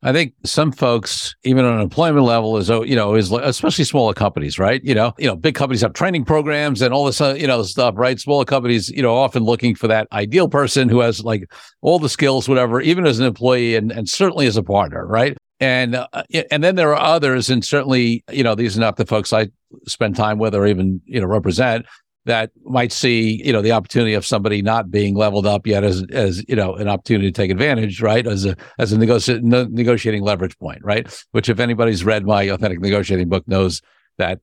I 0.03 0.12
think 0.12 0.33
some 0.44 0.72
folks, 0.72 1.37
even 1.44 1.66
on 1.66 1.74
an 1.74 1.81
employment 1.81 2.24
level, 2.24 2.57
is 2.57 2.70
you 2.70 2.96
know, 2.96 3.14
is 3.14 3.31
especially 3.31 3.85
smaller 3.85 4.14
companies, 4.14 4.59
right? 4.59 4.83
You 4.83 4.94
know, 4.94 5.12
you 5.18 5.26
know, 5.26 5.37
big 5.37 5.55
companies 5.55 5.83
have 5.83 5.92
training 5.92 6.24
programs 6.24 6.81
and 6.81 6.94
all 6.94 7.05
this, 7.05 7.20
you 7.20 7.46
know, 7.46 7.62
stuff, 7.62 7.94
right? 7.98 8.18
Smaller 8.18 8.46
companies, 8.46 8.88
you 8.88 9.03
know, 9.03 9.14
often 9.14 9.44
looking 9.44 9.74
for 9.74 9.88
that 9.88 10.09
ideal 10.12 10.48
person 10.48 10.88
who 10.88 11.00
has 11.00 11.22
like 11.22 11.53
all 11.83 11.98
the 11.98 12.09
skills, 12.09 12.48
whatever, 12.48 12.81
even 12.81 13.07
as 13.07 13.18
an 13.18 13.26
employee 13.26 13.76
and 13.76 13.92
and 13.92 14.09
certainly 14.09 14.46
as 14.46 14.57
a 14.57 14.62
partner, 14.62 15.07
right? 15.07 15.37
And 15.61 15.96
uh, 15.96 16.09
and 16.50 16.64
then 16.64 16.76
there 16.76 16.96
are 16.96 17.14
others, 17.14 17.50
and 17.50 17.62
certainly, 17.62 18.24
you 18.33 18.42
know, 18.42 18.55
these 18.55 18.79
are 18.79 18.81
not 18.81 18.96
the 18.96 19.05
folks 19.05 19.35
I 19.35 19.48
spend 19.87 20.16
time 20.16 20.38
with 20.38 20.55
or 20.55 20.66
even 20.66 21.03
you 21.05 21.20
know 21.20 21.26
represent 21.26 21.85
that 22.26 22.50
might 22.64 22.92
see 22.92 23.42
you 23.44 23.52
know 23.52 23.62
the 23.62 23.72
opportunity 23.72 24.14
of 24.14 24.26
somebody 24.26 24.61
not 24.62 24.90
being 24.90 25.14
leveled 25.14 25.46
up 25.46 25.66
yet 25.66 25.85
as 25.85 26.04
as 26.12 26.44
you 26.48 26.56
know 26.56 26.74
an 26.74 26.88
opportunity 26.88 27.28
to 27.28 27.33
take 27.33 27.50
advantage 27.50 28.02
right 28.02 28.26
as 28.26 28.44
a 28.44 28.56
as 28.78 28.92
a 28.92 28.96
negoti- 28.96 29.42
negotiating 29.42 30.22
leverage 30.22 30.59
point 30.59 30.80
right? 30.83 31.09
Which 31.33 31.48
if 31.48 31.61
anybody's 31.61 32.04
read 32.04 32.24
my 32.24 32.42
authentic 32.44 32.80
negotiating 32.80 33.28
book 33.28 33.46
knows 33.48 33.80
that 34.18 34.40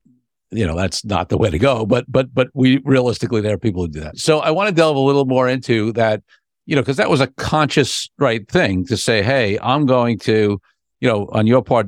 you 0.52 0.66
know 0.66 0.76
that's 0.76 1.04
not 1.04 1.30
the 1.30 1.38
way 1.38 1.50
to 1.50 1.60
go 1.60 1.86
but 1.86 2.06
but 2.12 2.34
but 2.34 2.48
we 2.54 2.80
realistically 2.84 3.42
there 3.42 3.54
are 3.54 3.60
people 3.60 3.84
who 3.84 3.90
do 3.90 4.00
that. 4.00 4.18
So 4.18 4.40
i 4.40 4.50
want 4.50 4.70
to 4.70 4.74
delve 4.76 4.96
a 4.96 5.00
little 5.00 5.26
more 5.26 5.48
into 5.48 5.92
that 5.94 6.24
you 6.66 6.76
know 6.76 6.82
because 6.82 6.98
that 6.98 7.10
was 7.10 7.22
a 7.22 7.28
conscious 7.28 8.10
right 8.18 8.48
thing 8.50 8.86
to 8.86 8.96
say 8.96 9.22
hey 9.22 9.60
i'm 9.62 9.86
going 9.86 10.18
to 10.20 10.60
you 11.02 11.08
know 11.10 11.28
on 11.34 11.48
your 11.48 11.62
part 11.62 11.88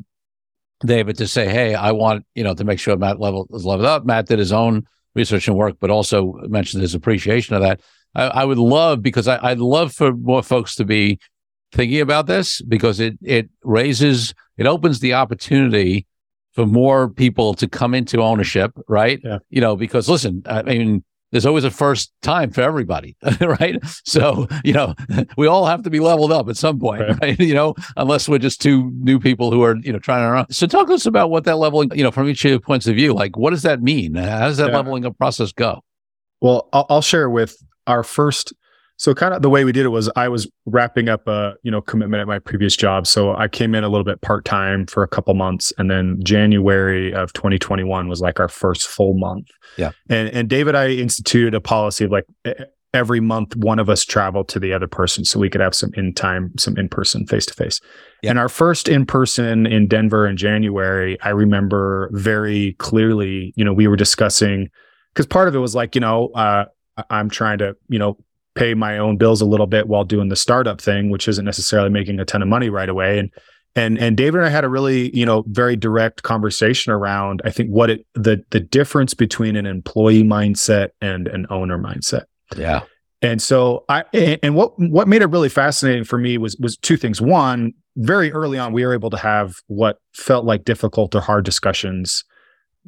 david 0.86 1.18
to 1.18 1.28
say 1.28 1.48
hey 1.48 1.74
i 1.74 1.92
want 1.92 2.26
you 2.36 2.44
know 2.44 2.54
to 2.54 2.66
make 2.66 2.80
sure 2.80 2.98
matt 2.98 3.20
level 3.20 3.48
is 3.54 3.66
leveled 3.66 3.88
up. 3.88 4.06
Matt 4.06 4.28
did 4.28 4.40
his 4.40 4.52
own 4.52 4.86
research 5.16 5.48
and 5.48 5.58
work, 5.58 5.76
but 5.80 5.90
also 5.90 6.34
mentioned 6.48 6.82
his 6.82 6.96
appreciation 6.96 7.56
of 7.56 7.62
that. 7.62 7.82
I, 8.16 8.24
I 8.24 8.46
would 8.46 8.58
love 8.58 9.02
because 9.02 9.28
I, 9.28 9.54
would 9.54 9.60
love 9.60 9.94
for 9.94 10.14
more 10.14 10.44
folks 10.44 10.76
to 10.76 10.86
be 10.86 11.20
thinking 11.72 12.02
about 12.02 12.26
this 12.26 12.62
because 12.62 13.00
it 13.00 13.18
it 13.22 13.50
raises 13.64 14.34
it 14.58 14.66
opens 14.66 15.00
the 15.00 15.14
opportunity 15.14 16.08
for 16.54 16.66
more 16.66 17.10
people 17.10 17.54
to 17.54 17.68
come 17.68 17.94
into 17.94 18.22
ownership, 18.22 18.72
right? 18.88 19.20
Yeah. 19.24 19.38
You 19.50 19.62
know, 19.62 19.76
because 19.76 20.10
listen, 20.10 20.42
I 20.46 20.64
mean, 20.64 21.04
there's 21.32 21.46
always 21.46 21.64
a 21.64 21.72
first 21.72 22.12
time 22.22 22.52
for 22.52 22.62
everybody, 22.62 23.16
right? 23.42 23.78
So, 24.06 24.48
you 24.64 24.74
know, 24.74 24.96
we 25.38 25.48
all 25.48 25.66
have 25.66 25.84
to 25.84 25.90
be 25.90 26.00
leveled 26.00 26.32
up 26.32 26.50
at 26.50 26.58
some 26.58 26.80
point, 26.80 27.02
right? 27.02 27.22
right? 27.22 27.40
You 27.50 27.56
know, 27.56 27.76
unless 27.98 28.30
we're 28.30 28.38
just 28.38 28.62
two 28.62 28.92
new 28.96 29.20
people 29.20 29.52
who 29.52 29.64
are, 29.64 29.76
you 29.78 29.92
know, 29.92 30.00
trying 30.00 30.24
to 30.24 30.32
run. 30.32 30.46
So 30.52 30.68
talk 30.68 30.88
to 30.88 30.94
us 30.94 31.06
about 31.06 31.32
what 31.32 31.46
that 31.46 31.56
leveling, 31.56 31.92
you 31.96 32.04
know, 32.04 32.12
from 32.12 32.28
each 32.30 32.46
of 32.46 32.52
your 32.52 32.60
points 32.60 32.86
of 32.86 32.96
view, 32.96 33.14
like 33.14 33.38
what 33.38 33.52
does 33.52 33.64
that 33.64 33.82
mean? 33.82 34.16
How 34.16 34.48
does 34.48 34.58
that 34.58 34.70
yeah. 34.70 34.76
leveling 34.76 35.06
up 35.06 35.18
process 35.18 35.52
go? 35.52 35.82
Well, 36.42 36.70
I'll, 36.74 36.86
I'll 36.90 37.02
share 37.02 37.30
with 37.30 37.58
our 37.88 38.04
first 38.04 38.54
so 39.00 39.14
kind 39.14 39.34
of 39.34 39.42
the 39.42 39.50
way 39.50 39.64
we 39.64 39.72
did 39.72 39.86
it 39.86 39.90
was 39.90 40.10
I 40.18 40.28
was 40.28 40.46
wrapping 40.66 41.08
up 41.08 41.26
a 41.26 41.54
you 41.64 41.72
know 41.72 41.82
commitment 41.82 42.20
at 42.20 42.28
my 42.28 42.38
previous 42.38 42.76
job. 42.76 43.08
So 43.08 43.34
I 43.34 43.48
came 43.48 43.74
in 43.74 43.86
a 43.86 43.90
little 43.90 44.04
bit 44.04 44.20
part 44.22 44.44
time 44.44 44.86
for 44.86 45.04
a 45.04 45.08
couple 45.08 45.34
months, 45.34 45.72
and 45.78 45.90
then 45.90 46.20
January 46.22 47.14
of 47.14 47.32
2021 47.32 48.10
was 48.10 48.20
like 48.20 48.42
our 48.42 48.50
first 48.50 48.88
full 48.88 49.14
month. 49.14 49.48
Yeah. 49.78 49.92
And 50.10 50.28
and 50.30 50.50
David, 50.50 50.76
I 50.76 50.90
instituted 50.90 51.56
a 51.56 51.62
policy 51.62 52.04
of 52.04 52.12
like 52.12 52.26
every 52.94 53.22
month 53.22 53.56
one 53.56 53.80
of 53.80 53.90
us 53.90 54.04
traveled 54.04 54.50
to 54.50 54.60
the 54.60 54.74
other 54.74 54.88
person 54.88 55.24
so 55.24 55.40
we 55.40 55.50
could 55.50 55.62
have 55.62 55.76
some 55.76 55.92
in 55.94 56.14
time, 56.14 56.52
some 56.58 56.76
in 56.76 56.90
person, 56.90 57.26
face 57.26 57.46
to 57.46 57.54
face. 57.54 57.80
And 58.26 58.38
our 58.38 58.50
first 58.50 58.90
in 58.90 59.06
person 59.06 59.66
in 59.66 59.88
Denver 59.88 60.28
in 60.28 60.36
January, 60.36 61.18
I 61.22 61.30
remember 61.30 62.10
very 62.12 62.74
clearly. 62.80 63.54
You 63.56 63.64
know, 63.64 63.74
we 63.74 63.88
were 63.88 63.96
discussing 63.96 64.68
because 65.14 65.26
part 65.26 65.48
of 65.48 65.56
it 65.56 65.60
was 65.60 65.74
like 65.74 65.96
you 65.96 66.02
know. 66.02 66.32
Uh, 66.36 66.66
I'm 67.10 67.30
trying 67.30 67.60
to, 67.60 67.78
you 67.88 67.98
know, 67.98 68.18
pay 68.56 68.74
my 68.74 68.98
own 68.98 69.18
bills 69.18 69.42
a 69.42 69.46
little 69.46 69.68
bit 69.68 69.88
while 69.88 70.04
doing 70.04 70.30
the 70.30 70.36
startup 70.36 70.82
thing, 70.82 71.10
which 71.10 71.28
isn't 71.28 71.46
necessarily 71.46 71.90
making 71.90 72.20
a 72.20 72.26
ton 72.26 72.42
of 72.42 72.48
money 72.48 72.70
right 72.70 72.90
away. 72.90 73.20
And 73.20 73.32
And 73.76 74.00
and 74.00 74.18
David 74.18 74.40
and 74.40 74.48
I 74.48 74.50
had 74.50 74.64
a 74.64 74.70
really, 74.70 75.16
you 75.16 75.26
know, 75.26 75.44
very 75.48 75.76
direct 75.76 76.24
conversation 76.24 76.92
around 76.92 77.42
I 77.46 77.52
think 77.52 77.70
what 77.70 77.90
it 77.90 78.06
the 78.16 78.44
the 78.50 78.60
difference 78.60 79.14
between 79.14 79.56
an 79.56 79.66
employee 79.66 80.24
mindset 80.24 80.90
and 81.02 81.28
an 81.28 81.46
owner 81.50 81.78
mindset. 81.78 82.24
Yeah. 82.58 82.82
And 83.22 83.42
so 83.42 83.86
I 83.88 84.04
and 84.42 84.56
what 84.56 84.74
what 84.78 85.08
made 85.08 85.22
it 85.22 85.28
really 85.28 85.50
fascinating 85.50 86.04
for 86.04 86.18
me 86.18 86.38
was 86.38 86.58
was 86.58 86.78
two 86.78 86.98
things. 86.98 87.22
One, 87.22 87.74
very 87.96 88.32
early 88.32 88.58
on 88.58 88.74
we 88.74 88.86
were 88.86 88.94
able 88.94 89.12
to 89.12 89.18
have 89.18 89.56
what 89.68 90.00
felt 90.14 90.46
like 90.46 90.64
difficult 90.64 91.14
or 91.14 91.22
hard 91.22 91.46
discussions 91.46 92.24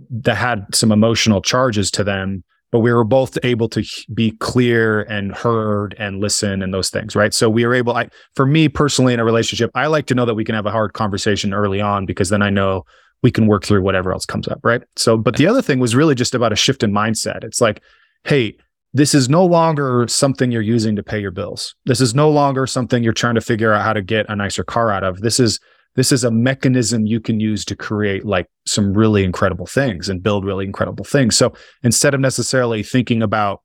that 0.10 0.36
had 0.36 0.66
some 0.74 0.92
emotional 0.92 1.42
charges 1.42 1.92
to 1.92 2.04
them 2.04 2.44
but 2.72 2.80
we 2.80 2.92
were 2.92 3.04
both 3.04 3.38
able 3.44 3.70
to 3.70 3.84
be 4.14 4.32
clear 4.32 5.02
and 5.04 5.36
heard 5.36 5.96
and 6.00 6.20
listen 6.20 6.62
and 6.62 6.74
those 6.74 6.90
things 6.90 7.16
right? 7.16 7.34
So 7.34 7.50
we 7.50 7.66
were 7.66 7.74
able 7.74 7.96
i 7.96 8.10
for 8.36 8.46
me 8.46 8.70
personally 8.70 9.14
in 9.14 9.20
a 9.20 9.26
relationship 9.26 9.72
i 9.76 9.88
like 9.88 10.06
to 10.08 10.16
know 10.16 10.26
that 10.26 10.36
we 10.36 10.46
can 10.46 10.56
have 10.56 10.66
a 10.66 10.72
hard 10.72 10.94
conversation 10.94 11.54
early 11.54 11.82
on 11.82 12.06
because 12.06 12.30
then 12.30 12.42
i 12.42 12.50
know 12.50 12.84
we 13.24 13.32
can 13.32 13.48
work 13.48 13.64
through 13.66 13.82
whatever 13.82 14.12
else 14.12 14.26
comes 14.26 14.48
up 14.48 14.60
right? 14.64 14.82
So 14.96 15.18
but 15.18 15.38
the 15.38 15.48
other 15.48 15.62
thing 15.62 15.80
was 15.80 15.96
really 15.96 16.16
just 16.16 16.36
about 16.36 16.54
a 16.54 16.56
shift 16.56 16.84
in 16.84 16.92
mindset. 16.92 17.44
It's 17.44 17.62
like 17.62 17.82
hey 18.26 18.58
this 18.94 19.14
is 19.14 19.30
no 19.30 19.46
longer 19.46 20.06
something 20.08 20.52
you're 20.52 20.62
using 20.62 20.98
to 20.98 21.04
pay 21.04 21.20
your 21.20 21.32
bills. 21.32 21.76
This 21.86 22.02
is 22.02 22.14
no 22.14 22.30
longer 22.30 22.68
something 22.68 23.04
you're 23.04 23.14
trying 23.14 23.36
to 23.36 23.42
figure 23.42 23.72
out 23.74 23.84
how 23.84 23.94
to 23.94 24.02
get 24.02 24.26
a 24.28 24.36
nicer 24.36 24.66
car 24.66 24.92
out 24.92 25.04
of. 25.04 25.22
This 25.22 25.40
is 25.40 25.60
this 25.96 26.12
is 26.12 26.24
a 26.24 26.32
mechanism 26.32 27.06
you 27.06 27.20
can 27.20 27.40
use 27.40 27.66
to 27.66 27.76
create 27.76 28.26
like 28.26 28.50
some 28.66 28.94
really 28.94 29.24
incredible 29.24 29.66
things 29.66 30.10
and 30.10 30.24
build 30.24 30.46
really 30.46 30.66
incredible 30.66 31.04
things. 31.04 31.36
So 31.36 31.54
instead 31.84 32.14
of 32.14 32.20
necessarily 32.20 32.84
thinking 32.84 33.22
about 33.22 33.62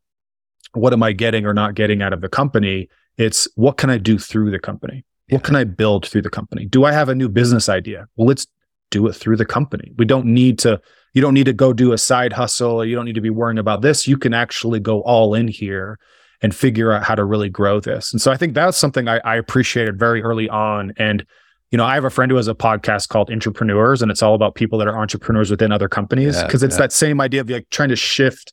what 0.73 0.93
am 0.93 1.03
I 1.03 1.13
getting 1.13 1.47
or 1.47 1.55
not 1.55 1.75
getting 1.75 2.03
out 2.03 2.13
of 2.13 2.21
the 2.21 2.29
company, 2.29 2.89
it's 3.17 3.49
what 3.55 3.77
can 3.77 3.91
I 3.91 3.99
do 3.99 4.19
through 4.19 4.51
the 4.51 4.59
company? 4.59 5.05
What 5.29 5.43
can 5.43 5.57
I 5.57 5.65
build 5.65 6.07
through 6.07 6.23
the 6.23 6.31
company? 6.31 6.67
Do 6.67 6.85
I 6.85 6.93
have 6.93 7.09
a 7.09 7.15
new 7.15 7.29
business 7.29 7.69
idea? 7.69 8.07
Well, 8.17 8.29
let's 8.29 8.47
do 8.91 9.07
it 9.09 9.15
through 9.15 9.37
the 9.37 9.47
company. 9.47 9.93
We 9.97 10.05
don't 10.05 10.27
need 10.27 10.59
to, 10.61 10.81
you 11.15 11.23
don't 11.23 11.35
need 11.35 11.47
to 11.47 11.53
go 11.53 11.73
do 11.73 11.93
a 11.93 11.99
side 11.99 12.33
hustle 12.33 12.73
or 12.73 12.85
you 12.85 12.95
don't 12.95 13.05
need 13.05 13.15
to 13.15 13.21
be 13.21 13.31
worrying 13.31 13.59
about 13.59 13.83
this. 13.83 14.07
You 14.07 14.19
can 14.19 14.35
actually 14.35 14.81
go 14.81 15.01
all 15.03 15.35
in 15.35 15.49
here 15.49 15.99
and 16.43 16.55
figure 16.55 16.93
out 16.93 17.03
how 17.03 17.15
to 17.15 17.25
really 17.25 17.49
grow 17.49 17.81
this. 17.81 18.13
And 18.13 18.21
so 18.21 18.31
I 18.31 18.37
think 18.37 18.55
that's 18.55 18.77
something 18.77 19.09
I, 19.09 19.19
I 19.25 19.37
appreciated 19.37 19.99
very 19.99 20.23
early 20.23 20.49
on. 20.49 20.93
And 20.99 21.27
you 21.71 21.79
know, 21.79 21.85
I 21.85 21.95
have 21.95 22.05
a 22.05 22.11
friend 22.11 22.31
who 22.31 22.37
has 22.37 22.49
a 22.49 22.55
podcast 22.55 23.09
called 23.09 23.29
Intrapreneurs, 23.29 24.01
and 24.01 24.11
it's 24.11 24.23
all 24.23 24.35
about 24.35 24.55
people 24.55 24.79
that 24.79 24.89
are 24.89 24.97
entrepreneurs 24.97 25.51
within 25.51 25.73
other 25.73 25.89
companies 25.89 26.41
because 26.43 26.63
yeah, 26.63 26.67
it's 26.67 26.77
yeah. 26.77 26.81
that 26.83 26.93
same 26.93 27.21
idea 27.21 27.41
of 27.41 27.51
like 27.51 27.69
trying 27.71 27.89
to 27.89 27.97
shift. 27.97 28.53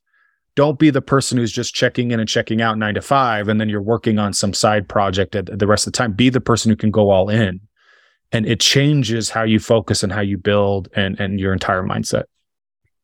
Don't 0.56 0.78
be 0.78 0.90
the 0.90 1.02
person 1.02 1.38
who's 1.38 1.52
just 1.52 1.74
checking 1.74 2.12
in 2.12 2.20
and 2.20 2.30
checking 2.30 2.62
out 2.62 2.78
nine 2.78 2.96
to 2.96 3.02
five, 3.02 3.48
and 3.48 3.60
then 3.60 3.70
you're 3.70 3.82
working 3.82 4.20
on 4.20 4.34
some 4.34 4.54
side 4.54 4.88
project 4.88 5.36
at 5.36 5.58
the 5.58 5.68
rest 5.68 5.86
of 5.88 5.94
the 5.94 5.98
time. 5.98 6.14
Be 6.14 6.30
the 6.30 6.42
person 6.42 6.70
who 6.70 6.76
can 6.76 6.92
go 6.92 7.12
all 7.12 7.30
in, 7.30 7.60
and 8.32 8.46
it 8.48 8.60
changes 8.60 9.30
how 9.30 9.44
you 9.44 9.60
focus 9.60 10.04
and 10.04 10.12
how 10.12 10.22
you 10.22 10.38
build 10.38 10.90
and 10.96 11.20
and 11.20 11.40
your 11.40 11.54
entire 11.54 11.84
mindset. 11.84 12.24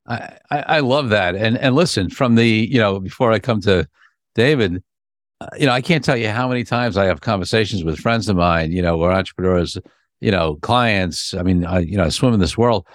I 0.08 0.38
I 0.50 0.80
love 0.80 1.10
that, 1.10 1.36
and 1.36 1.58
and 1.58 1.76
listen 1.76 2.10
from 2.10 2.34
the 2.34 2.48
you 2.48 2.80
know 2.80 3.00
before 3.00 3.32
I 3.32 3.38
come 3.38 3.62
to 3.62 3.88
David, 4.34 4.82
uh, 5.40 5.48
you 5.58 5.68
know 5.68 5.72
I 5.72 5.82
can't 5.82 6.04
tell 6.04 6.18
you 6.18 6.30
how 6.30 6.48
many 6.48 6.64
times 6.64 6.98
I 6.98 7.06
have 7.06 7.22
conversations 7.22 7.84
with 7.84 8.00
friends 8.00 8.28
of 8.28 8.38
mine, 8.38 8.72
you 8.72 8.82
know, 8.82 8.98
where 8.98 9.12
entrepreneurs 9.12 9.78
you 10.20 10.32
know, 10.32 10.56
clients. 10.58 11.34
I 11.34 11.44
mean, 11.44 11.66
I, 11.66 11.80
you 11.80 11.98
know, 11.98 12.04
I 12.04 12.10
swim 12.10 12.34
in 12.34 12.40
this 12.40 12.58
world. 12.58 12.86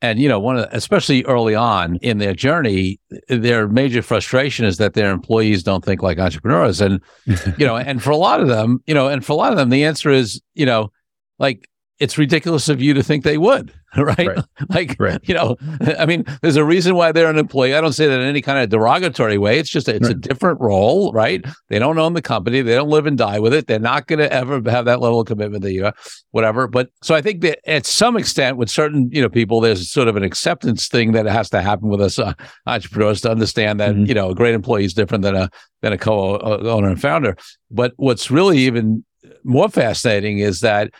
And, 0.00 0.18
you 0.18 0.28
know, 0.28 0.40
one 0.40 0.58
of, 0.58 0.68
especially 0.72 1.24
early 1.26 1.54
on 1.54 1.96
in 1.96 2.18
their 2.18 2.34
journey, 2.34 2.98
their 3.28 3.68
major 3.68 4.02
frustration 4.02 4.64
is 4.64 4.78
that 4.78 4.94
their 4.94 5.12
employees 5.12 5.62
don't 5.62 5.84
think 5.84 6.02
like 6.02 6.18
entrepreneurs. 6.18 6.80
And, 6.80 7.00
you 7.56 7.64
know, 7.64 7.76
and 7.76 8.02
for 8.02 8.10
a 8.10 8.16
lot 8.16 8.40
of 8.40 8.48
them, 8.48 8.82
you 8.86 8.94
know, 8.94 9.06
and 9.06 9.24
for 9.24 9.32
a 9.32 9.36
lot 9.36 9.52
of 9.52 9.58
them, 9.58 9.70
the 9.70 9.84
answer 9.84 10.10
is, 10.10 10.42
you 10.54 10.66
know, 10.66 10.90
like 11.38 11.68
it's 12.02 12.18
ridiculous 12.18 12.68
of 12.68 12.82
you 12.82 12.94
to 12.94 13.02
think 13.02 13.22
they 13.22 13.38
would, 13.38 13.72
right? 13.96 14.18
right. 14.18 14.44
like, 14.70 14.96
right. 14.98 15.20
you 15.22 15.34
know, 15.34 15.56
I 16.00 16.04
mean, 16.04 16.24
there's 16.42 16.56
a 16.56 16.64
reason 16.64 16.96
why 16.96 17.12
they're 17.12 17.30
an 17.30 17.38
employee. 17.38 17.76
I 17.76 17.80
don't 17.80 17.92
say 17.92 18.08
that 18.08 18.20
in 18.20 18.26
any 18.26 18.42
kind 18.42 18.58
of 18.58 18.70
derogatory 18.70 19.38
way. 19.38 19.60
It's 19.60 19.70
just, 19.70 19.86
a, 19.86 19.94
it's 19.94 20.08
right. 20.08 20.16
a 20.16 20.18
different 20.18 20.60
role, 20.60 21.12
right? 21.12 21.44
They 21.68 21.78
don't 21.78 22.00
own 22.00 22.14
the 22.14 22.20
company. 22.20 22.60
They 22.60 22.74
don't 22.74 22.88
live 22.88 23.06
and 23.06 23.16
die 23.16 23.38
with 23.38 23.54
it. 23.54 23.68
They're 23.68 23.78
not 23.78 24.08
going 24.08 24.18
to 24.18 24.32
ever 24.32 24.60
have 24.68 24.84
that 24.86 25.00
level 25.00 25.20
of 25.20 25.28
commitment 25.28 25.62
that 25.62 25.72
you 25.72 25.84
have, 25.84 25.94
whatever. 26.32 26.66
But 26.66 26.90
so 27.04 27.14
I 27.14 27.22
think 27.22 27.40
that 27.42 27.60
at 27.70 27.86
some 27.86 28.16
extent 28.16 28.56
with 28.56 28.68
certain, 28.68 29.08
you 29.12 29.22
know, 29.22 29.28
people, 29.28 29.60
there's 29.60 29.88
sort 29.88 30.08
of 30.08 30.16
an 30.16 30.24
acceptance 30.24 30.88
thing 30.88 31.12
that 31.12 31.26
has 31.26 31.50
to 31.50 31.62
happen 31.62 31.88
with 31.88 32.00
us 32.00 32.18
uh, 32.18 32.34
entrepreneurs 32.66 33.20
to 33.20 33.30
understand 33.30 33.78
that, 33.78 33.94
mm-hmm. 33.94 34.06
you 34.06 34.14
know, 34.14 34.30
a 34.30 34.34
great 34.34 34.54
employee 34.56 34.86
is 34.86 34.92
different 34.92 35.22
than 35.22 35.36
a, 35.36 35.48
than 35.82 35.92
a 35.92 35.98
co-owner 35.98 36.88
and 36.88 37.00
founder. 37.00 37.36
But 37.70 37.92
what's 37.96 38.28
really 38.28 38.58
even 38.58 39.04
more 39.44 39.68
fascinating 39.68 40.38
is 40.38 40.60
that 40.60 40.90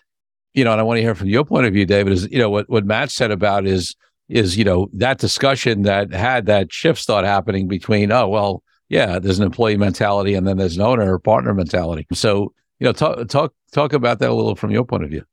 you 0.55 0.65
know, 0.65 0.73
and 0.73 0.81
I 0.81 0.85
want 0.85 0.99
to 0.99 1.03
hear 1.03 1.15
from 1.15 1.29
your 1.29 1.45
point 1.45 1.67
of 1.67 1.73
view, 1.73 1.87
David, 1.87 2.13
is, 2.13 2.29
you 2.31 2.39
know, 2.39 2.51
what, 2.51 2.69
what 2.69 2.85
Matt 2.85 3.11
said 3.11 3.31
about 3.31 3.67
is, 3.67 3.97
is, 4.29 4.57
you 4.57 4.65
know, 4.65 4.89
that 4.95 5.19
discussion 5.19 5.83
that 5.83 6.13
had 6.13 6.47
that 6.47 6.73
shift 6.73 7.01
start 7.01 7.25
happening 7.25 7.69
between, 7.69 8.13
oh, 8.13 8.29
well, 8.29 8.63
yeah, 8.89 9.19
there's 9.19 9.39
an 9.39 9.45
employee 9.45 9.77
mentality 9.77 10.35
and 10.35 10.47
then 10.47 10.59
there's 10.59 10.77
an 10.77 10.83
owner 10.83 11.15
or 11.15 11.19
partner 11.19 11.55
mentality. 11.55 12.07
So, 12.13 12.53
you 12.79 12.85
know, 12.85 12.93
talk, 12.93 13.27
talk, 13.29 13.55
talk 13.73 13.93
about 13.93 14.19
that 14.19 14.31
a 14.31 14.35
little 14.35 14.55
from 14.55 14.71
your 14.71 14.85
point 14.85 15.05
of 15.05 15.11
view. 15.11 15.25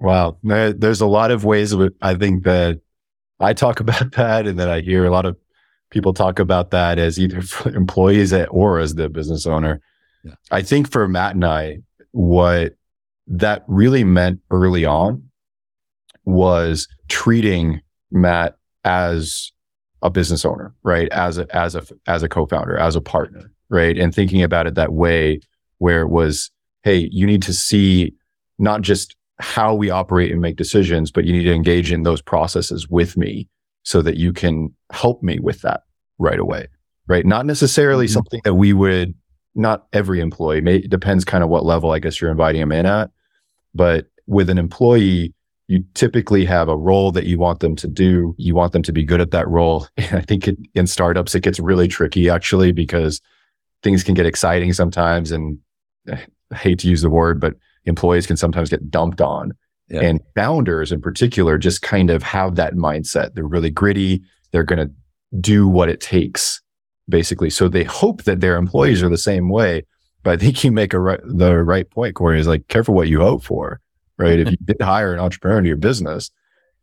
Wow. 0.00 0.38
There's 0.42 1.00
a 1.00 1.06
lot 1.06 1.32
of 1.32 1.44
ways 1.44 1.74
I 2.00 2.14
think 2.14 2.44
that 2.44 2.80
I 3.40 3.52
talk 3.52 3.80
about 3.80 4.12
that 4.12 4.46
and 4.46 4.58
then 4.58 4.68
I 4.68 4.80
hear 4.80 5.04
a 5.04 5.10
lot 5.10 5.26
of 5.26 5.36
people 5.90 6.14
talk 6.14 6.38
about 6.38 6.70
that 6.70 6.98
as 6.98 7.18
either 7.18 7.42
employees 7.74 8.32
or 8.32 8.78
as 8.78 8.94
the 8.94 9.08
business 9.08 9.46
owner. 9.46 9.80
Yeah. 10.22 10.34
I 10.50 10.62
think 10.62 10.90
for 10.90 11.08
Matt 11.08 11.34
and 11.34 11.44
I, 11.44 11.78
what 12.12 12.74
that 13.28 13.64
really 13.68 14.04
meant 14.04 14.40
early 14.50 14.84
on 14.84 15.22
was 16.24 16.88
treating 17.08 17.80
Matt 18.10 18.56
as 18.84 19.52
a 20.02 20.10
business 20.10 20.44
owner, 20.44 20.74
right? 20.82 21.08
As 21.10 21.38
a 21.38 21.46
as 21.54 21.74
a 21.74 21.82
as 22.06 22.22
a 22.22 22.28
co-founder, 22.28 22.76
as 22.76 22.96
a 22.96 23.00
partner, 23.00 23.52
right? 23.68 23.96
And 23.96 24.14
thinking 24.14 24.42
about 24.42 24.66
it 24.66 24.74
that 24.74 24.92
way 24.92 25.40
where 25.78 26.00
it 26.02 26.08
was, 26.08 26.50
hey, 26.82 27.08
you 27.12 27.26
need 27.26 27.42
to 27.42 27.52
see 27.52 28.14
not 28.58 28.82
just 28.82 29.14
how 29.40 29.74
we 29.74 29.90
operate 29.90 30.32
and 30.32 30.40
make 30.40 30.56
decisions, 30.56 31.10
but 31.10 31.24
you 31.24 31.32
need 31.32 31.44
to 31.44 31.54
engage 31.54 31.92
in 31.92 32.02
those 32.02 32.20
processes 32.20 32.88
with 32.88 33.16
me 33.16 33.48
so 33.84 34.02
that 34.02 34.16
you 34.16 34.32
can 34.32 34.74
help 34.90 35.22
me 35.22 35.38
with 35.38 35.62
that 35.62 35.82
right 36.18 36.38
away. 36.38 36.66
Right. 37.06 37.24
Not 37.24 37.46
necessarily 37.46 38.06
mm-hmm. 38.06 38.12
something 38.12 38.40
that 38.44 38.54
we 38.54 38.72
would, 38.72 39.14
not 39.54 39.86
every 39.92 40.20
employee, 40.20 40.60
may, 40.60 40.80
depends 40.80 41.24
kind 41.24 41.42
of 41.42 41.48
what 41.48 41.64
level 41.64 41.90
I 41.90 41.98
guess 41.98 42.20
you're 42.20 42.30
inviting 42.30 42.60
them 42.60 42.72
in 42.72 42.84
at. 42.84 43.10
But 43.78 44.06
with 44.26 44.50
an 44.50 44.58
employee, 44.58 45.32
you 45.68 45.84
typically 45.94 46.44
have 46.44 46.68
a 46.68 46.76
role 46.76 47.12
that 47.12 47.26
you 47.26 47.38
want 47.38 47.60
them 47.60 47.76
to 47.76 47.86
do. 47.86 48.34
You 48.36 48.56
want 48.56 48.72
them 48.72 48.82
to 48.82 48.92
be 48.92 49.04
good 49.04 49.20
at 49.20 49.30
that 49.30 49.46
role. 49.48 49.86
And 49.96 50.18
I 50.18 50.22
think 50.22 50.48
it, 50.48 50.58
in 50.74 50.86
startups, 50.86 51.34
it 51.34 51.44
gets 51.44 51.60
really 51.60 51.86
tricky 51.86 52.28
actually 52.28 52.72
because 52.72 53.20
things 53.84 54.02
can 54.02 54.14
get 54.14 54.26
exciting 54.26 54.72
sometimes. 54.72 55.30
And 55.30 55.58
eh, 56.08 56.24
I 56.50 56.56
hate 56.56 56.80
to 56.80 56.88
use 56.88 57.02
the 57.02 57.10
word, 57.10 57.40
but 57.40 57.54
employees 57.84 58.26
can 58.26 58.36
sometimes 58.36 58.68
get 58.68 58.90
dumped 58.90 59.20
on. 59.20 59.52
Yeah. 59.88 60.00
And 60.00 60.20
founders 60.34 60.90
in 60.90 61.00
particular 61.00 61.56
just 61.56 61.80
kind 61.82 62.10
of 62.10 62.22
have 62.24 62.56
that 62.56 62.74
mindset. 62.74 63.34
They're 63.34 63.44
really 63.46 63.70
gritty. 63.70 64.22
They're 64.50 64.64
going 64.64 64.88
to 64.88 64.92
do 65.40 65.68
what 65.68 65.88
it 65.88 66.00
takes, 66.00 66.60
basically. 67.08 67.50
So 67.50 67.68
they 67.68 67.84
hope 67.84 68.24
that 68.24 68.40
their 68.40 68.56
employees 68.56 69.02
are 69.02 69.08
the 69.08 69.16
same 69.16 69.48
way. 69.48 69.84
But 70.28 70.42
I 70.42 70.44
think 70.44 70.62
you 70.62 70.70
make 70.70 70.92
a 70.92 71.00
right, 71.00 71.20
the 71.24 71.56
right 71.64 71.88
point, 71.88 72.14
Corey, 72.14 72.38
is 72.38 72.46
like 72.46 72.68
careful 72.68 72.94
what 72.94 73.08
you 73.08 73.18
hope 73.18 73.42
for, 73.42 73.80
right? 74.18 74.38
if 74.38 74.50
you 74.50 74.58
did 74.66 74.82
hire 74.82 75.14
an 75.14 75.20
entrepreneur 75.20 75.56
into 75.56 75.68
your 75.68 75.78
business, 75.78 76.30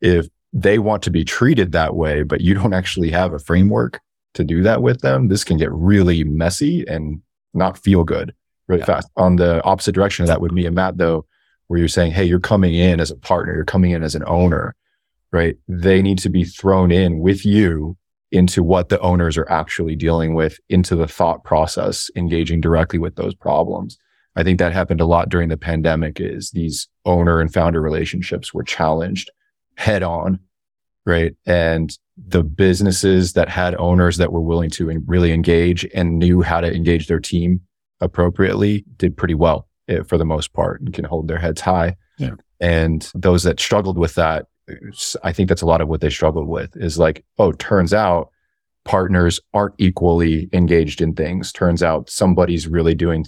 if 0.02 0.28
they 0.52 0.80
want 0.80 1.04
to 1.04 1.12
be 1.12 1.24
treated 1.24 1.72
that 1.72 1.96
way, 1.96 2.24
but 2.24 2.42
you 2.42 2.56
don't 2.56 2.74
actually 2.74 3.12
have 3.12 3.34
a 3.34 3.38
framework 3.38 4.02
to 4.34 4.44
do 4.44 4.64
that 4.64 4.82
with 4.82 5.02
them, 5.02 5.28
this 5.28 5.44
can 5.44 5.58
get 5.58 5.72
really 5.72 6.24
messy 6.24 6.88
and 6.88 7.22
not 7.54 7.78
feel 7.78 8.04
good 8.04 8.34
really 8.68 8.80
yeah. 8.80 8.86
fast. 8.86 9.12
On 9.16 9.36
the 9.36 9.64
opposite 9.64 9.94
direction 9.94 10.24
of 10.24 10.28
that 10.28 10.42
with 10.42 10.52
me 10.52 10.66
and 10.66 10.74
Matt, 10.74 10.98
though, 10.98 11.28
where 11.68 11.78
you're 11.78 11.88
saying, 11.88 12.14
Hey, 12.14 12.26
you're 12.26 12.40
coming 12.40 12.74
in 12.74 13.00
as 13.00 13.12
a 13.12 13.16
partner, 13.16 13.54
you're 13.54 13.64
coming 13.64 13.92
in 13.92 14.02
as 14.02 14.16
an 14.16 14.24
owner, 14.26 14.74
right? 15.32 15.56
They 15.68 16.02
need 16.02 16.18
to 16.18 16.30
be 16.30 16.46
thrown 16.46 16.92
in 16.92 17.20
with 17.20 17.46
you 17.46 17.96
into 18.36 18.62
what 18.62 18.90
the 18.90 19.00
owners 19.00 19.38
are 19.38 19.50
actually 19.50 19.96
dealing 19.96 20.36
with, 20.36 20.60
into 20.70 20.96
the 20.96 21.08
thought 21.08 21.44
process, 21.44 22.12
engaging 22.16 22.60
directly 22.60 23.00
with 23.00 23.16
those 23.16 23.34
problems. 23.34 23.98
I 24.36 24.44
think 24.44 24.60
that 24.60 24.74
happened 24.74 25.00
a 25.00 25.06
lot 25.06 25.30
during 25.30 25.48
the 25.48 25.58
pandemic 25.58 26.20
is 26.20 26.52
these 26.52 26.90
owner 27.06 27.40
and 27.40 27.52
founder 27.52 27.82
relationships 27.82 28.54
were 28.54 28.64
challenged 28.64 29.32
head 29.78 30.04
on, 30.04 30.40
right? 31.06 31.34
And 31.46 31.98
the 32.18 32.44
businesses 32.44 33.34
that 33.34 33.48
had 33.48 33.76
owners 33.76 34.18
that 34.18 34.34
were 34.34 34.42
willing 34.42 34.70
to 34.72 35.02
really 35.06 35.32
engage 35.32 35.88
and 35.94 36.20
knew 36.20 36.42
how 36.42 36.60
to 36.60 36.74
engage 36.74 37.08
their 37.08 37.20
team 37.20 37.62
appropriately 38.02 38.84
did 38.98 39.16
pretty 39.16 39.36
well 39.36 39.70
eh, 39.88 40.04
for 40.06 40.18
the 40.18 40.26
most 40.26 40.52
part 40.52 40.82
and 40.82 40.94
can 40.94 41.06
hold 41.06 41.30
their 41.30 41.40
heads 41.40 41.62
high. 41.62 41.96
Yeah. 42.18 42.36
And 42.60 43.10
those 43.16 43.44
that 43.44 43.60
struggled 43.60 43.98
with 43.98 44.16
that 44.16 44.48
I 45.24 45.32
think 45.32 45.50
that's 45.50 45.62
a 45.62 45.68
lot 45.68 45.82
of 45.82 45.88
what 45.88 46.02
they 46.02 46.10
struggled 46.10 46.48
with 46.48 46.76
is 46.76 46.98
like, 46.98 47.24
oh, 47.38 47.52
turns 47.54 47.94
out 47.94 48.30
partners 48.84 49.40
aren't 49.54 49.76
equally 49.78 50.50
engaged 50.54 51.02
in 51.02 51.14
things. 51.14 51.52
Turns 51.52 51.84
out 51.84 52.10
somebody's 52.10 52.68
really 52.68 52.96
doing 52.96 53.26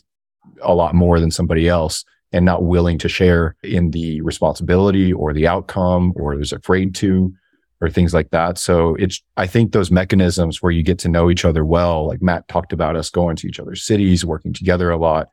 a 0.62 0.74
lot 0.74 0.96
more 0.96 1.20
than 1.20 1.32
somebody 1.32 1.68
else. 1.68 2.04
and 2.32 2.46
not 2.46 2.64
willing 2.64 2.98
to 3.00 3.10
share 3.10 3.56
in 3.64 3.92
the 3.92 4.22
responsibility 4.22 5.14
or 5.14 5.34
the 5.34 5.48
outcome 5.48 6.14
or 6.16 6.40
is 6.40 6.52
afraid 6.52 6.94
to 6.96 7.34
or 7.80 7.90
things 7.90 8.14
like 8.14 8.32
that. 8.32 8.58
So 8.58 8.96
it's, 8.96 9.22
I 9.38 9.48
think 9.48 9.72
those 9.72 9.92
mechanisms 9.92 10.62
where 10.62 10.72
you 10.72 10.84
get 10.84 11.00
to 11.00 11.10
know 11.10 11.30
each 11.30 11.46
other 11.46 11.64
well, 11.64 12.08
like 12.08 12.22
Matt 12.22 12.48
talked 12.48 12.74
about 12.74 12.96
us 12.96 13.10
going 13.10 13.36
to 13.38 13.48
each 13.48 13.60
other's 13.60 13.84
cities, 13.84 14.26
working 14.26 14.52
together 14.52 14.90
a 14.90 14.98
lot, 14.98 15.28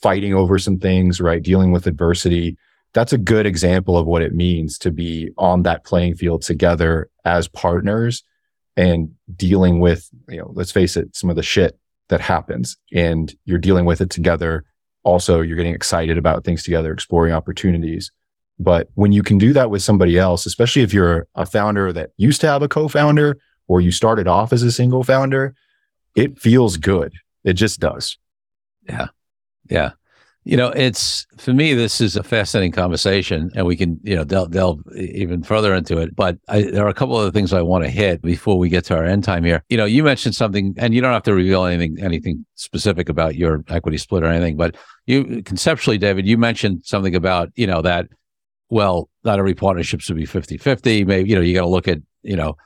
fighting 0.00 0.34
over 0.34 0.58
some 0.58 0.78
things, 0.78 1.20
right? 1.20 1.42
Dealing 1.42 1.70
with 1.70 1.86
adversity. 1.86 2.56
That's 2.94 3.12
a 3.12 3.18
good 3.18 3.46
example 3.46 3.96
of 3.96 4.06
what 4.06 4.22
it 4.22 4.34
means 4.34 4.78
to 4.78 4.90
be 4.90 5.30
on 5.38 5.62
that 5.62 5.84
playing 5.84 6.16
field 6.16 6.42
together 6.42 7.08
as 7.24 7.48
partners 7.48 8.22
and 8.76 9.10
dealing 9.34 9.80
with, 9.80 10.08
you 10.28 10.38
know, 10.38 10.50
let's 10.54 10.72
face 10.72 10.96
it, 10.96 11.14
some 11.16 11.30
of 11.30 11.36
the 11.36 11.42
shit 11.42 11.78
that 12.08 12.20
happens 12.20 12.76
and 12.92 13.34
you're 13.44 13.58
dealing 13.58 13.86
with 13.86 14.00
it 14.00 14.10
together. 14.10 14.64
Also, 15.04 15.40
you're 15.40 15.56
getting 15.56 15.74
excited 15.74 16.18
about 16.18 16.44
things 16.44 16.62
together, 16.62 16.92
exploring 16.92 17.32
opportunities. 17.32 18.12
But 18.58 18.88
when 18.94 19.12
you 19.12 19.22
can 19.22 19.38
do 19.38 19.52
that 19.54 19.70
with 19.70 19.82
somebody 19.82 20.18
else, 20.18 20.44
especially 20.44 20.82
if 20.82 20.92
you're 20.92 21.26
a 21.34 21.46
founder 21.46 21.92
that 21.92 22.10
used 22.18 22.40
to 22.42 22.46
have 22.46 22.62
a 22.62 22.68
co-founder 22.68 23.38
or 23.68 23.80
you 23.80 23.90
started 23.90 24.28
off 24.28 24.52
as 24.52 24.62
a 24.62 24.70
single 24.70 25.02
founder, 25.02 25.54
it 26.14 26.38
feels 26.38 26.76
good. 26.76 27.14
It 27.42 27.54
just 27.54 27.80
does. 27.80 28.18
Yeah. 28.86 29.08
Yeah 29.68 29.92
you 30.44 30.56
know, 30.56 30.70
it's 30.70 31.24
for 31.38 31.52
me, 31.52 31.72
this 31.72 32.00
is 32.00 32.16
a 32.16 32.22
fascinating 32.22 32.72
conversation, 32.72 33.50
and 33.54 33.64
we 33.64 33.76
can, 33.76 34.00
you 34.02 34.16
know, 34.16 34.24
delve, 34.24 34.50
delve 34.50 34.80
even 34.96 35.42
further 35.42 35.72
into 35.72 35.98
it. 35.98 36.16
But 36.16 36.36
I, 36.48 36.62
there 36.62 36.84
are 36.84 36.88
a 36.88 36.94
couple 36.94 37.20
of 37.20 37.32
things 37.32 37.52
I 37.52 37.62
want 37.62 37.84
to 37.84 37.90
hit 37.90 38.22
before 38.22 38.58
we 38.58 38.68
get 38.68 38.84
to 38.86 38.96
our 38.96 39.04
end 39.04 39.22
time 39.22 39.44
here. 39.44 39.62
You 39.68 39.76
know, 39.76 39.84
you 39.84 40.02
mentioned 40.02 40.34
something, 40.34 40.74
and 40.78 40.94
you 40.94 41.00
don't 41.00 41.12
have 41.12 41.22
to 41.24 41.34
reveal 41.34 41.64
anything, 41.64 41.96
anything 42.00 42.44
specific 42.56 43.08
about 43.08 43.36
your 43.36 43.62
equity 43.68 43.98
split 43.98 44.24
or 44.24 44.26
anything, 44.26 44.56
but 44.56 44.76
you 45.06 45.42
conceptually, 45.44 45.98
David, 45.98 46.26
you 46.26 46.36
mentioned 46.36 46.82
something 46.84 47.14
about, 47.14 47.50
you 47.54 47.66
know, 47.66 47.80
that, 47.82 48.06
well, 48.68 49.08
not 49.22 49.38
every 49.38 49.54
partnership 49.54 50.00
should 50.00 50.16
be 50.16 50.26
50 50.26 50.56
50. 50.56 51.04
Maybe, 51.04 51.28
you 51.28 51.36
know, 51.36 51.42
you 51.42 51.54
got 51.54 51.62
to 51.62 51.68
look 51.68 51.86
at, 51.86 51.98
you 52.22 52.36
know, 52.36 52.56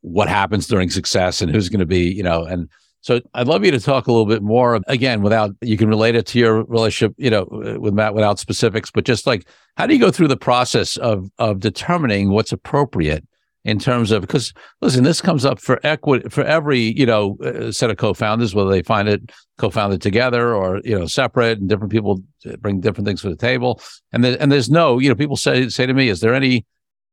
what 0.00 0.28
happens 0.28 0.66
during 0.66 0.90
success 0.90 1.42
and 1.42 1.52
who's 1.52 1.68
going 1.68 1.80
to 1.80 1.86
be, 1.86 2.12
you 2.12 2.22
know, 2.22 2.44
and 2.44 2.68
so 3.02 3.20
I'd 3.34 3.48
love 3.48 3.64
you 3.64 3.70
to 3.70 3.80
talk 3.80 4.06
a 4.06 4.12
little 4.12 4.26
bit 4.26 4.42
more 4.42 4.80
again 4.86 5.22
without 5.22 5.52
you 5.62 5.76
can 5.76 5.88
relate 5.88 6.14
it 6.14 6.26
to 6.26 6.38
your 6.38 6.64
relationship, 6.64 7.14
you 7.16 7.30
know, 7.30 7.46
with 7.80 7.94
Matt 7.94 8.14
without 8.14 8.38
specifics, 8.38 8.90
but 8.90 9.04
just 9.04 9.26
like 9.26 9.48
how 9.76 9.86
do 9.86 9.94
you 9.94 10.00
go 10.00 10.10
through 10.10 10.28
the 10.28 10.36
process 10.36 10.96
of 10.98 11.30
of 11.38 11.60
determining 11.60 12.30
what's 12.30 12.52
appropriate 12.52 13.26
in 13.64 13.78
terms 13.78 14.10
of 14.10 14.22
because 14.22 14.52
listen, 14.80 15.04
this 15.04 15.20
comes 15.20 15.44
up 15.44 15.60
for 15.60 15.80
equity 15.84 16.28
for 16.28 16.44
every 16.44 16.98
you 16.98 17.06
know 17.06 17.36
uh, 17.44 17.72
set 17.72 17.90
of 17.90 17.96
co-founders, 17.96 18.54
whether 18.54 18.70
they 18.70 18.82
find 18.82 19.08
it 19.08 19.30
co-founded 19.58 20.00
together 20.00 20.54
or 20.54 20.80
you 20.84 20.98
know 20.98 21.06
separate, 21.06 21.58
and 21.58 21.68
different 21.68 21.92
people 21.92 22.22
bring 22.60 22.80
different 22.80 23.06
things 23.06 23.22
to 23.22 23.28
the 23.28 23.36
table, 23.36 23.80
and 24.12 24.24
and 24.24 24.50
there's 24.50 24.70
no 24.70 24.98
you 24.98 25.08
know 25.08 25.14
people 25.14 25.36
say 25.36 25.68
say 25.68 25.86
to 25.86 25.94
me, 25.94 26.08
is 26.08 26.20
there 26.20 26.34
any 26.34 26.64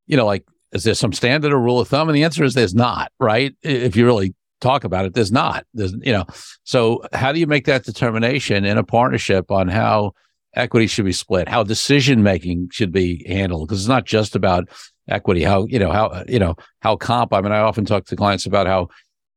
you 0.07 0.15
know 0.17 0.25
like 0.25 0.45
is 0.71 0.83
there 0.83 0.93
some 0.93 1.13
standard 1.13 1.53
or 1.53 1.59
rule 1.59 1.79
of 1.79 1.88
thumb? 1.88 2.09
And 2.09 2.15
the 2.15 2.23
answer 2.23 2.43
is 2.43 2.53
there's 2.53 2.75
not, 2.75 3.11
right? 3.19 3.55
If 3.61 3.95
you 3.95 4.05
really 4.05 4.33
talk 4.61 4.83
about 4.83 5.05
it. 5.05 5.13
There's 5.13 5.31
not. 5.31 5.65
There's 5.73 5.93
you 6.01 6.11
know. 6.11 6.25
So 6.63 7.03
how 7.13 7.31
do 7.31 7.39
you 7.39 7.47
make 7.47 7.65
that 7.65 7.83
determination 7.83 8.65
in 8.65 8.77
a 8.77 8.83
partnership 8.83 9.51
on 9.51 9.67
how 9.67 10.13
equity 10.55 10.87
should 10.87 11.05
be 11.05 11.11
split, 11.11 11.47
how 11.47 11.63
decision 11.63 12.23
making 12.23 12.69
should 12.71 12.91
be 12.91 13.25
handled? 13.27 13.67
Because 13.67 13.81
it's 13.81 13.89
not 13.89 14.05
just 14.05 14.35
about 14.35 14.69
equity. 15.07 15.43
How 15.43 15.65
you 15.65 15.79
know 15.79 15.91
how 15.91 16.23
you 16.27 16.39
know 16.39 16.55
how 16.81 16.95
comp. 16.95 17.33
I 17.33 17.41
mean, 17.41 17.51
I 17.51 17.59
often 17.59 17.85
talk 17.85 18.05
to 18.05 18.15
clients 18.15 18.45
about 18.45 18.67
how 18.67 18.89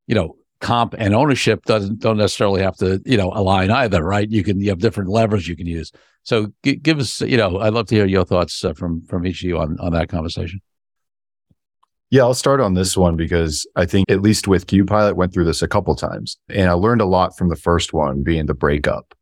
you 0.06 0.14
know 0.14 0.36
comp 0.60 0.94
and 0.98 1.14
ownership 1.14 1.64
doesn't 1.64 2.00
don't 2.00 2.18
necessarily 2.18 2.62
have 2.62 2.76
to 2.78 3.00
you 3.04 3.16
know 3.16 3.32
align 3.34 3.70
either, 3.70 4.02
right? 4.02 4.30
You 4.30 4.42
can 4.42 4.60
you 4.60 4.70
have 4.70 4.78
different 4.78 5.10
levers 5.10 5.48
you 5.48 5.56
can 5.56 5.66
use. 5.66 5.92
So 6.22 6.52
g- 6.62 6.76
give 6.76 6.98
us 6.98 7.20
you 7.20 7.36
know 7.36 7.58
I'd 7.60 7.74
love 7.74 7.86
to 7.88 7.94
hear 7.94 8.06
your 8.06 8.24
thoughts 8.24 8.64
uh, 8.64 8.72
from 8.74 9.02
from 9.06 9.26
each 9.26 9.42
of 9.42 9.48
you 9.48 9.58
on 9.58 9.78
on 9.80 9.92
that 9.92 10.08
conversation. 10.08 10.60
Yeah, 12.10 12.22
I'll 12.22 12.34
start 12.34 12.60
on 12.60 12.74
this 12.74 12.96
one 12.96 13.16
because 13.16 13.66
I 13.76 13.86
think 13.86 14.10
at 14.10 14.20
least 14.20 14.48
with 14.48 14.66
QPilot 14.66 15.14
went 15.14 15.32
through 15.32 15.44
this 15.44 15.62
a 15.62 15.68
couple 15.68 15.94
times 15.94 16.38
and 16.48 16.68
I 16.68 16.72
learned 16.72 17.00
a 17.00 17.06
lot 17.06 17.38
from 17.38 17.48
the 17.48 17.56
first 17.56 17.92
one 17.92 18.24
being 18.24 18.46
the 18.46 18.54
breakup, 18.54 19.14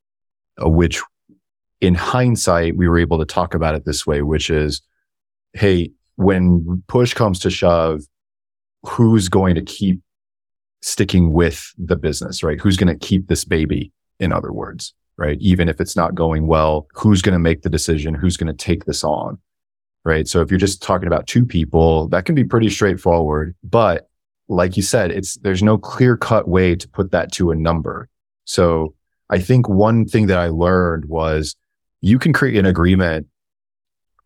uh, 0.62 0.70
which 0.70 1.02
in 1.80 1.94
hindsight, 1.94 2.76
we 2.76 2.88
were 2.88 2.98
able 2.98 3.18
to 3.18 3.26
talk 3.26 3.54
about 3.54 3.74
it 3.74 3.84
this 3.84 4.06
way, 4.06 4.22
which 4.22 4.48
is, 4.48 4.80
Hey, 5.52 5.90
when 6.16 6.82
push 6.88 7.14
comes 7.14 7.38
to 7.40 7.50
shove, 7.50 8.02
who's 8.84 9.28
going 9.28 9.54
to 9.54 9.62
keep 9.62 10.00
sticking 10.80 11.32
with 11.32 11.72
the 11.78 11.96
business, 11.96 12.42
right? 12.42 12.60
Who's 12.60 12.76
going 12.76 12.96
to 12.96 13.06
keep 13.06 13.28
this 13.28 13.44
baby? 13.44 13.92
In 14.18 14.32
other 14.32 14.52
words, 14.52 14.94
right? 15.16 15.38
Even 15.40 15.68
if 15.68 15.80
it's 15.80 15.94
not 15.94 16.14
going 16.14 16.46
well, 16.46 16.86
who's 16.94 17.22
going 17.22 17.34
to 17.34 17.38
make 17.38 17.62
the 17.62 17.70
decision? 17.70 18.14
Who's 18.14 18.36
going 18.36 18.48
to 18.48 18.64
take 18.64 18.84
this 18.84 19.04
on? 19.04 19.38
Right? 20.04 20.26
So 20.26 20.40
if 20.40 20.50
you're 20.50 20.58
just 20.58 20.82
talking 20.82 21.06
about 21.06 21.26
two 21.26 21.44
people, 21.44 22.08
that 22.08 22.24
can 22.24 22.34
be 22.34 22.44
pretty 22.44 22.70
straightforward. 22.70 23.54
But 23.62 24.08
like 24.48 24.76
you 24.76 24.82
said, 24.82 25.10
it's, 25.10 25.34
there's 25.36 25.62
no 25.62 25.76
clear 25.76 26.16
cut 26.16 26.48
way 26.48 26.74
to 26.74 26.88
put 26.88 27.10
that 27.10 27.32
to 27.32 27.50
a 27.50 27.56
number. 27.56 28.08
So 28.44 28.94
I 29.30 29.38
think 29.38 29.68
one 29.68 30.06
thing 30.06 30.26
that 30.28 30.38
I 30.38 30.48
learned 30.48 31.04
was 31.06 31.54
you 32.00 32.18
can 32.18 32.32
create 32.32 32.56
an 32.56 32.66
agreement 32.66 33.26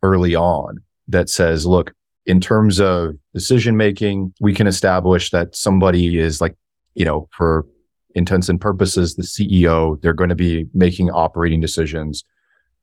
early 0.03 0.35
on 0.35 0.79
that 1.09 1.29
says, 1.29 1.67
look, 1.67 1.93
in 2.27 2.41
terms 2.41 2.81
of 2.81 3.17
decision 3.35 3.77
making, 3.77 4.33
we 4.41 4.55
can 4.55 4.67
establish 4.67 5.31
that 5.31 5.57
somebody 5.57 6.19
is 6.19 6.41
like, 6.41 6.57
you 6.95 7.05
know, 7.05 7.29
for 7.33 7.67
intents 8.15 8.49
and 8.49 8.61
purposes, 8.61 9.15
the 9.15 9.23
CEO, 9.23 10.01
they're 10.01 10.13
going 10.13 10.29
to 10.29 10.37
be 10.37 10.67
making 10.75 11.11
operating 11.11 11.61
decisions, 11.61 12.25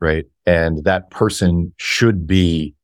right? 0.01 0.25
And 0.45 0.83
that 0.83 1.09
person 1.09 1.73
should 1.77 2.27
be 2.27 2.75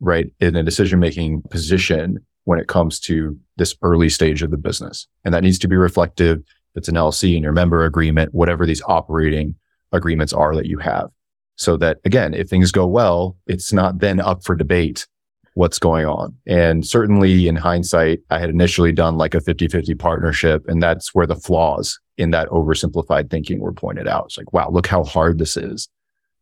right, 0.00 0.32
in 0.40 0.56
a 0.56 0.62
decision 0.62 0.98
making 0.98 1.42
position 1.50 2.24
when 2.44 2.58
it 2.58 2.68
comes 2.68 2.98
to 3.00 3.38
this 3.56 3.74
early 3.82 4.08
stage 4.08 4.42
of 4.42 4.50
the 4.50 4.56
business. 4.56 5.06
And 5.24 5.34
that 5.34 5.42
needs 5.42 5.58
to 5.60 5.68
be 5.68 5.76
reflective. 5.76 6.42
It's 6.74 6.88
an 6.88 6.94
LLC 6.94 7.36
in 7.36 7.42
your 7.42 7.52
member 7.52 7.84
agreement, 7.84 8.32
whatever 8.32 8.64
these 8.64 8.82
operating 8.86 9.54
agreements 9.92 10.32
are 10.32 10.54
that 10.54 10.66
you 10.66 10.78
have. 10.78 11.10
So 11.56 11.76
that 11.78 11.98
again, 12.04 12.34
if 12.34 12.48
things 12.48 12.70
go 12.70 12.86
well, 12.86 13.36
it's 13.46 13.72
not 13.72 13.98
then 13.98 14.20
up 14.20 14.44
for 14.44 14.54
debate 14.54 15.06
what's 15.54 15.80
going 15.80 16.06
on. 16.06 16.36
And 16.46 16.86
certainly 16.86 17.48
in 17.48 17.56
hindsight, 17.56 18.20
I 18.30 18.38
had 18.38 18.48
initially 18.48 18.92
done 18.92 19.18
like 19.18 19.34
a 19.34 19.40
50 19.40 19.66
50 19.66 19.94
partnership. 19.96 20.64
And 20.68 20.80
that's 20.80 21.12
where 21.14 21.26
the 21.26 21.34
flaws 21.34 21.98
in 22.16 22.30
that 22.30 22.48
oversimplified 22.50 23.28
thinking 23.28 23.58
were 23.58 23.72
pointed 23.72 24.06
out. 24.06 24.26
It's 24.26 24.38
like, 24.38 24.52
wow, 24.52 24.70
look 24.70 24.86
how 24.86 25.02
hard 25.02 25.38
this 25.38 25.56
is 25.56 25.88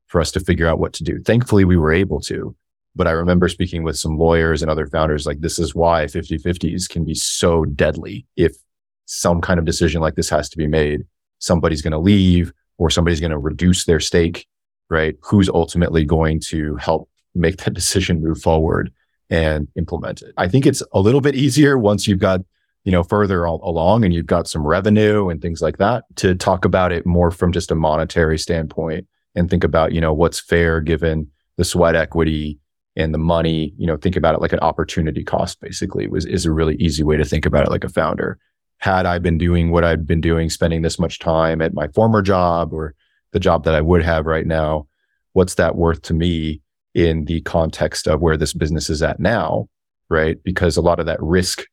for 0.06 0.20
us 0.20 0.30
to 0.32 0.40
figure 0.40 0.66
out 0.66 0.78
what 0.78 0.92
to 0.94 1.02
do. 1.02 1.22
Thankfully, 1.22 1.64
we 1.64 1.78
were 1.78 1.92
able 1.92 2.20
to. 2.20 2.54
But 2.96 3.06
I 3.06 3.12
remember 3.12 3.48
speaking 3.48 3.82
with 3.82 3.96
some 3.98 4.18
lawyers 4.18 4.62
and 4.62 4.70
other 4.70 4.86
founders, 4.86 5.26
like 5.26 5.40
this 5.40 5.58
is 5.58 5.74
why 5.74 6.06
50 6.06 6.38
50s 6.38 6.88
can 6.88 7.04
be 7.04 7.14
so 7.14 7.64
deadly. 7.66 8.26
If 8.36 8.56
some 9.04 9.40
kind 9.40 9.58
of 9.58 9.66
decision 9.66 10.00
like 10.00 10.14
this 10.14 10.30
has 10.30 10.48
to 10.48 10.56
be 10.56 10.66
made, 10.66 11.02
somebody's 11.38 11.82
going 11.82 11.92
to 11.92 11.98
leave 11.98 12.52
or 12.78 12.90
somebody's 12.90 13.20
going 13.20 13.30
to 13.30 13.38
reduce 13.38 13.84
their 13.84 14.00
stake, 14.00 14.46
right? 14.88 15.16
Who's 15.20 15.48
ultimately 15.48 16.04
going 16.04 16.40
to 16.46 16.76
help 16.76 17.08
make 17.34 17.58
that 17.58 17.74
decision 17.74 18.22
move 18.22 18.40
forward 18.40 18.92
and 19.28 19.68
implement 19.76 20.22
it? 20.22 20.32
I 20.38 20.48
think 20.48 20.66
it's 20.66 20.82
a 20.92 21.00
little 21.00 21.20
bit 21.20 21.36
easier 21.36 21.78
once 21.78 22.08
you've 22.08 22.18
got 22.18 22.40
you 22.86 22.92
know, 22.92 23.02
further 23.02 23.44
along 23.44 24.04
and 24.04 24.14
you've 24.14 24.26
got 24.26 24.46
some 24.46 24.64
revenue 24.64 25.28
and 25.28 25.42
things 25.42 25.60
like 25.60 25.78
that 25.78 26.04
to 26.14 26.36
talk 26.36 26.64
about 26.64 26.92
it 26.92 27.04
more 27.04 27.32
from 27.32 27.50
just 27.50 27.72
a 27.72 27.74
monetary 27.74 28.38
standpoint 28.38 29.08
and 29.34 29.50
think 29.50 29.64
about, 29.64 29.92
you 29.92 30.00
know, 30.00 30.14
what's 30.14 30.38
fair 30.38 30.80
given 30.80 31.28
the 31.56 31.64
sweat 31.64 31.96
equity 31.96 32.60
and 32.96 33.12
the 33.12 33.18
money, 33.18 33.74
you 33.76 33.86
know, 33.86 33.96
think 33.96 34.16
about 34.16 34.34
it 34.34 34.40
like 34.40 34.52
an 34.52 34.60
opportunity 34.60 35.22
cost 35.22 35.60
basically 35.60 36.08
was, 36.08 36.24
is 36.24 36.46
a 36.46 36.52
really 36.52 36.76
easy 36.76 37.02
way 37.02 37.16
to 37.16 37.24
think 37.24 37.44
about 37.44 37.66
it 37.66 37.70
like 37.70 37.84
a 37.84 37.88
founder. 37.88 38.38
Had 38.78 39.06
I 39.06 39.18
been 39.18 39.38
doing 39.38 39.70
what 39.70 39.84
I'd 39.84 40.06
been 40.06 40.20
doing, 40.20 40.50
spending 40.50 40.82
this 40.82 40.98
much 40.98 41.18
time 41.18 41.60
at 41.60 41.74
my 41.74 41.88
former 41.88 42.22
job 42.22 42.72
or 42.72 42.94
the 43.32 43.40
job 43.40 43.64
that 43.64 43.74
I 43.74 43.80
would 43.80 44.02
have 44.02 44.26
right 44.26 44.46
now, 44.46 44.86
what's 45.34 45.54
that 45.54 45.76
worth 45.76 46.02
to 46.02 46.14
me 46.14 46.62
in 46.94 47.26
the 47.26 47.42
context 47.42 48.08
of 48.08 48.20
where 48.20 48.36
this 48.36 48.54
business 48.54 48.88
is 48.88 49.02
at 49.02 49.20
now? 49.20 49.68
Right. 50.08 50.42
Because 50.42 50.76
a 50.76 50.82
lot 50.82 51.00
of 51.00 51.06
that 51.06 51.22
risk, 51.22 51.64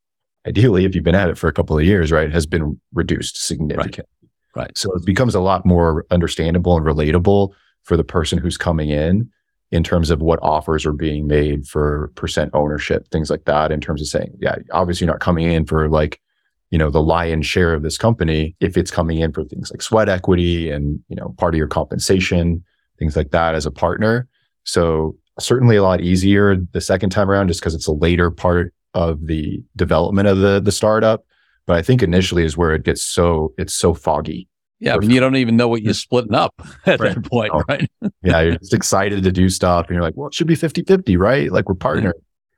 ideally, 0.45 0.85
if 0.85 0.95
you've 0.95 1.03
been 1.03 1.15
at 1.15 1.29
it 1.29 1.37
for 1.37 1.47
a 1.47 1.53
couple 1.53 1.77
of 1.77 1.85
years, 1.85 2.11
right, 2.11 2.31
has 2.31 2.45
been 2.45 2.79
reduced 2.93 3.45
significantly. 3.45 4.29
Right. 4.55 4.63
right. 4.63 4.77
So 4.77 4.91
it 4.93 5.05
becomes 5.05 5.35
a 5.35 5.39
lot 5.39 5.65
more 5.65 6.05
understandable 6.11 6.75
and 6.75 6.85
relatable 6.85 7.53
for 7.83 7.95
the 7.95 8.03
person 8.03 8.39
who's 8.39 8.57
coming 8.57 8.89
in 8.89 9.29
in 9.73 9.83
terms 9.83 10.11
of 10.11 10.21
what 10.21 10.37
offers 10.43 10.85
are 10.85 10.93
being 10.93 11.25
made 11.25 11.65
for 11.65 12.11
percent 12.13 12.51
ownership, 12.53 13.07
things 13.09 13.31
like 13.31 13.45
that, 13.45 13.71
in 13.71 13.81
terms 13.81 14.01
of 14.01 14.07
saying, 14.07 14.31
yeah, 14.39 14.55
obviously 14.71 15.03
you're 15.03 15.11
not 15.11 15.19
coming 15.19 15.51
in 15.51 15.65
for 15.65 15.89
like, 15.89 16.21
you 16.69 16.77
know, 16.77 16.91
the 16.91 17.01
lion's 17.01 17.47
share 17.47 17.73
of 17.73 17.81
this 17.81 17.97
company. 17.97 18.55
If 18.59 18.77
it's 18.77 18.91
coming 18.91 19.17
in 19.17 19.33
for 19.33 19.43
things 19.43 19.71
like 19.71 19.81
sweat 19.81 20.09
equity 20.09 20.69
and, 20.69 20.99
you 21.09 21.15
know, 21.15 21.33
part 21.39 21.55
of 21.55 21.57
your 21.57 21.67
compensation, 21.67 22.63
things 22.99 23.15
like 23.17 23.31
that 23.31 23.55
as 23.55 23.65
a 23.65 23.71
partner. 23.71 24.27
So 24.63 25.17
certainly 25.39 25.75
a 25.75 25.81
lot 25.81 26.01
easier 26.01 26.55
the 26.55 26.79
second 26.79 27.09
time 27.09 27.31
around, 27.31 27.47
just 27.47 27.59
because 27.59 27.73
it's 27.73 27.87
a 27.87 27.93
later 27.93 28.29
part 28.29 28.75
of 28.93 29.25
the 29.25 29.59
development 29.75 30.27
of 30.27 30.37
the, 30.37 30.61
the 30.61 30.71
startup. 30.71 31.25
But 31.65 31.77
I 31.77 31.81
think 31.81 32.03
initially 32.03 32.43
is 32.43 32.55
where 32.55 32.75
it 32.75 32.83
gets 32.83 33.03
so, 33.03 33.55
it's 33.57 33.73
so 33.73 33.95
foggy 33.95 34.47
Yeah, 34.83 34.95
I 34.95 34.99
mean, 34.99 35.11
you 35.11 35.21
don't 35.21 35.37
even 35.37 35.55
know 35.55 35.69
what 35.69 35.81
you're 35.81 35.93
mm-hmm. 35.93 35.97
splitting 35.97 36.35
up 36.35 36.53
at 36.85 36.99
right. 36.99 37.15
that 37.15 37.23
point, 37.23 37.51
oh. 37.53 37.63
right? 37.69 37.89
yeah, 38.23 38.41
you're 38.41 38.57
just 38.57 38.73
excited 38.73 39.23
to 39.23 39.31
do 39.31 39.47
stuff. 39.47 39.87
And 39.87 39.95
you're 39.95 40.03
like, 40.03 40.15
well, 40.17 40.27
it 40.27 40.33
should 40.33 40.47
be 40.47 40.55
50 40.55 40.83
50, 40.83 41.15
right? 41.15 41.51
Like 41.51 41.69
we're 41.69 41.75
mm-hmm. 41.75 41.79
partners. 41.79 42.13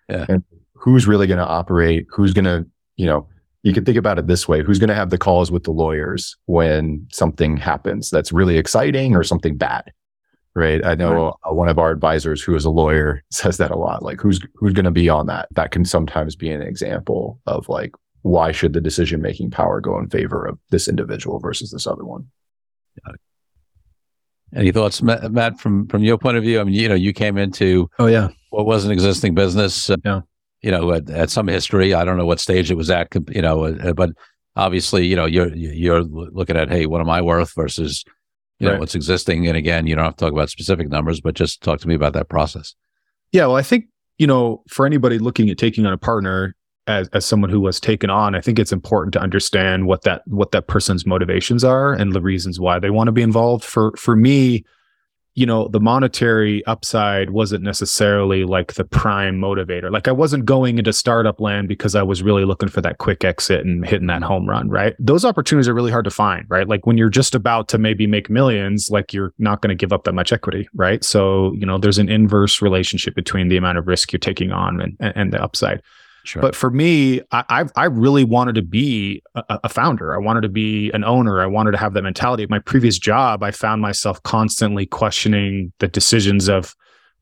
Yeah. 0.09 0.25
And 0.27 0.43
who's 0.73 1.07
really 1.07 1.27
going 1.27 1.37
to 1.37 1.45
operate? 1.45 2.07
Who's 2.09 2.33
going 2.33 2.45
to, 2.45 2.65
you 2.95 3.05
know, 3.05 3.27
you 3.61 3.73
can 3.73 3.85
think 3.85 3.97
about 3.97 4.19
it 4.19 4.27
this 4.27 4.47
way 4.47 4.63
who's 4.63 4.79
going 4.79 4.89
to 4.89 4.95
have 4.95 5.09
the 5.09 5.17
calls 5.17 5.51
with 5.51 5.63
the 5.63 5.71
lawyers 5.71 6.35
when 6.45 7.07
something 7.11 7.57
happens 7.57 8.09
that's 8.09 8.31
really 8.31 8.57
exciting 8.57 9.15
or 9.15 9.23
something 9.23 9.55
bad? 9.55 9.91
Right. 10.55 10.83
I 10.83 10.95
know 10.95 11.35
right. 11.43 11.53
one 11.53 11.69
of 11.69 11.77
our 11.77 11.91
advisors 11.91 12.41
who 12.41 12.55
is 12.55 12.65
a 12.65 12.69
lawyer 12.71 13.23
says 13.31 13.57
that 13.57 13.69
a 13.69 13.77
lot. 13.77 14.01
Like 14.01 14.19
who's, 14.19 14.39
who's 14.55 14.73
going 14.73 14.85
to 14.85 14.91
be 14.91 15.09
on 15.09 15.27
that? 15.27 15.47
That 15.51 15.69
can 15.69 15.85
sometimes 15.85 16.35
be 16.35 16.49
an 16.49 16.63
example 16.63 17.39
of 17.45 17.69
like, 17.69 17.91
why 18.25 18.51
should 18.51 18.73
the 18.73 18.81
decision 18.81 19.21
making 19.21 19.51
power 19.51 19.79
go 19.79 19.99
in 19.99 20.09
favor 20.09 20.47
of 20.47 20.57
this 20.71 20.87
individual 20.87 21.37
versus 21.37 21.69
this 21.69 21.85
other 21.85 22.03
one? 22.03 22.27
Any 24.55 24.71
thoughts, 24.71 25.03
Matt, 25.03 25.59
from 25.59 25.87
from 25.87 26.03
your 26.03 26.17
point 26.17 26.35
of 26.35 26.43
view? 26.43 26.59
I 26.59 26.63
mean, 26.63 26.73
you 26.73 26.89
know, 26.89 26.95
you 26.95 27.13
came 27.13 27.37
into 27.37 27.87
oh 27.99 28.07
yeah, 28.07 28.29
what 28.49 28.65
was 28.65 28.83
an 28.83 28.91
existing 28.91 29.35
business. 29.35 29.91
Uh, 29.91 29.97
yeah, 30.03 30.21
you 30.61 30.71
know, 30.71 30.91
at, 30.93 31.07
at, 31.07 31.29
some 31.29 31.47
history. 31.47 31.93
I 31.93 32.03
don't 32.03 32.17
know 32.17 32.25
what 32.25 32.39
stage 32.39 32.71
it 32.71 32.75
was 32.75 32.89
at. 32.89 33.09
You 33.29 33.43
know, 33.43 33.65
uh, 33.65 33.93
but 33.93 34.09
obviously, 34.55 35.05
you 35.05 35.15
know, 35.15 35.25
you're 35.25 35.53
you're 35.53 36.01
looking 36.01 36.57
at 36.57 36.71
hey, 36.71 36.87
what 36.87 37.01
am 37.01 37.09
I 37.11 37.21
worth 37.21 37.53
versus 37.53 38.03
you 38.57 38.67
right. 38.67 38.73
know 38.73 38.79
what's 38.79 38.95
existing. 38.95 39.47
And 39.47 39.55
again, 39.55 39.85
you 39.85 39.95
don't 39.95 40.05
have 40.05 40.15
to 40.15 40.25
talk 40.25 40.33
about 40.33 40.49
specific 40.49 40.89
numbers, 40.89 41.21
but 41.21 41.35
just 41.35 41.61
talk 41.61 41.79
to 41.81 41.87
me 41.87 41.93
about 41.93 42.13
that 42.13 42.29
process. 42.29 42.73
Yeah, 43.31 43.45
well, 43.45 43.57
I 43.57 43.61
think 43.61 43.85
you 44.17 44.25
know, 44.25 44.63
for 44.67 44.87
anybody 44.87 45.19
looking 45.19 45.51
at 45.51 45.59
taking 45.59 45.85
on 45.85 45.93
a 45.93 45.97
partner, 45.97 46.55
as, 46.87 47.07
as 47.13 47.25
someone 47.25 47.49
who 47.49 47.59
was 47.59 47.79
taken 47.79 48.09
on, 48.09 48.35
I 48.35 48.41
think 48.41 48.59
it's 48.59 48.71
important 48.71 49.13
to 49.13 49.19
understand 49.19 49.87
what 49.87 50.03
that 50.03 50.21
what 50.27 50.51
that 50.51 50.67
person's 50.67 51.05
motivations 51.05 51.63
are 51.63 51.93
and 51.93 52.13
the 52.13 52.21
reasons 52.21 52.59
why 52.59 52.79
they 52.79 52.89
want 52.89 53.07
to 53.07 53.11
be 53.11 53.21
involved. 53.21 53.63
For 53.63 53.93
for 53.97 54.15
me, 54.15 54.63
you 55.35 55.45
know, 55.45 55.67
the 55.67 55.81
monetary 55.81 56.65
upside 56.65 57.31
wasn't 57.31 57.61
necessarily 57.61 58.45
like 58.45 58.75
the 58.75 58.85
prime 58.85 59.37
motivator. 59.37 59.91
Like 59.91 60.07
I 60.07 60.13
wasn't 60.13 60.45
going 60.45 60.77
into 60.77 60.93
startup 60.93 61.41
land 61.41 61.67
because 61.67 61.93
I 61.93 62.03
was 62.03 62.23
really 62.23 62.45
looking 62.45 62.69
for 62.69 62.79
that 62.81 62.99
quick 62.99 63.25
exit 63.25 63.65
and 63.65 63.85
hitting 63.85 64.07
that 64.07 64.23
home 64.23 64.47
run, 64.47 64.69
right? 64.69 64.95
Those 64.97 65.25
opportunities 65.25 65.67
are 65.67 65.73
really 65.73 65.91
hard 65.91 66.05
to 66.05 66.11
find, 66.11 66.45
right? 66.49 66.69
Like 66.69 66.85
when 66.85 66.97
you're 66.97 67.09
just 67.09 67.35
about 67.35 67.67
to 67.69 67.77
maybe 67.77 68.07
make 68.07 68.29
millions, 68.29 68.89
like 68.89 69.11
you're 69.11 69.33
not 69.37 69.61
going 69.61 69.69
to 69.69 69.75
give 69.75 69.91
up 69.91 70.05
that 70.05 70.13
much 70.13 70.31
equity, 70.31 70.69
right? 70.73 71.03
So, 71.03 71.51
you 71.53 71.65
know, 71.65 71.77
there's 71.77 71.97
an 71.97 72.07
inverse 72.07 72.61
relationship 72.61 73.13
between 73.13 73.49
the 73.49 73.57
amount 73.57 73.77
of 73.77 73.87
risk 73.87 74.13
you're 74.13 74.19
taking 74.19 74.53
on 74.53 74.79
and, 74.79 74.95
and 75.01 75.33
the 75.33 75.43
upside. 75.43 75.81
Sure. 76.25 76.41
But 76.41 76.55
for 76.55 76.71
me, 76.71 77.21
I, 77.31 77.65
I 77.75 77.85
really 77.85 78.23
wanted 78.23 78.55
to 78.55 78.63
be 78.63 79.21
a, 79.35 79.59
a, 79.63 79.69
founder. 79.69 80.15
I 80.15 80.17
wanted 80.17 80.41
to 80.41 80.49
be 80.49 80.89
an 80.91 81.03
owner. 81.03 81.39
I 81.39 81.45
wanted 81.45 81.71
to 81.71 81.77
have 81.77 81.93
that 81.93 82.01
mentality. 82.01 82.43
At 82.43 82.49
my 82.49 82.59
previous 82.59 82.97
job, 82.97 83.43
I 83.43 83.51
found 83.51 83.81
myself 83.81 84.21
constantly 84.23 84.87
questioning 84.87 85.71
the 85.79 85.87
decisions 85.87 86.49
of 86.49 86.73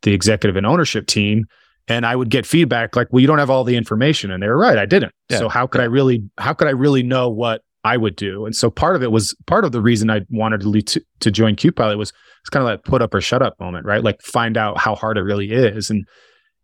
the 0.03 0.13
executive 0.13 0.55
and 0.55 0.65
ownership 0.65 1.07
team. 1.07 1.45
And 1.89 2.05
I 2.05 2.15
would 2.15 2.29
get 2.29 2.45
feedback 2.45 2.95
like, 2.95 3.11
well, 3.11 3.19
you 3.19 3.27
don't 3.27 3.39
have 3.39 3.49
all 3.49 3.65
the 3.65 3.75
information. 3.75 4.31
And 4.31 4.41
they 4.41 4.47
were 4.47 4.57
right. 4.57 4.77
I 4.77 4.85
didn't. 4.85 5.11
Yeah. 5.29 5.39
So 5.39 5.49
how 5.49 5.67
could 5.67 5.81
I 5.81 5.85
really, 5.85 6.23
how 6.37 6.53
could 6.53 6.69
I 6.69 6.71
really 6.71 7.03
know 7.03 7.29
what 7.29 7.61
I 7.83 7.97
would 7.97 8.15
do? 8.15 8.45
And 8.45 8.55
so 8.55 8.69
part 8.69 8.95
of 8.95 9.03
it 9.03 9.11
was 9.11 9.35
part 9.47 9.65
of 9.65 9.73
the 9.73 9.81
reason 9.81 10.09
I 10.09 10.21
wanted 10.29 10.61
to 10.61 10.69
lead 10.69 10.87
to, 10.87 11.01
to 11.19 11.29
join 11.29 11.57
QPilot 11.57 11.97
was 11.97 12.13
it's 12.41 12.49
kind 12.49 12.61
of 12.61 12.69
like 12.69 12.83
put 12.83 13.01
up 13.01 13.13
or 13.13 13.19
shut 13.19 13.41
up 13.41 13.59
moment, 13.59 13.85
right? 13.85 14.01
Like 14.01 14.21
find 14.21 14.55
out 14.55 14.77
how 14.77 14.95
hard 14.95 15.17
it 15.17 15.23
really 15.23 15.51
is. 15.51 15.89
And 15.89 16.05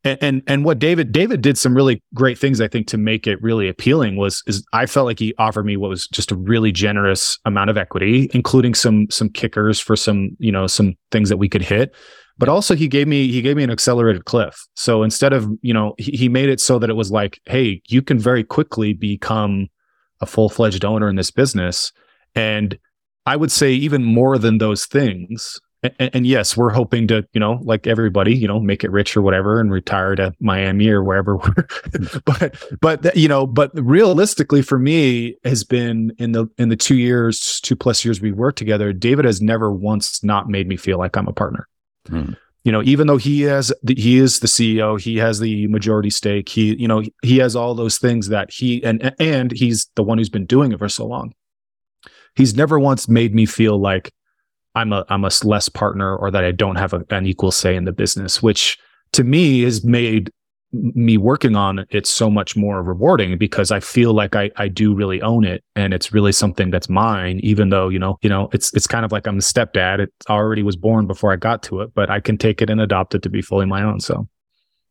and, 0.04 0.18
and 0.22 0.44
and 0.48 0.66
what 0.66 0.80
David 0.80 1.12
David 1.12 1.42
did 1.42 1.58
some 1.58 1.76
really 1.76 2.02
great 2.14 2.38
things 2.38 2.62
I 2.62 2.68
think 2.68 2.88
to 2.88 2.98
make 2.98 3.28
it 3.28 3.42
really 3.42 3.68
appealing 3.68 4.16
was 4.16 4.42
is 4.48 4.66
I 4.72 4.86
felt 4.86 5.06
like 5.06 5.20
he 5.20 5.34
offered 5.38 5.66
me 5.66 5.78
what 5.78 5.90
was 5.90 6.08
just 6.08 6.32
a 6.32 6.36
really 6.36 6.72
generous 6.72 7.38
amount 7.46 7.70
of 7.70 7.78
equity 7.78 8.30
including 8.34 8.74
some 8.74 9.08
some 9.10 9.30
kickers 9.30 9.80
for 9.80 9.96
some 9.96 10.32
you 10.40 10.52
know 10.52 10.68
some 10.68 10.96
things 11.12 11.30
that 11.30 11.38
we 11.38 11.50
could 11.50 11.62
hit. 11.62 11.94
But 12.38 12.48
also 12.48 12.76
he 12.76 12.88
gave 12.88 13.08
me 13.08 13.30
he 13.30 13.42
gave 13.42 13.58
me 13.58 13.64
an 13.64 13.72
accelerated 13.72 14.26
cliff. 14.26 14.66
So 14.76 15.04
instead 15.04 15.34
of 15.34 15.50
you 15.62 15.74
know 15.74 15.96
he, 15.98 16.12
he 16.12 16.30
made 16.30 16.50
it 16.50 16.62
so 16.62 16.80
that 16.80 16.90
it 16.90 16.96
was 16.96 17.12
like 17.12 17.42
hey 17.46 17.82
you 17.90 18.02
can 18.02 18.20
very 18.20 18.44
quickly 18.44 18.94
become 18.94 19.68
a 20.22 20.26
full-fledged 20.26 20.84
owner 20.84 21.10
in 21.10 21.16
this 21.16 21.32
business. 21.32 21.92
And 22.36 22.78
I 23.26 23.36
would 23.36 23.52
say 23.52 23.72
even 23.74 24.04
more 24.04 24.38
than 24.38 24.58
those 24.58 24.86
things 24.86 25.60
and, 25.82 26.10
and, 26.14 26.28
yes, 26.28 26.58
we're 26.58 26.72
hoping 26.72 27.08
to, 27.08 27.26
you 27.34 27.40
know, 27.40 27.60
like 27.64 27.88
everybody, 27.88 28.36
you 28.36 28.48
know, 28.48 28.60
make 28.60 28.84
it 28.84 28.92
rich 28.92 29.16
or 29.16 29.22
whatever 29.22 29.62
and 29.62 29.72
retire 29.72 30.16
to 30.16 30.34
Miami 30.40 30.90
or 30.90 31.04
wherever 31.04 31.38
we're, 31.38 31.68
but, 32.26 32.64
but, 32.82 33.16
you 33.16 33.28
know, 33.28 33.48
but 33.48 33.72
realistically 33.74 34.62
for 34.62 34.78
me 34.78 35.36
has 35.46 35.64
been 35.64 36.14
in 36.18 36.34
the, 36.34 36.48
in 36.58 36.70
the 36.70 36.76
two 36.76 36.98
years, 36.98 37.62
two 37.62 37.76
plus 37.76 38.04
years 38.04 38.20
we've 38.20 38.36
worked 38.36 38.58
together, 38.58 38.92
David 38.92 39.24
has 39.24 39.42
never 39.42 39.72
once 39.72 40.22
not 40.24 40.50
made 40.50 40.68
me 40.68 40.76
feel 40.76 40.98
like 40.98 41.16
I'm 41.16 41.28
a 41.28 41.34
partner. 41.34 41.68
Hmm. 42.08 42.34
You 42.66 42.74
know, 42.74 42.84
even 42.84 43.08
though 43.08 43.18
he 43.18 43.42
has, 43.44 43.72
the, 43.82 43.96
he 43.96 44.18
is 44.18 44.42
the 44.42 44.48
CEO, 44.48 45.00
he 45.00 45.16
has 45.16 45.40
the 45.40 45.68
majority 45.68 46.10
stake, 46.10 46.50
he, 46.50 46.76
you 46.76 46.90
know, 46.90 47.04
he 47.24 47.38
has 47.38 47.56
all 47.56 47.74
those 47.74 47.98
things 47.98 48.28
that 48.28 48.52
he, 48.52 48.84
and, 48.84 49.16
and 49.18 49.52
he's 49.54 49.90
the 49.96 50.04
one 50.04 50.18
who's 50.18 50.30
been 50.30 50.46
doing 50.46 50.74
it 50.74 50.80
for 50.80 50.90
so 50.90 51.06
long. 51.06 51.34
He's 52.36 52.56
never 52.56 52.78
once 52.78 53.08
made 53.08 53.34
me 53.34 53.46
feel 53.46 53.80
like, 53.80 54.12
I'm 54.76 54.94
a 54.94 55.06
I'm 55.10 55.26
a 55.26 55.32
less 55.44 55.70
partner 55.70 56.16
or 56.16 56.32
that 56.32 56.44
I 56.44 56.52
don't 56.52 56.76
have 56.76 56.94
a, 56.94 57.04
an 57.10 57.26
equal 57.26 57.52
say 57.52 57.76
in 57.76 57.86
the 57.86 57.92
business, 57.92 58.42
which 58.42 58.78
to 59.14 59.24
me 59.24 59.62
has 59.64 59.84
made 59.84 60.32
me 60.72 61.18
working 61.18 61.56
on 61.56 61.86
it 61.90 62.06
so 62.06 62.30
much 62.30 62.56
more 62.56 62.84
rewarding 62.84 63.38
because 63.40 63.72
I 63.72 63.80
feel 63.80 64.14
like 64.14 64.36
I, 64.36 64.52
I 64.56 64.68
do 64.68 64.94
really 64.94 65.20
own 65.22 65.44
it 65.44 65.64
and 65.76 65.96
it's 65.96 66.14
really 66.14 66.32
something 66.32 66.70
that's 66.70 66.88
mine, 66.88 67.40
even 67.42 67.70
though, 67.70 67.90
you 67.90 67.98
know, 67.98 68.20
you 68.22 68.30
know, 68.30 68.50
it's 68.54 68.72
it's 68.76 68.86
kind 68.86 69.04
of 69.04 69.12
like 69.12 69.26
I'm 69.26 69.38
a 69.38 69.42
stepdad. 69.42 70.00
It 70.00 70.14
already 70.30 70.62
was 70.62 70.76
born 70.76 71.08
before 71.08 71.34
I 71.34 71.38
got 71.38 71.64
to 71.64 71.82
it, 71.82 71.94
but 71.96 72.12
I 72.12 72.20
can 72.20 72.38
take 72.38 72.62
it 72.62 72.70
and 72.70 72.80
adopt 72.80 73.16
it 73.16 73.24
to 73.24 73.30
be 73.30 73.42
fully 73.42 73.66
my 73.66 73.82
own. 73.82 74.00
So 74.00 74.28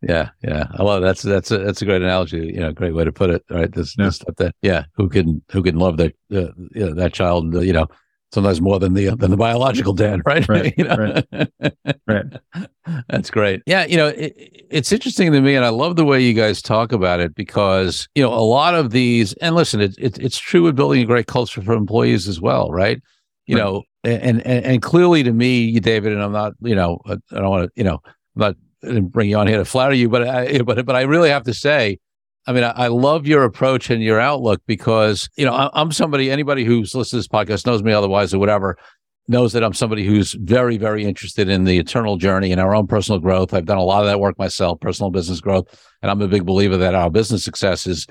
yeah, 0.03 0.31
yeah. 0.43 0.67
I 0.75 0.83
love 0.83 1.03
that's 1.03 1.23
that's 1.23 1.51
a 1.51 1.59
that's 1.59 1.83
a 1.83 1.85
great 1.85 2.03
analogy. 2.03 2.53
You 2.55 2.61
know, 2.61 2.73
great 2.73 2.95
way 2.95 3.05
to 3.05 3.13
put 3.13 3.31
it. 3.31 3.45
Right, 3.51 3.71
this, 3.73 3.97
yeah. 3.97 4.07
this 4.07 4.19
stepdad. 4.19 4.53
Yeah, 4.63 4.85
who 4.95 5.09
can 5.09 5.43
who 5.51 5.63
can 5.63 5.77
love 5.77 5.97
that 5.99 6.15
uh, 6.33 6.53
you 6.75 6.87
know, 6.87 6.95
that 6.95 7.13
child? 7.13 7.55
You 7.55 7.73
know, 7.73 7.87
sometimes 8.33 8.61
more 8.61 8.79
than 8.79 8.95
the 8.95 9.15
than 9.17 9.31
the 9.31 9.37
biological 9.37 9.93
dad, 9.93 10.21
right? 10.27 10.47
Right. 10.49 10.75
you 10.79 10.85
know? 10.85 11.23
right. 11.31 11.77
right. 12.07 12.27
That's 13.09 13.31
great. 13.31 13.63
Yeah, 13.67 13.87
you 13.87 13.97
know, 13.97 14.09
it, 14.09 14.67
it's 14.71 14.93
interesting 14.93 15.33
to 15.33 15.41
me, 15.41 15.55
and 15.55 15.65
I 15.65 15.71
love 15.71 15.97
the 15.97 16.05
way 16.05 16.21
you 16.21 16.35
guys 16.35 16.63
talk 16.63 16.93
about 16.93 17.21
it 17.21 17.35
because 17.35 18.09
you 18.15 18.23
know 18.23 18.33
a 18.33 18.41
lot 18.41 18.75
of 18.75 18.91
these. 18.91 19.33
And 19.35 19.55
listen, 19.55 19.81
it, 19.81 19.95
it 19.99 20.19
it's 20.19 20.39
true 20.39 20.63
with 20.63 20.77
building 20.77 21.03
a 21.03 21.07
great 21.07 21.27
culture 21.27 21.63
for 21.63 21.73
employees 21.73 22.29
as 22.29 22.41
well, 22.41 22.71
right? 22.71 23.01
You 23.47 23.57
right. 23.57 23.65
know, 23.65 23.83
and, 24.05 24.45
and 24.47 24.65
and 24.65 24.83
clearly 24.83 25.23
to 25.23 25.33
me, 25.33 25.79
David, 25.81 26.13
and 26.13 26.23
I'm 26.23 26.33
not, 26.33 26.53
you 26.61 26.75
know, 26.75 27.01
I 27.07 27.17
don't 27.31 27.49
want 27.49 27.65
to, 27.65 27.73
you 27.77 27.85
know, 27.85 28.01
I'm 28.37 28.41
not 28.41 28.57
bring 29.11 29.31
you 29.31 29.37
on 29.37 29.47
here 29.47 29.59
to 29.59 29.65
flatter 29.65 29.95
you, 29.95 30.09
but 30.09 30.29
I, 30.29 30.63
but 30.67 30.85
but 30.85 30.97
I 30.97 31.03
really 31.03 31.31
have 31.31 31.45
to 31.45 31.55
say 31.55 31.99
I 32.49 32.53
mean, 32.53 32.65
I, 32.65 32.71
I, 32.71 32.87
love 32.89 33.27
your 33.27 33.45
approach 33.45 33.91
and 33.91 34.03
your 34.03 34.19
outlook 34.19 34.63
because, 34.67 35.29
you 35.37 35.45
know, 35.45 35.53
I, 35.53 35.69
I'm 35.75 35.93
somebody, 35.93 36.31
anybody 36.31 36.65
who's 36.65 36.95
listened 36.95 37.11
to 37.11 37.17
this 37.17 37.29
podcast 37.29 37.67
knows 37.67 37.83
me 37.83 37.93
otherwise 37.93 38.33
or 38.33 38.39
whatever, 38.39 38.79
knows 39.29 39.53
that 39.53 39.63
I'm 39.63 39.75
somebody 39.75 40.07
who's 40.07 40.33
very, 40.33 40.79
very 40.79 41.05
interested 41.05 41.51
in 41.51 41.65
the 41.65 41.79
eternal 41.79 42.17
journey 42.17 42.51
and 42.51 42.59
our 42.59 42.75
own 42.75 42.87
personal 42.87 43.21
growth. 43.21 43.53
I've 43.53 43.67
done 43.67 43.77
a 43.77 43.85
lot 43.85 44.01
of 44.01 44.07
that 44.07 44.19
work 44.19 44.39
myself, 44.39 44.81
personal 44.81 45.11
business 45.11 45.43
growth. 45.43 45.67
And 46.01 46.11
I'm 46.11 46.23
a 46.23 46.27
big 46.27 46.47
believer 46.47 46.79
that 46.79 46.95
our 46.95 47.11
business 47.11 47.45
success 47.45 47.87
is 47.87 48.07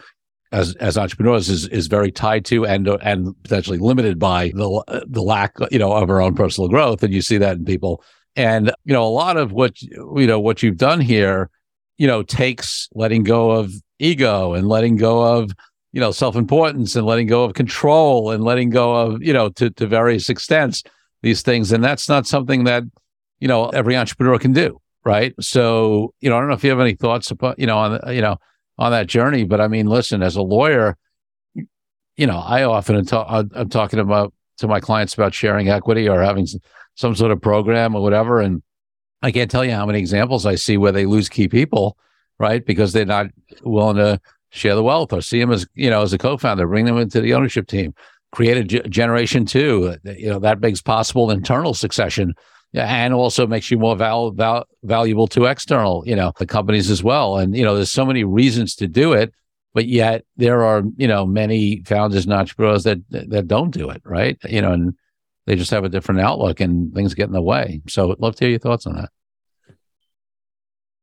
as 0.51 0.75
as 0.75 0.97
entrepreneurs 0.97 1.49
is 1.49 1.67
is 1.69 1.87
very 1.87 2.11
tied 2.11 2.45
to 2.45 2.65
and 2.65 2.87
and 3.01 3.35
potentially 3.43 3.79
limited 3.79 4.17
by 4.17 4.51
the 4.55 5.03
the 5.05 5.21
lack 5.21 5.53
you 5.71 5.79
know 5.79 5.91
of 5.91 6.09
our 6.09 6.21
own 6.21 6.35
personal 6.35 6.69
growth 6.69 7.03
and 7.03 7.13
you 7.13 7.21
see 7.21 7.37
that 7.37 7.57
in 7.57 7.65
people 7.65 8.01
and 8.37 8.71
you 8.85 8.93
know 8.93 9.05
a 9.05 9.09
lot 9.09 9.35
of 9.35 9.51
what 9.51 9.81
you 9.81 10.25
know 10.25 10.39
what 10.39 10.63
you've 10.63 10.77
done 10.77 11.01
here 11.01 11.49
you 11.97 12.07
know 12.07 12.23
takes 12.23 12.87
letting 12.93 13.23
go 13.23 13.51
of 13.51 13.73
ego 13.99 14.53
and 14.53 14.67
letting 14.67 14.95
go 14.95 15.23
of 15.23 15.51
you 15.91 15.99
know 15.99 16.11
self-importance 16.11 16.95
and 16.95 17.05
letting 17.05 17.27
go 17.27 17.43
of 17.43 17.53
control 17.53 18.31
and 18.31 18.43
letting 18.43 18.69
go 18.69 18.95
of 18.95 19.21
you 19.23 19.33
know 19.33 19.49
to, 19.49 19.69
to 19.71 19.87
various 19.87 20.29
extents 20.29 20.83
these 21.23 21.41
things. 21.41 21.71
And 21.71 21.83
that's 21.83 22.07
not 22.07 22.27
something 22.27 22.65
that 22.65 22.83
you 23.39 23.47
know 23.47 23.69
every 23.69 23.95
entrepreneur 23.95 24.37
can 24.37 24.53
do 24.53 24.79
right? 25.07 25.33
So 25.39 26.13
you 26.19 26.29
know 26.29 26.35
i 26.35 26.39
don't 26.39 26.49
know 26.49 26.53
if 26.53 26.63
you 26.63 26.69
have 26.69 26.81
any 26.81 26.93
thoughts 26.93 27.31
about 27.31 27.57
you 27.57 27.65
know 27.65 27.77
on 27.77 28.13
you 28.13 28.21
know 28.21 28.37
on 28.77 28.91
that 28.91 29.07
journey 29.07 29.45
but 29.45 29.61
i 29.61 29.67
mean 29.67 29.87
listen 29.87 30.21
as 30.21 30.35
a 30.35 30.41
lawyer 30.41 30.97
you 31.55 32.27
know 32.27 32.37
i 32.37 32.63
often 32.63 32.95
am, 32.95 33.49
I'm 33.55 33.69
talking 33.69 33.99
about 33.99 34.33
to 34.57 34.67
my 34.67 34.79
clients 34.79 35.13
about 35.13 35.33
sharing 35.33 35.69
equity 35.69 36.09
or 36.09 36.21
having 36.21 36.45
some 36.95 37.15
sort 37.15 37.31
of 37.31 37.41
program 37.41 37.95
or 37.95 38.01
whatever. 38.01 38.41
And 38.41 38.61
i 39.21 39.31
can't 39.31 39.49
tell 39.49 39.63
you 39.63 39.71
how 39.71 39.85
many 39.85 39.99
examples 39.99 40.45
i 40.45 40.55
see 40.55 40.75
where 40.77 40.91
they 40.91 41.05
lose 41.05 41.29
key 41.29 41.47
people 41.47 41.97
right? 42.39 42.65
Because 42.65 42.93
they're 42.93 43.05
not 43.05 43.27
willing 43.63 43.97
to 43.97 44.19
share 44.49 44.75
the 44.75 44.83
wealth 44.83 45.13
or 45.13 45.21
see 45.21 45.39
them 45.39 45.51
as 45.51 45.67
you 45.73 45.89
know 45.89 46.01
as 46.01 46.13
a 46.13 46.17
co-founder, 46.17 46.67
bring 46.67 46.85
them 46.85 46.97
into 46.97 47.21
the 47.21 47.33
ownership 47.33 47.67
team, 47.67 47.93
create 48.31 48.57
a 48.57 48.63
g- 48.63 48.81
generation 48.89 49.45
two. 49.45 49.95
Uh, 50.05 50.11
you 50.13 50.29
know 50.29 50.39
that 50.39 50.59
makes 50.59 50.81
possible 50.81 51.31
internal 51.31 51.73
succession, 51.73 52.33
and 52.73 53.13
also 53.13 53.47
makes 53.47 53.69
you 53.71 53.77
more 53.77 53.95
val- 53.95 54.31
val- 54.31 54.67
valuable 54.83 55.27
to 55.27 55.45
external 55.45 56.03
you 56.05 56.15
know 56.15 56.31
the 56.39 56.45
companies 56.45 56.89
as 56.89 57.03
well. 57.03 57.37
And 57.37 57.55
you 57.55 57.63
know 57.63 57.75
there's 57.75 57.91
so 57.91 58.05
many 58.05 58.23
reasons 58.23 58.75
to 58.75 58.87
do 58.87 59.13
it, 59.13 59.33
but 59.73 59.87
yet 59.87 60.25
there 60.37 60.63
are 60.63 60.83
you 60.97 61.07
know 61.07 61.25
many 61.25 61.83
founders 61.85 62.25
and 62.25 62.33
entrepreneurs 62.33 62.83
that 62.83 62.99
that 63.09 63.47
don't 63.47 63.71
do 63.71 63.89
it, 63.89 64.01
right? 64.05 64.37
You 64.47 64.61
know 64.61 64.73
and 64.73 64.93
they 65.45 65.55
just 65.55 65.71
have 65.71 65.85
a 65.85 65.89
different 65.89 66.19
outlook 66.19 66.59
and 66.59 66.93
things 66.93 67.13
get 67.13 67.27
in 67.27 67.33
the 67.33 67.41
way. 67.41 67.81
So 67.87 68.11
I'd 68.11 68.19
love 68.19 68.35
to 68.35 68.43
hear 68.43 68.51
your 68.51 68.59
thoughts 68.59 68.85
on 68.85 68.95
that. 68.95 69.09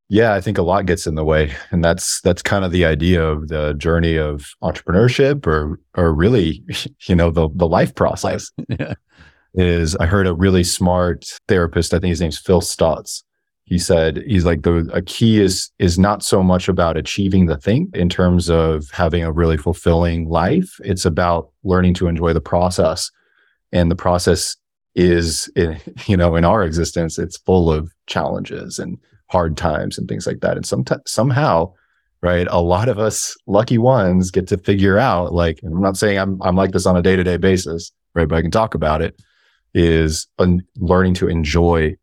Yeah, 0.08 0.34
I 0.34 0.40
think 0.40 0.58
a 0.58 0.62
lot 0.62 0.86
gets 0.86 1.06
in 1.06 1.14
the 1.14 1.24
way. 1.24 1.54
And 1.70 1.82
that's 1.82 2.20
that's 2.20 2.42
kind 2.42 2.64
of 2.64 2.72
the 2.72 2.84
idea 2.84 3.24
of 3.24 3.48
the 3.48 3.74
journey 3.74 4.16
of 4.16 4.46
entrepreneurship 4.62 5.46
or 5.46 5.80
or 5.94 6.12
really, 6.14 6.62
you 7.06 7.14
know, 7.14 7.30
the 7.30 7.48
the 7.54 7.66
life 7.68 7.94
process. 7.94 8.50
yeah. 8.68 8.94
Is 9.54 9.94
I 9.96 10.06
heard 10.06 10.26
a 10.26 10.34
really 10.34 10.64
smart 10.64 11.26
therapist, 11.46 11.94
I 11.94 12.00
think 12.00 12.10
his 12.10 12.20
name's 12.20 12.38
Phil 12.38 12.60
Stutz 12.60 13.22
He 13.64 13.78
said 13.78 14.22
he's 14.26 14.44
like 14.44 14.62
the 14.62 14.90
a 14.92 15.00
key 15.00 15.40
is 15.40 15.70
is 15.78 15.98
not 15.98 16.22
so 16.22 16.42
much 16.42 16.68
about 16.68 16.96
achieving 16.96 17.46
the 17.46 17.56
thing 17.56 17.88
in 17.94 18.08
terms 18.08 18.50
of 18.50 18.90
having 18.90 19.22
a 19.22 19.32
really 19.32 19.56
fulfilling 19.56 20.28
life. 20.28 20.78
It's 20.84 21.04
about 21.04 21.50
learning 21.62 21.94
to 21.94 22.08
enjoy 22.08 22.32
the 22.32 22.40
process. 22.40 23.10
And 23.72 23.90
the 23.90 23.96
process 23.96 24.56
is 24.94 25.48
in, 25.56 25.80
you 26.06 26.16
know, 26.16 26.36
in 26.36 26.44
our 26.44 26.64
existence, 26.64 27.18
it's 27.18 27.38
full 27.38 27.72
of 27.72 27.90
challenges 28.06 28.78
and 28.78 28.98
hard 29.28 29.56
times 29.56 29.98
and 29.98 30.08
things 30.08 30.26
like 30.26 30.40
that. 30.40 30.56
And 30.56 30.66
some, 30.66 30.84
somehow, 31.06 31.72
right, 32.22 32.46
a 32.50 32.60
lot 32.60 32.88
of 32.88 32.98
us 32.98 33.36
lucky 33.46 33.78
ones 33.78 34.30
get 34.30 34.46
to 34.48 34.58
figure 34.58 34.98
out 34.98 35.32
like, 35.32 35.60
I'm 35.64 35.80
not 35.80 35.96
saying 35.96 36.18
I'm, 36.18 36.40
I'm 36.42 36.56
like 36.56 36.72
this 36.72 36.86
on 36.86 36.96
a 36.96 37.02
day 37.02 37.16
to 37.16 37.24
day 37.24 37.36
basis, 37.36 37.92
right? 38.14 38.28
But 38.28 38.36
I 38.36 38.42
can 38.42 38.50
talk 38.50 38.74
about 38.74 39.02
it 39.02 39.20
is 39.74 40.28
learning 40.76 41.14
to 41.14 41.28
enjoy 41.28 41.96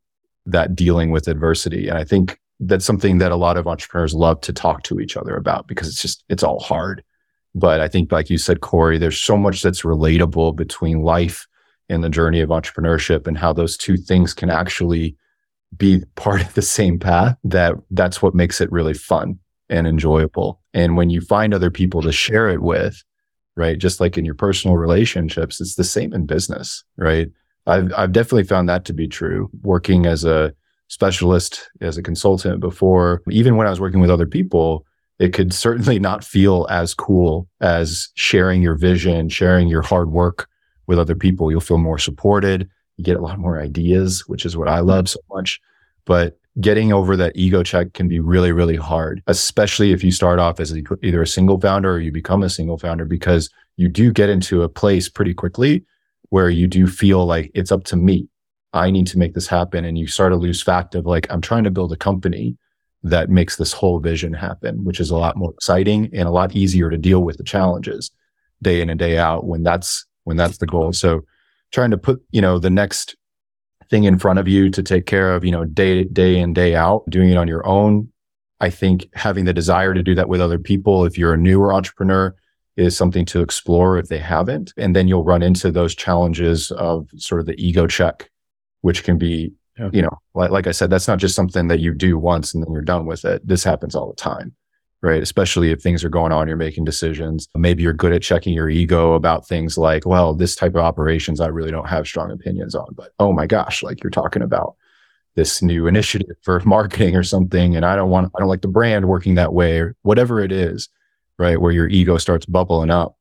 that 0.46 0.76
dealing 0.76 1.12
with 1.12 1.28
adversity. 1.28 1.88
And 1.88 1.98
I 1.98 2.04
think 2.04 2.40
that's 2.60 2.86
something 2.86 3.20
that 3.20 3.32
a 3.32 3.38
lot 3.38 3.58
of 3.58 3.68
entrepreneurs 3.68 4.14
love 4.14 4.42
to 4.42 4.54
talk 4.54 4.84
to 4.84 5.00
each 5.00 5.16
other 5.18 5.36
about 5.36 5.68
because 5.68 5.88
it's 5.88 6.02
just, 6.02 6.24
it's 6.30 6.44
all 6.44 6.60
hard. 6.60 7.04
But 7.56 7.82
I 7.82 7.88
think, 7.88 8.12
like 8.12 8.30
you 8.30 8.38
said, 8.38 8.62
Corey, 8.62 8.98
there's 8.98 9.20
so 9.20 9.36
much 9.38 9.62
that's 9.62 9.82
relatable 9.82 10.56
between 10.56 11.02
life 11.02 11.48
and 11.90 12.04
the 12.04 12.10
journey 12.10 12.40
of 12.40 12.50
entrepreneurship 12.50 13.28
and 13.28 13.38
how 13.38 13.52
those 13.52 13.76
two 13.76 13.98
things 13.98 14.34
can 14.34 14.50
actually 14.50 15.16
be 15.78 16.04
part 16.16 16.42
of 16.42 16.54
the 16.54 16.62
same 16.62 17.00
path 17.00 17.38
that 17.44 17.76
that's 17.92 18.22
what 18.22 18.36
makes 18.36 18.62
it 18.62 18.72
really 18.72 18.94
fun 18.94 19.40
and 19.70 19.88
enjoyable. 19.88 20.62
And 20.74 20.98
when 20.98 21.10
you 21.10 21.22
find 21.22 21.54
other 21.54 21.72
people 21.72 22.02
to 22.02 22.12
share 22.12 22.50
it 22.50 22.62
with, 22.62 23.02
right? 23.56 23.78
Just 23.78 24.00
like 24.00 24.18
in 24.18 24.26
your 24.26 24.36
personal 24.36 24.78
relationships, 24.78 25.62
it's 25.62 25.76
the 25.76 25.84
same 25.84 26.14
in 26.14 26.26
business, 26.26 26.84
right? 26.98 27.30
I've, 27.68 27.94
I've 27.96 28.12
definitely 28.12 28.44
found 28.44 28.68
that 28.70 28.86
to 28.86 28.94
be 28.94 29.08
true 29.08 29.50
working 29.62 30.06
as 30.06 30.26
a 30.26 30.54
specialist, 30.88 31.70
as 31.80 31.98
a 31.98 32.04
consultant 32.04 32.60
before, 32.60 33.22
even 33.30 33.56
when 33.56 33.68
I 33.68 33.70
was 33.70 33.80
working 33.80 34.02
with 34.02 34.10
other 34.10 34.26
people, 34.26 34.86
it 35.20 35.34
could 35.34 35.54
certainly 35.66 36.00
not 36.00 36.24
feel 36.24 36.68
as 36.70 36.94
cool 36.94 37.48
as 37.62 38.10
sharing 38.16 38.62
your 38.62 38.76
vision, 38.76 39.30
sharing 39.30 39.68
your 39.68 39.82
hard 39.84 40.12
work 40.12 40.48
with 40.88 41.00
other 41.00 41.16
people. 41.16 41.50
You'll 41.50 41.62
feel 41.62 41.78
more 41.78 41.98
supported 41.98 42.70
you 43.02 43.04
get 43.04 43.18
a 43.18 43.22
lot 43.22 43.40
more 43.40 43.60
ideas, 43.60 44.28
which 44.28 44.46
is 44.46 44.56
what 44.56 44.68
I 44.68 44.80
love 44.80 45.10
so 45.10 45.20
much. 45.34 45.60
But 46.06 46.40
getting 46.60 46.94
over 46.94 47.16
that 47.18 47.36
ego 47.36 47.64
check 47.64 47.94
can 47.94 48.08
be 48.08 48.20
really, 48.20 48.52
really 48.52 48.76
hard, 48.76 49.24
especially 49.26 49.92
if 49.92 50.04
you 50.04 50.12
start 50.12 50.38
off 50.38 50.60
as 50.60 50.76
either 51.02 51.22
a 51.22 51.28
single 51.28 51.60
founder 51.60 51.94
or 51.94 52.00
you 52.00 52.12
become 52.12 52.44
a 52.44 52.50
single 52.50 52.78
founder, 52.78 53.06
because 53.06 53.50
you 53.78 53.90
do 53.90 54.12
get 54.12 54.30
into 54.30 54.62
a 54.62 54.70
place 54.70 55.10
pretty 55.10 55.34
quickly 55.34 55.84
where 56.30 56.50
you 56.50 56.68
do 56.68 56.86
feel 56.86 57.26
like 57.26 57.50
it's 57.56 57.72
up 57.72 57.84
to 57.86 57.96
me. 57.96 58.28
I 58.74 58.92
need 58.92 59.08
to 59.08 59.18
make 59.18 59.34
this 59.34 59.48
happen. 59.48 59.84
And 59.84 59.98
you 59.98 60.08
start 60.08 60.32
to 60.32 60.38
lose 60.38 60.62
fact 60.62 60.94
of 60.94 61.06
like, 61.06 61.26
I'm 61.32 61.42
trying 61.42 61.64
to 61.64 61.72
build 61.72 61.92
a 61.92 61.98
company 61.98 62.56
that 63.04 63.30
makes 63.30 63.56
this 63.56 63.74
whole 63.74 64.00
vision 64.00 64.34
happen, 64.34 64.84
which 64.84 65.00
is 65.00 65.10
a 65.10 65.18
lot 65.18 65.36
more 65.36 65.52
exciting 65.52 66.10
and 66.14 66.28
a 66.28 66.32
lot 66.32 66.56
easier 66.56 66.90
to 66.90 66.98
deal 66.98 67.24
with 67.24 67.38
the 67.38 67.44
challenges 67.44 68.12
day 68.62 68.80
in 68.80 68.90
and 68.90 69.00
day 69.00 69.18
out 69.18 69.46
when 69.46 69.64
that's 69.64 70.06
when 70.24 70.38
that's 70.38 70.60
the 70.60 70.68
goal. 70.68 70.94
So 70.94 71.26
trying 71.72 71.92
to 71.92 71.98
put, 71.98 72.22
you 72.32 72.42
know, 72.42 72.60
the 72.60 72.70
next 72.70 73.16
thing 73.90 74.04
in 74.06 74.18
front 74.18 74.40
of 74.40 74.48
you 74.48 74.70
to 74.70 74.84
take 74.84 75.06
care 75.06 75.34
of, 75.36 75.44
you 75.44 75.52
know, 75.52 75.66
day 75.66 76.04
day 76.06 76.38
in, 76.38 76.54
day 76.54 76.76
out, 76.76 77.04
doing 77.10 77.30
it 77.30 77.38
on 77.38 77.48
your 77.48 77.66
own. 77.66 78.10
I 78.60 78.70
think 78.70 79.08
having 79.14 79.46
the 79.46 79.54
desire 79.54 79.94
to 79.94 80.04
do 80.04 80.16
that 80.16 80.30
with 80.30 80.40
other 80.40 80.60
people, 80.60 81.06
if 81.06 81.18
you're 81.18 81.34
a 81.34 81.38
newer 81.38 81.74
entrepreneur, 81.74 82.36
is 82.78 82.96
something 82.96 83.26
to 83.26 83.42
explore 83.42 83.98
if 83.98 84.08
they 84.08 84.20
haven't. 84.20 84.74
And 84.78 84.96
then 84.96 85.08
you'll 85.08 85.24
run 85.24 85.42
into 85.42 85.72
those 85.72 85.96
challenges 85.96 86.72
of 86.72 87.10
sort 87.18 87.42
of 87.42 87.48
the 87.48 87.60
ego 87.64 87.88
check, 87.88 88.30
which 88.82 89.04
can 89.04 89.18
be, 89.18 89.52
yeah. 89.78 89.90
you 89.92 90.02
know, 90.04 90.16
like, 90.36 90.52
like 90.52 90.68
I 90.68 90.72
said, 90.72 90.90
that's 90.90 91.08
not 91.08 91.18
just 91.18 91.36
something 91.36 91.68
that 91.68 91.80
you 91.80 91.94
do 91.94 92.18
once 92.18 92.54
and 92.54 92.64
then 92.64 92.72
you're 92.72 92.82
done 92.82 93.06
with 93.06 93.26
it. 93.26 93.46
This 93.46 93.64
happens 93.64 93.96
all 93.96 94.10
the 94.10 94.16
time 94.16 94.56
right? 95.02 95.22
Especially 95.22 95.72
if 95.72 95.82
things 95.82 96.04
are 96.04 96.10
going 96.10 96.32
on, 96.32 96.48
you're 96.48 96.58
making 96.58 96.86
decisions. 96.86 97.48
Maybe 97.56 97.82
you're 97.82 97.94
good 97.94 98.14
at 98.14 98.22
checking 98.22 98.54
your 98.54 98.70
ego 98.70 99.14
about 99.14 99.48
things 99.48 99.78
like, 99.78 100.06
well, 100.06 100.36
this 100.36 100.56
type 100.56 100.76
of 100.76 100.82
operations 100.82 101.42
I 101.42 101.48
really 101.48 101.72
don't 101.72 101.90
have 101.90 102.06
strong 102.06 102.32
opinions 102.32 102.76
on, 102.76 102.88
but 102.94 103.12
oh 103.20 103.34
my 103.34 103.48
gosh, 103.48 103.82
like 103.82 104.04
you're 104.04 104.12
talking 104.12 104.44
about 104.44 104.76
this 105.36 105.62
new 105.62 105.88
initiative 105.88 106.36
for 106.44 106.60
marketing 106.66 107.16
or 107.16 107.24
something. 107.24 107.76
And 107.76 107.86
I 107.86 107.96
don't 107.96 108.10
want, 108.10 108.32
I 108.36 108.40
don't 108.40 108.50
like 108.50 108.62
the 108.62 108.68
brand 108.68 109.08
working 109.08 109.36
that 109.36 109.54
way 109.54 109.80
or 109.80 109.96
whatever 110.04 110.40
it 110.40 110.52
is, 110.52 110.90
right? 111.40 111.60
Where 111.60 111.72
your 111.72 111.88
ego 111.88 112.18
starts 112.18 112.46
bubbling 112.46 112.92
up 112.92 113.18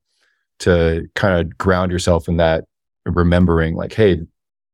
to 0.59 1.07
kind 1.15 1.39
of 1.39 1.57
ground 1.57 1.91
yourself 1.91 2.27
in 2.27 2.37
that 2.37 2.65
remembering 3.05 3.75
like, 3.75 3.93
Hey, 3.93 4.19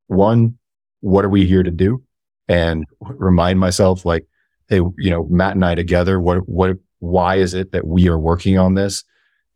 one, 0.08 0.58
what 1.00 1.24
are 1.24 1.30
we 1.30 1.46
here 1.46 1.62
to 1.62 1.70
do? 1.70 2.02
And 2.48 2.84
remind 3.00 3.58
myself 3.58 4.04
like, 4.04 4.26
Hey, 4.68 4.80
you 4.98 5.10
know, 5.10 5.24
Matt 5.30 5.54
and 5.54 5.64
I 5.64 5.74
together, 5.74 6.20
what, 6.20 6.46
what, 6.46 6.76
why 7.00 7.36
is 7.36 7.54
it 7.54 7.72
that 7.72 7.86
we 7.86 8.08
are 8.08 8.18
working 8.18 8.58
on 8.58 8.74
this? 8.74 9.04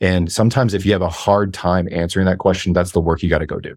And 0.01 0.31
sometimes 0.31 0.75
if 0.75 0.85
you 0.85 0.93
have 0.93 1.03
a 1.03 1.09
hard 1.09 1.55
time 1.55 1.89
answering 1.91 2.27
that 2.27 2.39
question, 2.39 2.73
that's 2.73 2.93
the 2.93 3.01
work 3.01 3.23
you 3.23 3.29
got 3.29 3.39
to 3.39 3.47
go 3.47 3.61
do. 3.61 3.77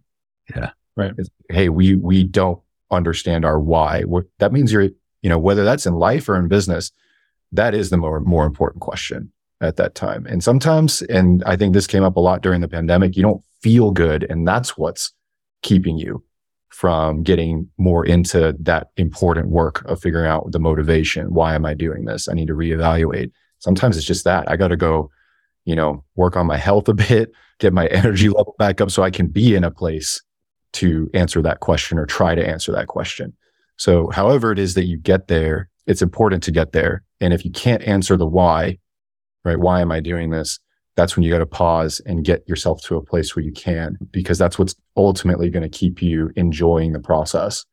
Yeah. 0.55 0.71
Right. 0.95 1.13
It's, 1.17 1.29
hey, 1.49 1.69
we, 1.69 1.95
we 1.95 2.23
don't 2.23 2.59
understand 2.89 3.45
our 3.45 3.59
why. 3.59 4.03
that 4.39 4.53
means 4.53 4.71
you're, 4.71 4.89
you 5.21 5.29
know, 5.29 5.37
whether 5.37 5.63
that's 5.63 5.85
in 5.85 5.93
life 5.93 6.29
or 6.29 6.35
in 6.37 6.47
business, 6.47 6.91
that 7.51 7.73
is 7.73 7.89
the 7.89 7.97
more, 7.97 8.19
more 8.21 8.45
important 8.45 8.81
question 8.81 9.31
at 9.61 9.75
that 9.77 9.95
time. 9.95 10.25
And 10.25 10.43
sometimes, 10.43 11.01
and 11.03 11.43
I 11.45 11.55
think 11.55 11.73
this 11.73 11.87
came 11.87 12.03
up 12.03 12.15
a 12.15 12.21
lot 12.21 12.41
during 12.41 12.61
the 12.61 12.67
pandemic, 12.67 13.15
you 13.15 13.23
don't 13.23 13.43
feel 13.61 13.91
good. 13.91 14.25
And 14.29 14.47
that's 14.47 14.77
what's 14.77 15.13
keeping 15.61 15.97
you 15.97 16.23
from 16.69 17.23
getting 17.23 17.69
more 17.77 18.05
into 18.05 18.55
that 18.59 18.89
important 18.97 19.49
work 19.49 19.83
of 19.85 20.01
figuring 20.01 20.29
out 20.29 20.51
the 20.51 20.59
motivation. 20.59 21.33
Why 21.33 21.55
am 21.55 21.65
I 21.65 21.73
doing 21.73 22.05
this? 22.05 22.27
I 22.27 22.33
need 22.33 22.47
to 22.47 22.53
reevaluate 22.53 23.31
sometimes 23.65 23.97
it's 23.97 24.05
just 24.05 24.23
that 24.25 24.49
I 24.49 24.55
got 24.55 24.67
to 24.67 24.77
go, 24.77 25.09
you 25.65 25.75
know, 25.75 26.03
work 26.15 26.37
on 26.37 26.45
my 26.45 26.55
health 26.55 26.87
a 26.87 26.93
bit, 26.93 27.31
get 27.59 27.73
my 27.73 27.87
energy 28.01 28.29
level 28.29 28.55
back 28.59 28.79
up 28.79 28.91
so 28.91 29.01
I 29.01 29.09
can 29.09 29.27
be 29.27 29.55
in 29.55 29.63
a 29.63 29.71
place 29.71 30.21
to 30.73 31.09
answer 31.15 31.41
that 31.41 31.61
question 31.61 31.97
or 31.97 32.05
try 32.05 32.35
to 32.35 32.47
answer 32.47 32.71
that 32.73 32.87
question. 32.87 33.33
So, 33.77 34.09
however 34.11 34.51
it 34.51 34.59
is 34.59 34.75
that 34.75 34.85
you 34.85 34.97
get 34.97 35.27
there, 35.27 35.69
it's 35.87 36.03
important 36.03 36.43
to 36.43 36.51
get 36.51 36.73
there. 36.73 37.03
And 37.19 37.33
if 37.33 37.43
you 37.43 37.51
can't 37.51 37.81
answer 37.83 38.15
the 38.15 38.27
why, 38.27 38.77
right? 39.43 39.59
Why 39.59 39.81
am 39.81 39.91
I 39.91 39.99
doing 39.99 40.29
this? 40.29 40.59
That's 40.95 41.15
when 41.15 41.23
you 41.23 41.31
got 41.31 41.39
to 41.39 41.45
pause 41.45 41.99
and 42.05 42.23
get 42.23 42.47
yourself 42.47 42.81
to 42.83 42.95
a 42.97 43.03
place 43.03 43.35
where 43.35 43.43
you 43.43 43.51
can, 43.51 43.97
because 44.11 44.37
that's 44.37 44.57
what's 44.59 44.75
ultimately 44.95 45.49
going 45.49 45.69
to 45.69 45.77
keep 45.77 46.01
you 46.01 46.31
enjoying 46.35 46.93
the 46.93 46.99
process 46.99 47.65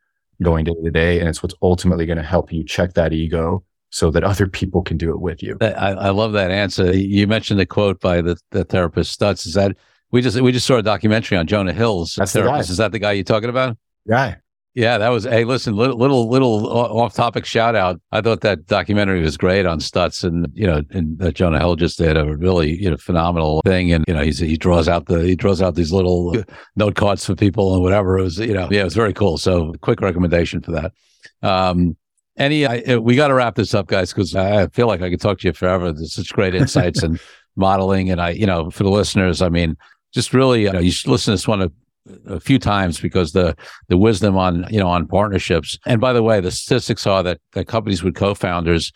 going 0.43 0.65
day 0.65 0.75
to 0.83 0.91
day. 0.91 1.21
And 1.21 1.29
it's 1.29 1.43
what's 1.43 1.55
ultimately 1.63 2.07
going 2.07 2.19
to 2.19 2.25
help 2.25 2.53
you 2.53 2.65
check 2.65 2.95
that 2.95 3.13
ego 3.13 3.63
so 3.93 4.11
that 4.11 4.25
other 4.25 4.47
people 4.47 4.83
can 4.83 4.97
do 4.97 5.11
it 5.11 5.21
with 5.21 5.43
you. 5.43 5.57
I, 5.61 5.93
I 5.93 6.11
love 6.11 6.33
that 6.33 6.51
answer. 6.51 6.97
You 6.97 7.27
mentioned 7.27 7.61
the 7.61 7.67
quote 7.67 8.01
by 8.01 8.23
the, 8.23 8.37
the 8.51 8.65
therapist 8.65 9.19
Stutz. 9.19 9.47
Is 9.47 9.55
that 9.55 9.77
we 10.11 10.23
just 10.23 10.41
we 10.41 10.51
just 10.51 10.67
saw 10.67 10.77
a 10.77 10.83
documentary 10.83 11.39
on 11.39 11.47
Jonah 11.47 11.73
Hill's 11.73 12.15
That's 12.17 12.33
therapist. 12.33 12.71
Is 12.71 12.79
that 12.79 12.93
the 12.93 12.99
guy 12.99 13.13
you're 13.13 13.25
talking 13.25 13.51
about? 13.51 13.77
Yeah. 14.07 14.37
Yeah, 14.75 14.97
that 14.97 15.11
was. 15.11 15.25
Hey, 15.25 15.45
listen, 15.45 15.77
little 15.77 15.99
little 15.99 16.31
little 16.31 16.67
off 16.67 17.13
topic 17.13 17.45
shout 17.45 17.77
out. 17.77 18.01
I 18.11 18.23
thought 18.23 18.41
that 18.41 18.67
documentary 18.67 19.21
was 19.21 19.37
great 19.37 19.67
on 19.67 19.81
Stutz, 19.81 20.25
and 20.25 20.47
you 20.55 20.67
know, 20.67 20.81
and 20.93 21.19
that 21.19 21.35
Jonah 21.35 21.59
Hill 21.59 21.77
just 21.77 21.99
did 21.99 22.17
a 22.17 22.35
really 22.39 22.83
you 22.83 22.91
know 22.91 22.97
phenomenal 22.97 23.61
thing. 23.67 23.93
And 23.93 24.03
you 24.09 24.15
know, 24.15 24.23
he's 24.23 24.39
he 24.39 24.57
draws 24.57 24.89
out 24.89 25.05
the 25.07 25.19
he 25.19 25.37
draws 25.37 25.61
out 25.61 25.75
these 25.75 25.93
little 25.93 26.35
note 26.75 26.95
cards 26.95 27.27
for 27.27 27.35
people 27.35 27.75
and 27.75 27.83
whatever. 27.83 28.17
It 28.17 28.23
was 28.23 28.39
you 28.39 28.55
know, 28.55 28.69
yeah, 28.71 28.81
it 28.81 28.85
was 28.85 28.95
very 28.95 29.13
cool. 29.13 29.37
So, 29.37 29.75
quick 29.83 30.01
recommendation 30.01 30.63
for 30.63 30.71
that. 30.73 30.93
Um, 31.43 31.95
any, 32.37 32.67
I, 32.67 32.79
uh, 32.79 33.01
we 33.01 33.15
got 33.15 33.29
to 33.29 33.35
wrap 33.35 33.55
this 33.55 33.75
up, 33.75 33.87
guys, 33.87 34.13
because 34.13 34.35
I 34.35 34.67
feel 34.69 34.87
like 34.87 35.03
I 35.03 35.11
could 35.11 35.21
talk 35.21 35.39
to 35.41 35.49
you 35.49 35.53
forever. 35.53 35.93
There's 35.93 36.15
such 36.15 36.33
great 36.33 36.55
insights 36.55 37.03
and 37.03 37.21
modeling. 37.57 38.11
And 38.11 38.21
I, 38.21 38.31
you 38.31 38.47
know, 38.47 38.71
for 38.71 38.85
the 38.85 38.91
listeners, 38.91 39.43
I 39.43 39.49
mean, 39.49 39.77
just 40.13 40.33
really, 40.33 40.63
you 40.63 40.73
know, 40.73 40.79
you 40.79 40.91
should 40.91 41.11
listen 41.11 41.33
to 41.33 41.37
this 41.37 41.49
one 41.49 41.63
a, 41.63 41.71
a, 42.27 42.41
few 42.41 42.59
times 42.59 43.01
because 43.01 43.33
the 43.33 43.57
the 43.89 43.97
wisdom 43.97 44.37
on, 44.37 44.67
you 44.71 44.79
know, 44.79 44.89
on 44.89 45.07
partnerships. 45.07 45.79
And 45.87 46.01
by 46.01 46.13
the 46.13 46.23
way, 46.23 46.41
the 46.41 46.51
statistics 46.51 47.07
are 47.07 47.23
that, 47.23 47.41
that 47.53 47.67
companies 47.67 48.03
with 48.03 48.15
co-founders, 48.15 48.93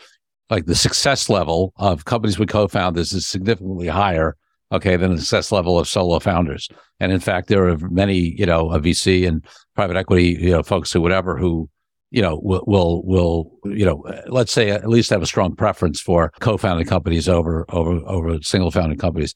like 0.51 0.67
the 0.67 0.75
success 0.75 1.29
level 1.29 1.73
of 1.77 2.05
companies 2.05 2.39
with 2.39 2.49
co-founders 2.49 3.13
is 3.13 3.27
significantly 3.27 3.89
higher 3.89 4.37
okay, 4.73 4.97
than 4.97 5.13
the 5.13 5.21
success 5.21 5.53
level 5.53 5.79
of 5.79 5.89
solo 5.89 6.19
founders. 6.19 6.69
And 7.01 7.13
in 7.13 7.21
fact, 7.21 7.49
there 7.49 7.69
are 7.69 7.77
many, 7.91 8.35
you 8.39 8.47
know, 8.47 8.71
a 8.71 8.81
VC 8.81 9.27
and 9.27 9.45
private 9.75 9.97
equity, 9.97 10.37
you 10.41 10.51
know, 10.51 10.63
folks 10.63 10.95
or 10.97 11.01
whatever 11.01 11.37
who 11.37 11.69
you 12.11 12.23
know, 12.23 12.41
will, 12.43 12.63
will, 12.67 13.03
will, 13.05 13.51
you 13.65 13.85
know, 13.85 14.05
let's 14.29 14.53
say 14.53 14.71
at 14.71 14.89
least 14.89 15.11
have 15.11 15.23
a 15.23 15.27
strong 15.27 15.55
preference 15.55 16.01
for 16.01 16.33
co-founded 16.41 16.87
companies 16.87 17.29
over, 17.29 17.65
over, 17.71 18.01
over 18.07 18.41
single 18.43 18.71
founded 18.71 18.99
companies. 18.99 19.35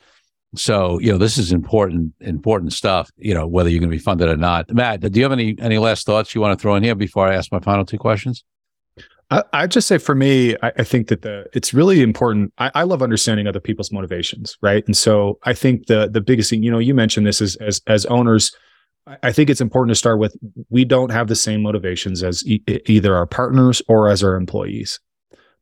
So, 0.57 0.99
you 0.99 1.13
know, 1.13 1.19
this 1.19 1.39
is 1.39 1.53
important, 1.53 2.13
important 2.21 2.73
stuff, 2.73 3.11
you 3.17 3.35
know, 3.35 3.47
whether 3.47 3.69
you're 3.69 3.81
going 3.81 3.91
to 3.91 3.97
be 3.97 4.03
funded 4.03 4.29
or 4.29 4.37
not. 4.37 4.73
Matt, 4.73 5.01
do 5.01 5.19
you 5.19 5.25
have 5.25 5.33
any, 5.33 5.57
any 5.61 5.79
last 5.79 6.07
thoughts 6.07 6.35
you 6.35 6.41
want 6.41 6.59
to 6.59 6.61
throw 6.61 6.75
in 6.75 6.83
here 6.83 6.95
before 6.95 7.29
I 7.29 7.35
ask 7.35 7.53
my 7.53 7.61
final 7.61 7.85
two 7.85 7.99
questions? 7.99 8.45
I, 9.53 9.69
just 9.69 9.87
say 9.87 9.99
for 9.99 10.17
me, 10.17 10.57
I, 10.61 10.73
I, 10.79 10.83
think 10.83 11.07
that 11.07 11.23
the 11.23 11.47
it's 11.53 11.73
really 11.73 12.03
important. 12.03 12.53
I, 12.59 12.73
I, 12.75 12.83
love 12.83 13.01
understanding 13.01 13.47
other 13.47 13.61
people's 13.61 13.93
motivations, 13.93 14.57
right? 14.61 14.85
And 14.87 14.97
so 14.97 15.39
I 15.45 15.55
think 15.55 15.87
the 15.87 16.09
the 16.11 16.21
biggest 16.21 16.51
thing, 16.51 16.65
you 16.65 16.71
know, 16.71 16.81
you 16.81 16.95
mentioned 16.95 17.29
this 17.29 17.41
as 17.41 17.55
as 17.57 17.81
as 17.87 18.05
owners. 18.07 18.51
I 19.23 19.33
think 19.33 19.51
it's 19.51 19.61
important 19.61 19.91
to 19.91 19.99
start 19.99 20.19
with 20.19 20.37
we 20.69 20.85
don't 20.85 21.11
have 21.11 21.29
the 21.29 21.37
same 21.37 21.63
motivations 21.63 22.23
as 22.23 22.47
e- 22.47 22.63
either 22.87 23.15
our 23.15 23.27
partners 23.27 23.83
or 23.89 24.09
as 24.09 24.23
our 24.23 24.35
employees. 24.35 25.01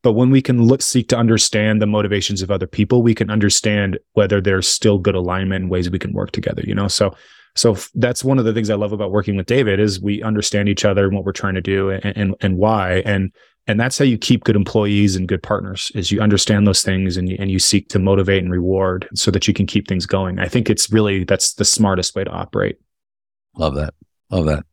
But 0.02 0.12
when 0.12 0.30
we 0.30 0.42
can 0.42 0.62
look, 0.62 0.82
seek 0.82 1.08
to 1.08 1.16
understand 1.16 1.82
the 1.82 1.86
motivations 1.86 2.42
of 2.42 2.50
other 2.50 2.66
people, 2.66 3.02
we 3.02 3.14
can 3.14 3.30
understand 3.30 3.98
whether 4.12 4.40
there's 4.40 4.68
still 4.68 4.98
good 4.98 5.14
alignment 5.14 5.62
and 5.62 5.70
ways 5.70 5.90
we 5.90 5.98
can 5.98 6.12
work 6.12 6.30
together. 6.30 6.62
You 6.64 6.74
know, 6.74 6.88
so 6.88 7.14
so 7.56 7.76
that's 7.94 8.22
one 8.22 8.38
of 8.38 8.44
the 8.44 8.52
things 8.52 8.70
I 8.70 8.76
love 8.76 8.92
about 8.92 9.10
working 9.10 9.36
with 9.36 9.46
David 9.46 9.80
is 9.80 10.00
we 10.00 10.22
understand 10.22 10.68
each 10.68 10.84
other 10.84 11.06
and 11.06 11.14
what 11.14 11.24
we're 11.24 11.32
trying 11.32 11.54
to 11.54 11.60
do 11.60 11.90
and 11.90 12.04
and, 12.16 12.34
and 12.40 12.56
why. 12.58 13.02
And 13.04 13.32
and 13.66 13.78
that's 13.78 13.98
how 13.98 14.04
you 14.04 14.16
keep 14.16 14.44
good 14.44 14.56
employees 14.56 15.14
and 15.16 15.28
good 15.28 15.42
partners 15.42 15.92
is 15.94 16.10
you 16.10 16.20
understand 16.20 16.66
those 16.66 16.82
things 16.82 17.16
and 17.16 17.28
you, 17.28 17.36
and 17.38 17.50
you 17.50 17.58
seek 17.58 17.88
to 17.90 17.98
motivate 17.98 18.42
and 18.42 18.50
reward 18.50 19.06
so 19.14 19.30
that 19.30 19.46
you 19.46 19.52
can 19.52 19.66
keep 19.66 19.88
things 19.88 20.06
going. 20.06 20.38
I 20.38 20.46
think 20.46 20.70
it's 20.70 20.90
really 20.90 21.24
that's 21.24 21.54
the 21.54 21.64
smartest 21.64 22.14
way 22.14 22.24
to 22.24 22.30
operate. 22.30 22.78
Love 23.58 23.74
that. 23.74 23.92
Love 24.30 24.46
that. 24.46 24.64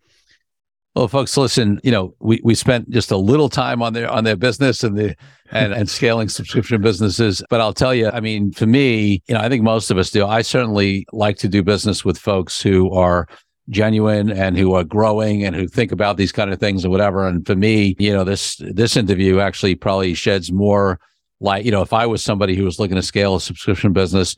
Well, 0.96 1.10
folks, 1.10 1.36
listen. 1.36 1.82
You 1.84 1.92
know, 1.92 2.16
we, 2.20 2.40
we 2.44 2.56
spent 2.56 2.90
just 2.90 3.12
a 3.12 3.18
little 3.18 3.50
time 3.50 3.82
on 3.82 3.92
their 3.92 4.10
on 4.10 4.24
their 4.24 4.38
business 4.38 4.82
and 4.84 4.98
the 4.98 5.16
and, 5.52 5.74
and 5.74 5.90
scaling 5.90 6.30
subscription 6.30 6.82
businesses. 6.82 7.44
But 7.50 7.60
I'll 7.60 7.74
tell 7.74 7.94
you, 7.94 8.10
I 8.10 8.22
mean, 8.22 8.54
for 8.54 8.66
me, 8.66 9.22
you 9.28 9.36
know, 9.36 9.42
I 9.42 9.50
think 9.50 9.64
most 9.64 9.92
of 9.92 9.98
us 9.98 10.10
do. 10.10 10.26
I 10.26 10.42
certainly 10.42 11.06
like 11.12 11.38
to 11.40 11.50
do 11.50 11.64
business 11.64 12.06
with 12.06 12.18
folks 12.18 12.62
who 12.62 12.94
are 12.94 13.28
genuine 13.70 14.32
and 14.32 14.58
who 14.58 14.74
are 14.74 14.86
growing 14.86 15.44
and 15.44 15.56
who 15.56 15.68
think 15.68 15.92
about 15.92 16.16
these 16.16 16.32
kind 16.32 16.54
of 16.54 16.60
things 16.60 16.86
or 16.86 16.90
whatever. 16.90 17.28
And 17.28 17.46
for 17.46 17.56
me, 17.56 17.96
you 18.00 18.14
know, 18.14 18.24
this 18.24 18.56
this 18.60 18.96
interview 18.96 19.40
actually 19.40 19.76
probably 19.76 20.14
sheds 20.14 20.50
more 20.50 21.00
light. 21.42 21.66
You 21.66 21.72
know, 21.72 21.82
if 21.82 21.92
I 21.92 22.06
was 22.06 22.24
somebody 22.24 22.56
who 22.56 22.64
was 22.64 22.80
looking 22.80 22.96
to 22.96 23.02
scale 23.02 23.36
a 23.36 23.42
subscription 23.42 23.92
business, 23.92 24.36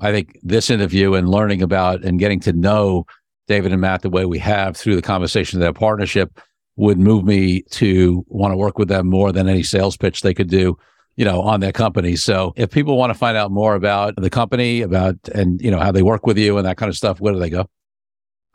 I 0.00 0.12
think 0.12 0.38
this 0.42 0.70
interview 0.70 1.12
and 1.12 1.28
learning 1.28 1.60
about 1.60 2.04
and 2.04 2.18
getting 2.18 2.40
to 2.40 2.54
know 2.54 3.04
David 3.50 3.72
and 3.72 3.80
Matt 3.80 4.02
the 4.02 4.10
way 4.10 4.24
we 4.24 4.38
have 4.38 4.76
through 4.76 4.96
the 4.96 5.02
conversation 5.02 5.58
of 5.58 5.60
their 5.60 5.72
partnership 5.72 6.40
would 6.76 6.98
move 6.98 7.24
me 7.24 7.62
to 7.70 8.24
want 8.28 8.52
to 8.52 8.56
work 8.56 8.78
with 8.78 8.88
them 8.88 9.08
more 9.08 9.32
than 9.32 9.48
any 9.48 9.62
sales 9.62 9.96
pitch 9.96 10.22
they 10.22 10.32
could 10.32 10.48
do 10.48 10.78
you 11.16 11.24
know 11.24 11.42
on 11.42 11.60
their 11.60 11.72
company 11.72 12.16
so 12.16 12.52
if 12.56 12.70
people 12.70 12.96
want 12.96 13.10
to 13.10 13.18
find 13.18 13.36
out 13.36 13.50
more 13.50 13.74
about 13.74 14.14
the 14.16 14.30
company 14.30 14.80
about 14.80 15.16
and 15.34 15.60
you 15.60 15.70
know 15.70 15.80
how 15.80 15.92
they 15.92 16.02
work 16.02 16.26
with 16.26 16.38
you 16.38 16.56
and 16.56 16.66
that 16.66 16.76
kind 16.76 16.88
of 16.88 16.96
stuff 16.96 17.20
where 17.20 17.32
do 17.32 17.38
they 17.38 17.50
go 17.50 17.68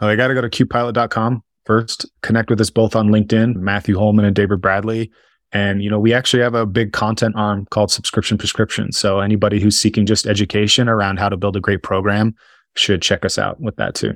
Oh, 0.01 0.07
they 0.07 0.15
got 0.15 0.27
to 0.27 0.33
go 0.33 0.41
to 0.41 0.49
qpilot.com 0.49 1.43
first, 1.65 2.05
connect 2.21 2.49
with 2.49 2.59
us 2.61 2.69
both 2.69 2.95
on 2.95 3.09
LinkedIn, 3.09 3.55
Matthew 3.55 3.97
Holman 3.97 4.25
and 4.25 4.35
David 4.35 4.61
Bradley. 4.61 5.11
And, 5.51 5.81
you 5.81 5.89
know, 5.89 5.99
we 5.99 6.13
actually 6.13 6.43
have 6.43 6.53
a 6.53 6.65
big 6.65 6.91
content 6.91 7.35
arm 7.37 7.65
called 7.71 7.91
Subscription 7.91 8.37
Prescription. 8.37 8.91
So 8.91 9.19
anybody 9.19 9.59
who's 9.59 9.79
seeking 9.79 10.05
just 10.05 10.27
education 10.27 10.89
around 10.89 11.17
how 11.19 11.29
to 11.29 11.37
build 11.37 11.55
a 11.55 11.61
great 11.61 11.81
program 11.81 12.35
should 12.75 13.01
check 13.01 13.23
us 13.23 13.37
out 13.37 13.59
with 13.61 13.77
that 13.77 13.95
too. 13.95 14.13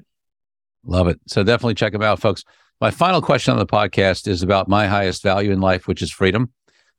Love 0.86 1.08
it. 1.08 1.20
So 1.28 1.44
definitely 1.44 1.76
check 1.76 1.94
them 1.94 2.02
out, 2.02 2.20
folks. 2.20 2.44
My 2.82 2.92
final 2.92 3.22
question 3.22 3.52
on 3.52 3.60
the 3.60 3.66
podcast 3.66 4.28
is 4.28 4.42
about 4.42 4.70
my 4.70 4.88
highest 4.88 5.22
value 5.22 5.52
in 5.52 5.60
life, 5.60 5.88
which 5.88 6.02
is 6.02 6.12
freedom. 6.12 6.52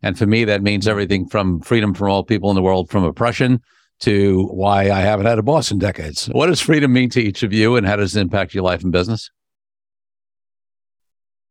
And 0.03 0.18
for 0.18 0.26
me, 0.26 0.45
that 0.45 0.62
means 0.62 0.87
everything 0.87 1.26
from 1.26 1.61
freedom 1.61 1.95
from 1.95 2.11
all 2.11 2.24
people 2.24 2.51
in 2.51 2.57
the 2.57 2.62
world, 2.62 2.91
from 2.91 3.05
oppression 3.05 3.61
to 4.01 4.47
why 4.47 4.91
I 4.91 5.01
haven't 5.01 5.26
had 5.26 5.39
a 5.39 5.43
boss 5.43 5.70
in 5.70 5.78
decades. 5.78 6.26
What 6.26 6.47
does 6.47 6.61
freedom 6.61 6.93
mean 6.93 7.11
to 7.11 7.20
each 7.20 7.43
of 7.43 7.53
you, 7.53 7.76
and 7.76 7.87
how 7.87 7.97
does 7.97 8.16
it 8.16 8.20
impact 8.20 8.55
your 8.55 8.64
life 8.64 8.83
and 8.83 8.93
business? 8.93 9.31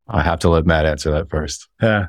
I 0.07 0.23
have 0.23 0.39
to 0.39 0.49
let 0.49 0.65
Matt 0.65 0.85
answer 0.85 1.11
that 1.11 1.29
first. 1.29 1.67
Yeah. 1.81 2.07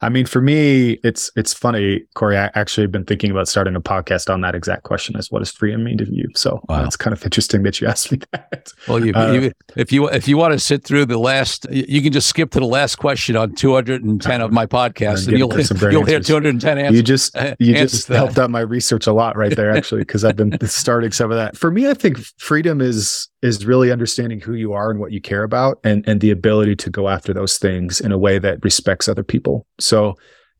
I 0.00 0.08
mean, 0.08 0.26
for 0.26 0.40
me, 0.40 0.98
it's 1.02 1.30
it's 1.36 1.52
funny, 1.52 2.02
Corey. 2.14 2.36
I 2.36 2.50
actually 2.54 2.84
have 2.84 2.92
been 2.92 3.04
thinking 3.04 3.30
about 3.30 3.48
starting 3.48 3.74
a 3.74 3.80
podcast 3.80 4.32
on 4.32 4.40
that 4.42 4.54
exact 4.54 4.84
question: 4.84 5.16
"Is 5.16 5.30
what 5.30 5.40
does 5.40 5.50
freedom 5.50 5.84
mean 5.84 5.98
to 5.98 6.06
you?" 6.12 6.28
So 6.34 6.60
wow. 6.68 6.84
it's 6.84 6.96
kind 6.96 7.12
of 7.12 7.24
interesting 7.24 7.62
that 7.64 7.80
you 7.80 7.88
asked 7.88 8.12
me 8.12 8.20
that. 8.32 8.72
Well, 8.86 9.04
you, 9.04 9.12
uh, 9.14 9.32
you, 9.32 9.52
if 9.76 9.92
you 9.92 10.08
if 10.08 10.28
you 10.28 10.36
want 10.36 10.52
to 10.52 10.58
sit 10.58 10.84
through 10.84 11.06
the 11.06 11.18
last, 11.18 11.66
you 11.70 12.00
can 12.00 12.12
just 12.12 12.28
skip 12.28 12.50
to 12.52 12.60
the 12.60 12.66
last 12.66 12.96
question 12.96 13.36
on 13.36 13.54
210 13.54 14.40
of 14.40 14.52
my 14.52 14.66
podcast, 14.66 15.26
and, 15.26 15.28
and 15.28 15.38
you'll 15.38 15.92
you'll 15.92 16.04
hear 16.04 16.20
210 16.20 16.78
answers. 16.78 16.96
You 16.96 17.02
just 17.02 17.36
you 17.58 17.74
just 17.74 18.08
helped 18.08 18.38
out 18.38 18.50
my 18.50 18.60
research 18.60 19.06
a 19.06 19.12
lot 19.12 19.36
right 19.36 19.54
there, 19.54 19.70
actually, 19.70 20.02
because 20.02 20.24
I've 20.24 20.36
been 20.36 20.56
starting 20.66 21.10
some 21.10 21.30
of 21.30 21.36
that. 21.36 21.56
For 21.56 21.70
me, 21.70 21.88
I 21.88 21.94
think 21.94 22.18
freedom 22.38 22.80
is 22.80 23.28
is 23.40 23.64
really 23.64 23.92
understanding 23.92 24.40
who 24.40 24.54
you 24.54 24.72
are 24.72 24.90
and 24.90 24.98
what 24.98 25.12
you 25.12 25.20
care 25.20 25.42
about, 25.42 25.78
and 25.82 26.06
and 26.06 26.20
the 26.20 26.30
ability 26.30 26.76
to 26.76 26.90
go 26.90 27.08
after 27.08 27.32
those 27.32 27.58
things 27.58 28.00
in 28.00 28.12
a 28.12 28.18
way 28.18 28.38
that 28.38 28.62
respects 28.62 29.08
other 29.08 29.22
people. 29.22 29.66
So, 29.80 29.87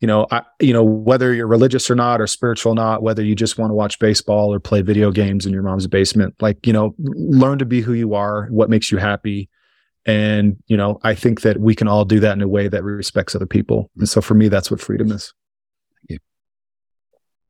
you 0.00 0.06
know, 0.06 0.26
I, 0.30 0.42
you 0.60 0.72
know, 0.72 0.84
whether 0.84 1.34
you're 1.34 1.48
religious 1.48 1.90
or 1.90 1.94
not, 1.94 2.20
or 2.20 2.26
spiritual 2.26 2.72
or 2.72 2.76
not, 2.76 3.02
whether 3.02 3.22
you 3.22 3.34
just 3.34 3.58
want 3.58 3.70
to 3.70 3.74
watch 3.74 3.98
baseball 3.98 4.54
or 4.54 4.60
play 4.60 4.82
video 4.82 5.10
games 5.10 5.44
in 5.44 5.52
your 5.52 5.62
mom's 5.62 5.86
basement, 5.86 6.34
like, 6.40 6.64
you 6.66 6.72
know, 6.72 6.94
learn 6.98 7.58
to 7.58 7.64
be 7.64 7.80
who 7.80 7.94
you 7.94 8.14
are, 8.14 8.46
what 8.50 8.70
makes 8.70 8.92
you 8.92 8.98
happy. 8.98 9.48
And, 10.06 10.56
you 10.68 10.76
know, 10.76 11.00
I 11.02 11.14
think 11.14 11.40
that 11.40 11.60
we 11.60 11.74
can 11.74 11.88
all 11.88 12.04
do 12.04 12.20
that 12.20 12.32
in 12.32 12.42
a 12.42 12.48
way 12.48 12.68
that 12.68 12.84
respects 12.84 13.34
other 13.34 13.46
people. 13.46 13.90
And 13.98 14.08
so 14.08 14.20
for 14.20 14.34
me, 14.34 14.48
that's 14.48 14.70
what 14.70 14.80
freedom 14.80 15.10
is. 15.10 15.34
Thank 16.08 16.10
you. 16.10 16.18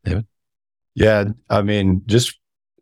David? 0.04 0.26
Yeah. 0.94 1.24
I 1.50 1.62
mean, 1.62 2.02
just 2.06 2.38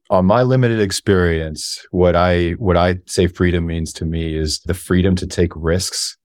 on 0.09 0.25
my 0.27 0.43
limited 0.43 0.81
experience, 0.81 1.85
what 1.91 2.15
I 2.15 2.53
what 2.53 2.77
I 2.77 2.99
say 3.07 3.27
freedom 3.27 3.67
means 3.67 3.93
to 3.95 4.05
me 4.05 4.37
is 4.37 4.61
the 4.61 4.75
freedom 4.75 5.17
to 5.17 5.27
take 5.27 5.51
risks 5.57 6.17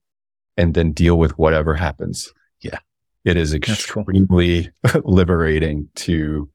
and 0.55 0.74
then 0.76 0.91
deal 0.91 1.17
with 1.17 1.38
whatever 1.39 1.74
happens. 1.74 2.32
It 3.24 3.38
is 3.38 3.53
extremely 3.53 4.69
cool. 4.86 5.01
liberating 5.05 5.89
to 5.95 6.49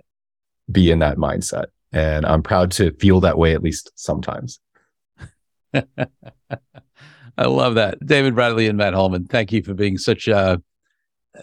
be 0.71 0.91
in 0.91 0.99
that 1.01 1.17
mindset. 1.17 1.67
And 1.93 2.27
I'm 2.27 2.43
proud 2.43 2.73
to 2.73 2.93
feel 2.93 3.21
that 3.21 3.39
way 3.39 3.55
at 3.55 3.63
least 3.63 3.93
sometimes. 3.95 4.61
I 7.39 7.45
love 7.45 7.75
that. 7.77 8.05
David 8.05 8.35
Bradley 8.35 8.67
and 8.67 8.79
Matt 8.79 8.95
Holman, 8.95 9.27
thank 9.27 9.53
you 9.53 9.63
for 9.63 9.75
being 9.75 9.99
such 9.99 10.29
uh, 10.29 10.57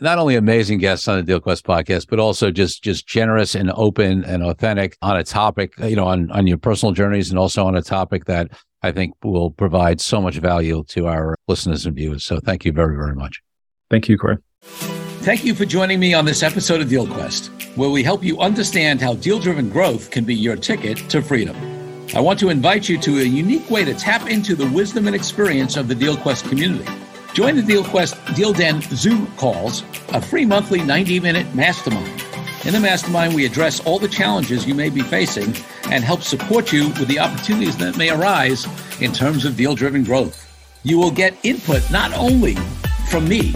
not 0.01 0.17
only 0.17 0.35
amazing 0.35 0.79
guests 0.79 1.07
on 1.07 1.23
the 1.23 1.31
DealQuest 1.31 1.61
podcast, 1.61 2.07
but 2.09 2.19
also 2.19 2.51
just 2.51 2.83
just 2.83 3.07
generous 3.07 3.55
and 3.55 3.71
open 3.75 4.23
and 4.25 4.43
authentic 4.43 4.97
on 5.01 5.17
a 5.17 5.23
topic, 5.23 5.73
you 5.79 5.95
know, 5.95 6.05
on 6.05 6.31
on 6.31 6.47
your 6.47 6.57
personal 6.57 6.93
journeys 6.93 7.29
and 7.29 7.39
also 7.39 7.65
on 7.65 7.75
a 7.75 7.81
topic 7.81 8.25
that 8.25 8.51
I 8.81 8.91
think 8.91 9.13
will 9.23 9.51
provide 9.51 10.01
so 10.01 10.19
much 10.21 10.37
value 10.37 10.83
to 10.89 11.07
our 11.07 11.35
listeners 11.47 11.85
and 11.85 11.95
viewers. 11.95 12.25
So 12.25 12.39
thank 12.39 12.65
you 12.65 12.71
very, 12.71 12.95
very 12.95 13.15
much. 13.15 13.41
Thank 13.89 14.09
you, 14.09 14.17
Corey. 14.17 14.37
Thank 15.23 15.45
you 15.45 15.55
for 15.55 15.63
joining 15.63 16.01
me 16.01 16.13
on 16.13 16.25
this 16.25 16.43
episode 16.43 16.81
of 16.81 16.89
DealQuest, 16.89 17.77
where 17.77 17.89
we 17.89 18.03
help 18.03 18.25
you 18.25 18.41
understand 18.41 18.99
how 18.99 19.13
deal 19.13 19.39
driven 19.39 19.69
growth 19.69 20.11
can 20.11 20.25
be 20.25 20.35
your 20.35 20.57
ticket 20.57 20.97
to 21.09 21.21
freedom. 21.21 21.55
I 22.13 22.19
want 22.19 22.37
to 22.41 22.49
invite 22.49 22.89
you 22.89 22.97
to 22.97 23.19
a 23.19 23.23
unique 23.23 23.69
way 23.69 23.85
to 23.85 23.93
tap 23.93 24.29
into 24.29 24.53
the 24.53 24.69
wisdom 24.71 25.07
and 25.07 25.15
experience 25.15 25.77
of 25.77 25.87
the 25.87 25.95
DealQuest 25.95 26.49
community. 26.49 26.91
Join 27.33 27.55
the 27.55 27.61
DealQuest 27.61 28.35
Deal 28.35 28.51
Den 28.51 28.81
Zoom 28.81 29.27
calls, 29.37 29.83
a 30.09 30.19
free 30.19 30.45
monthly 30.45 30.81
90 30.81 31.21
minute 31.21 31.55
mastermind. 31.55 32.21
In 32.65 32.73
the 32.73 32.81
mastermind, 32.81 33.33
we 33.33 33.45
address 33.45 33.79
all 33.85 33.99
the 33.99 34.09
challenges 34.09 34.67
you 34.67 34.75
may 34.75 34.89
be 34.89 35.03
facing 35.03 35.55
and 35.89 36.03
help 36.03 36.21
support 36.21 36.73
you 36.73 36.89
with 36.89 37.07
the 37.07 37.19
opportunities 37.19 37.77
that 37.77 37.95
may 37.95 38.09
arise 38.09 38.67
in 38.99 39.13
terms 39.13 39.45
of 39.45 39.55
deal 39.55 39.73
driven 39.73 40.03
growth. 40.03 40.45
You 40.83 40.99
will 40.99 41.11
get 41.11 41.33
input 41.43 41.89
not 41.91 42.11
only 42.11 42.55
from 43.09 43.29
me, 43.29 43.55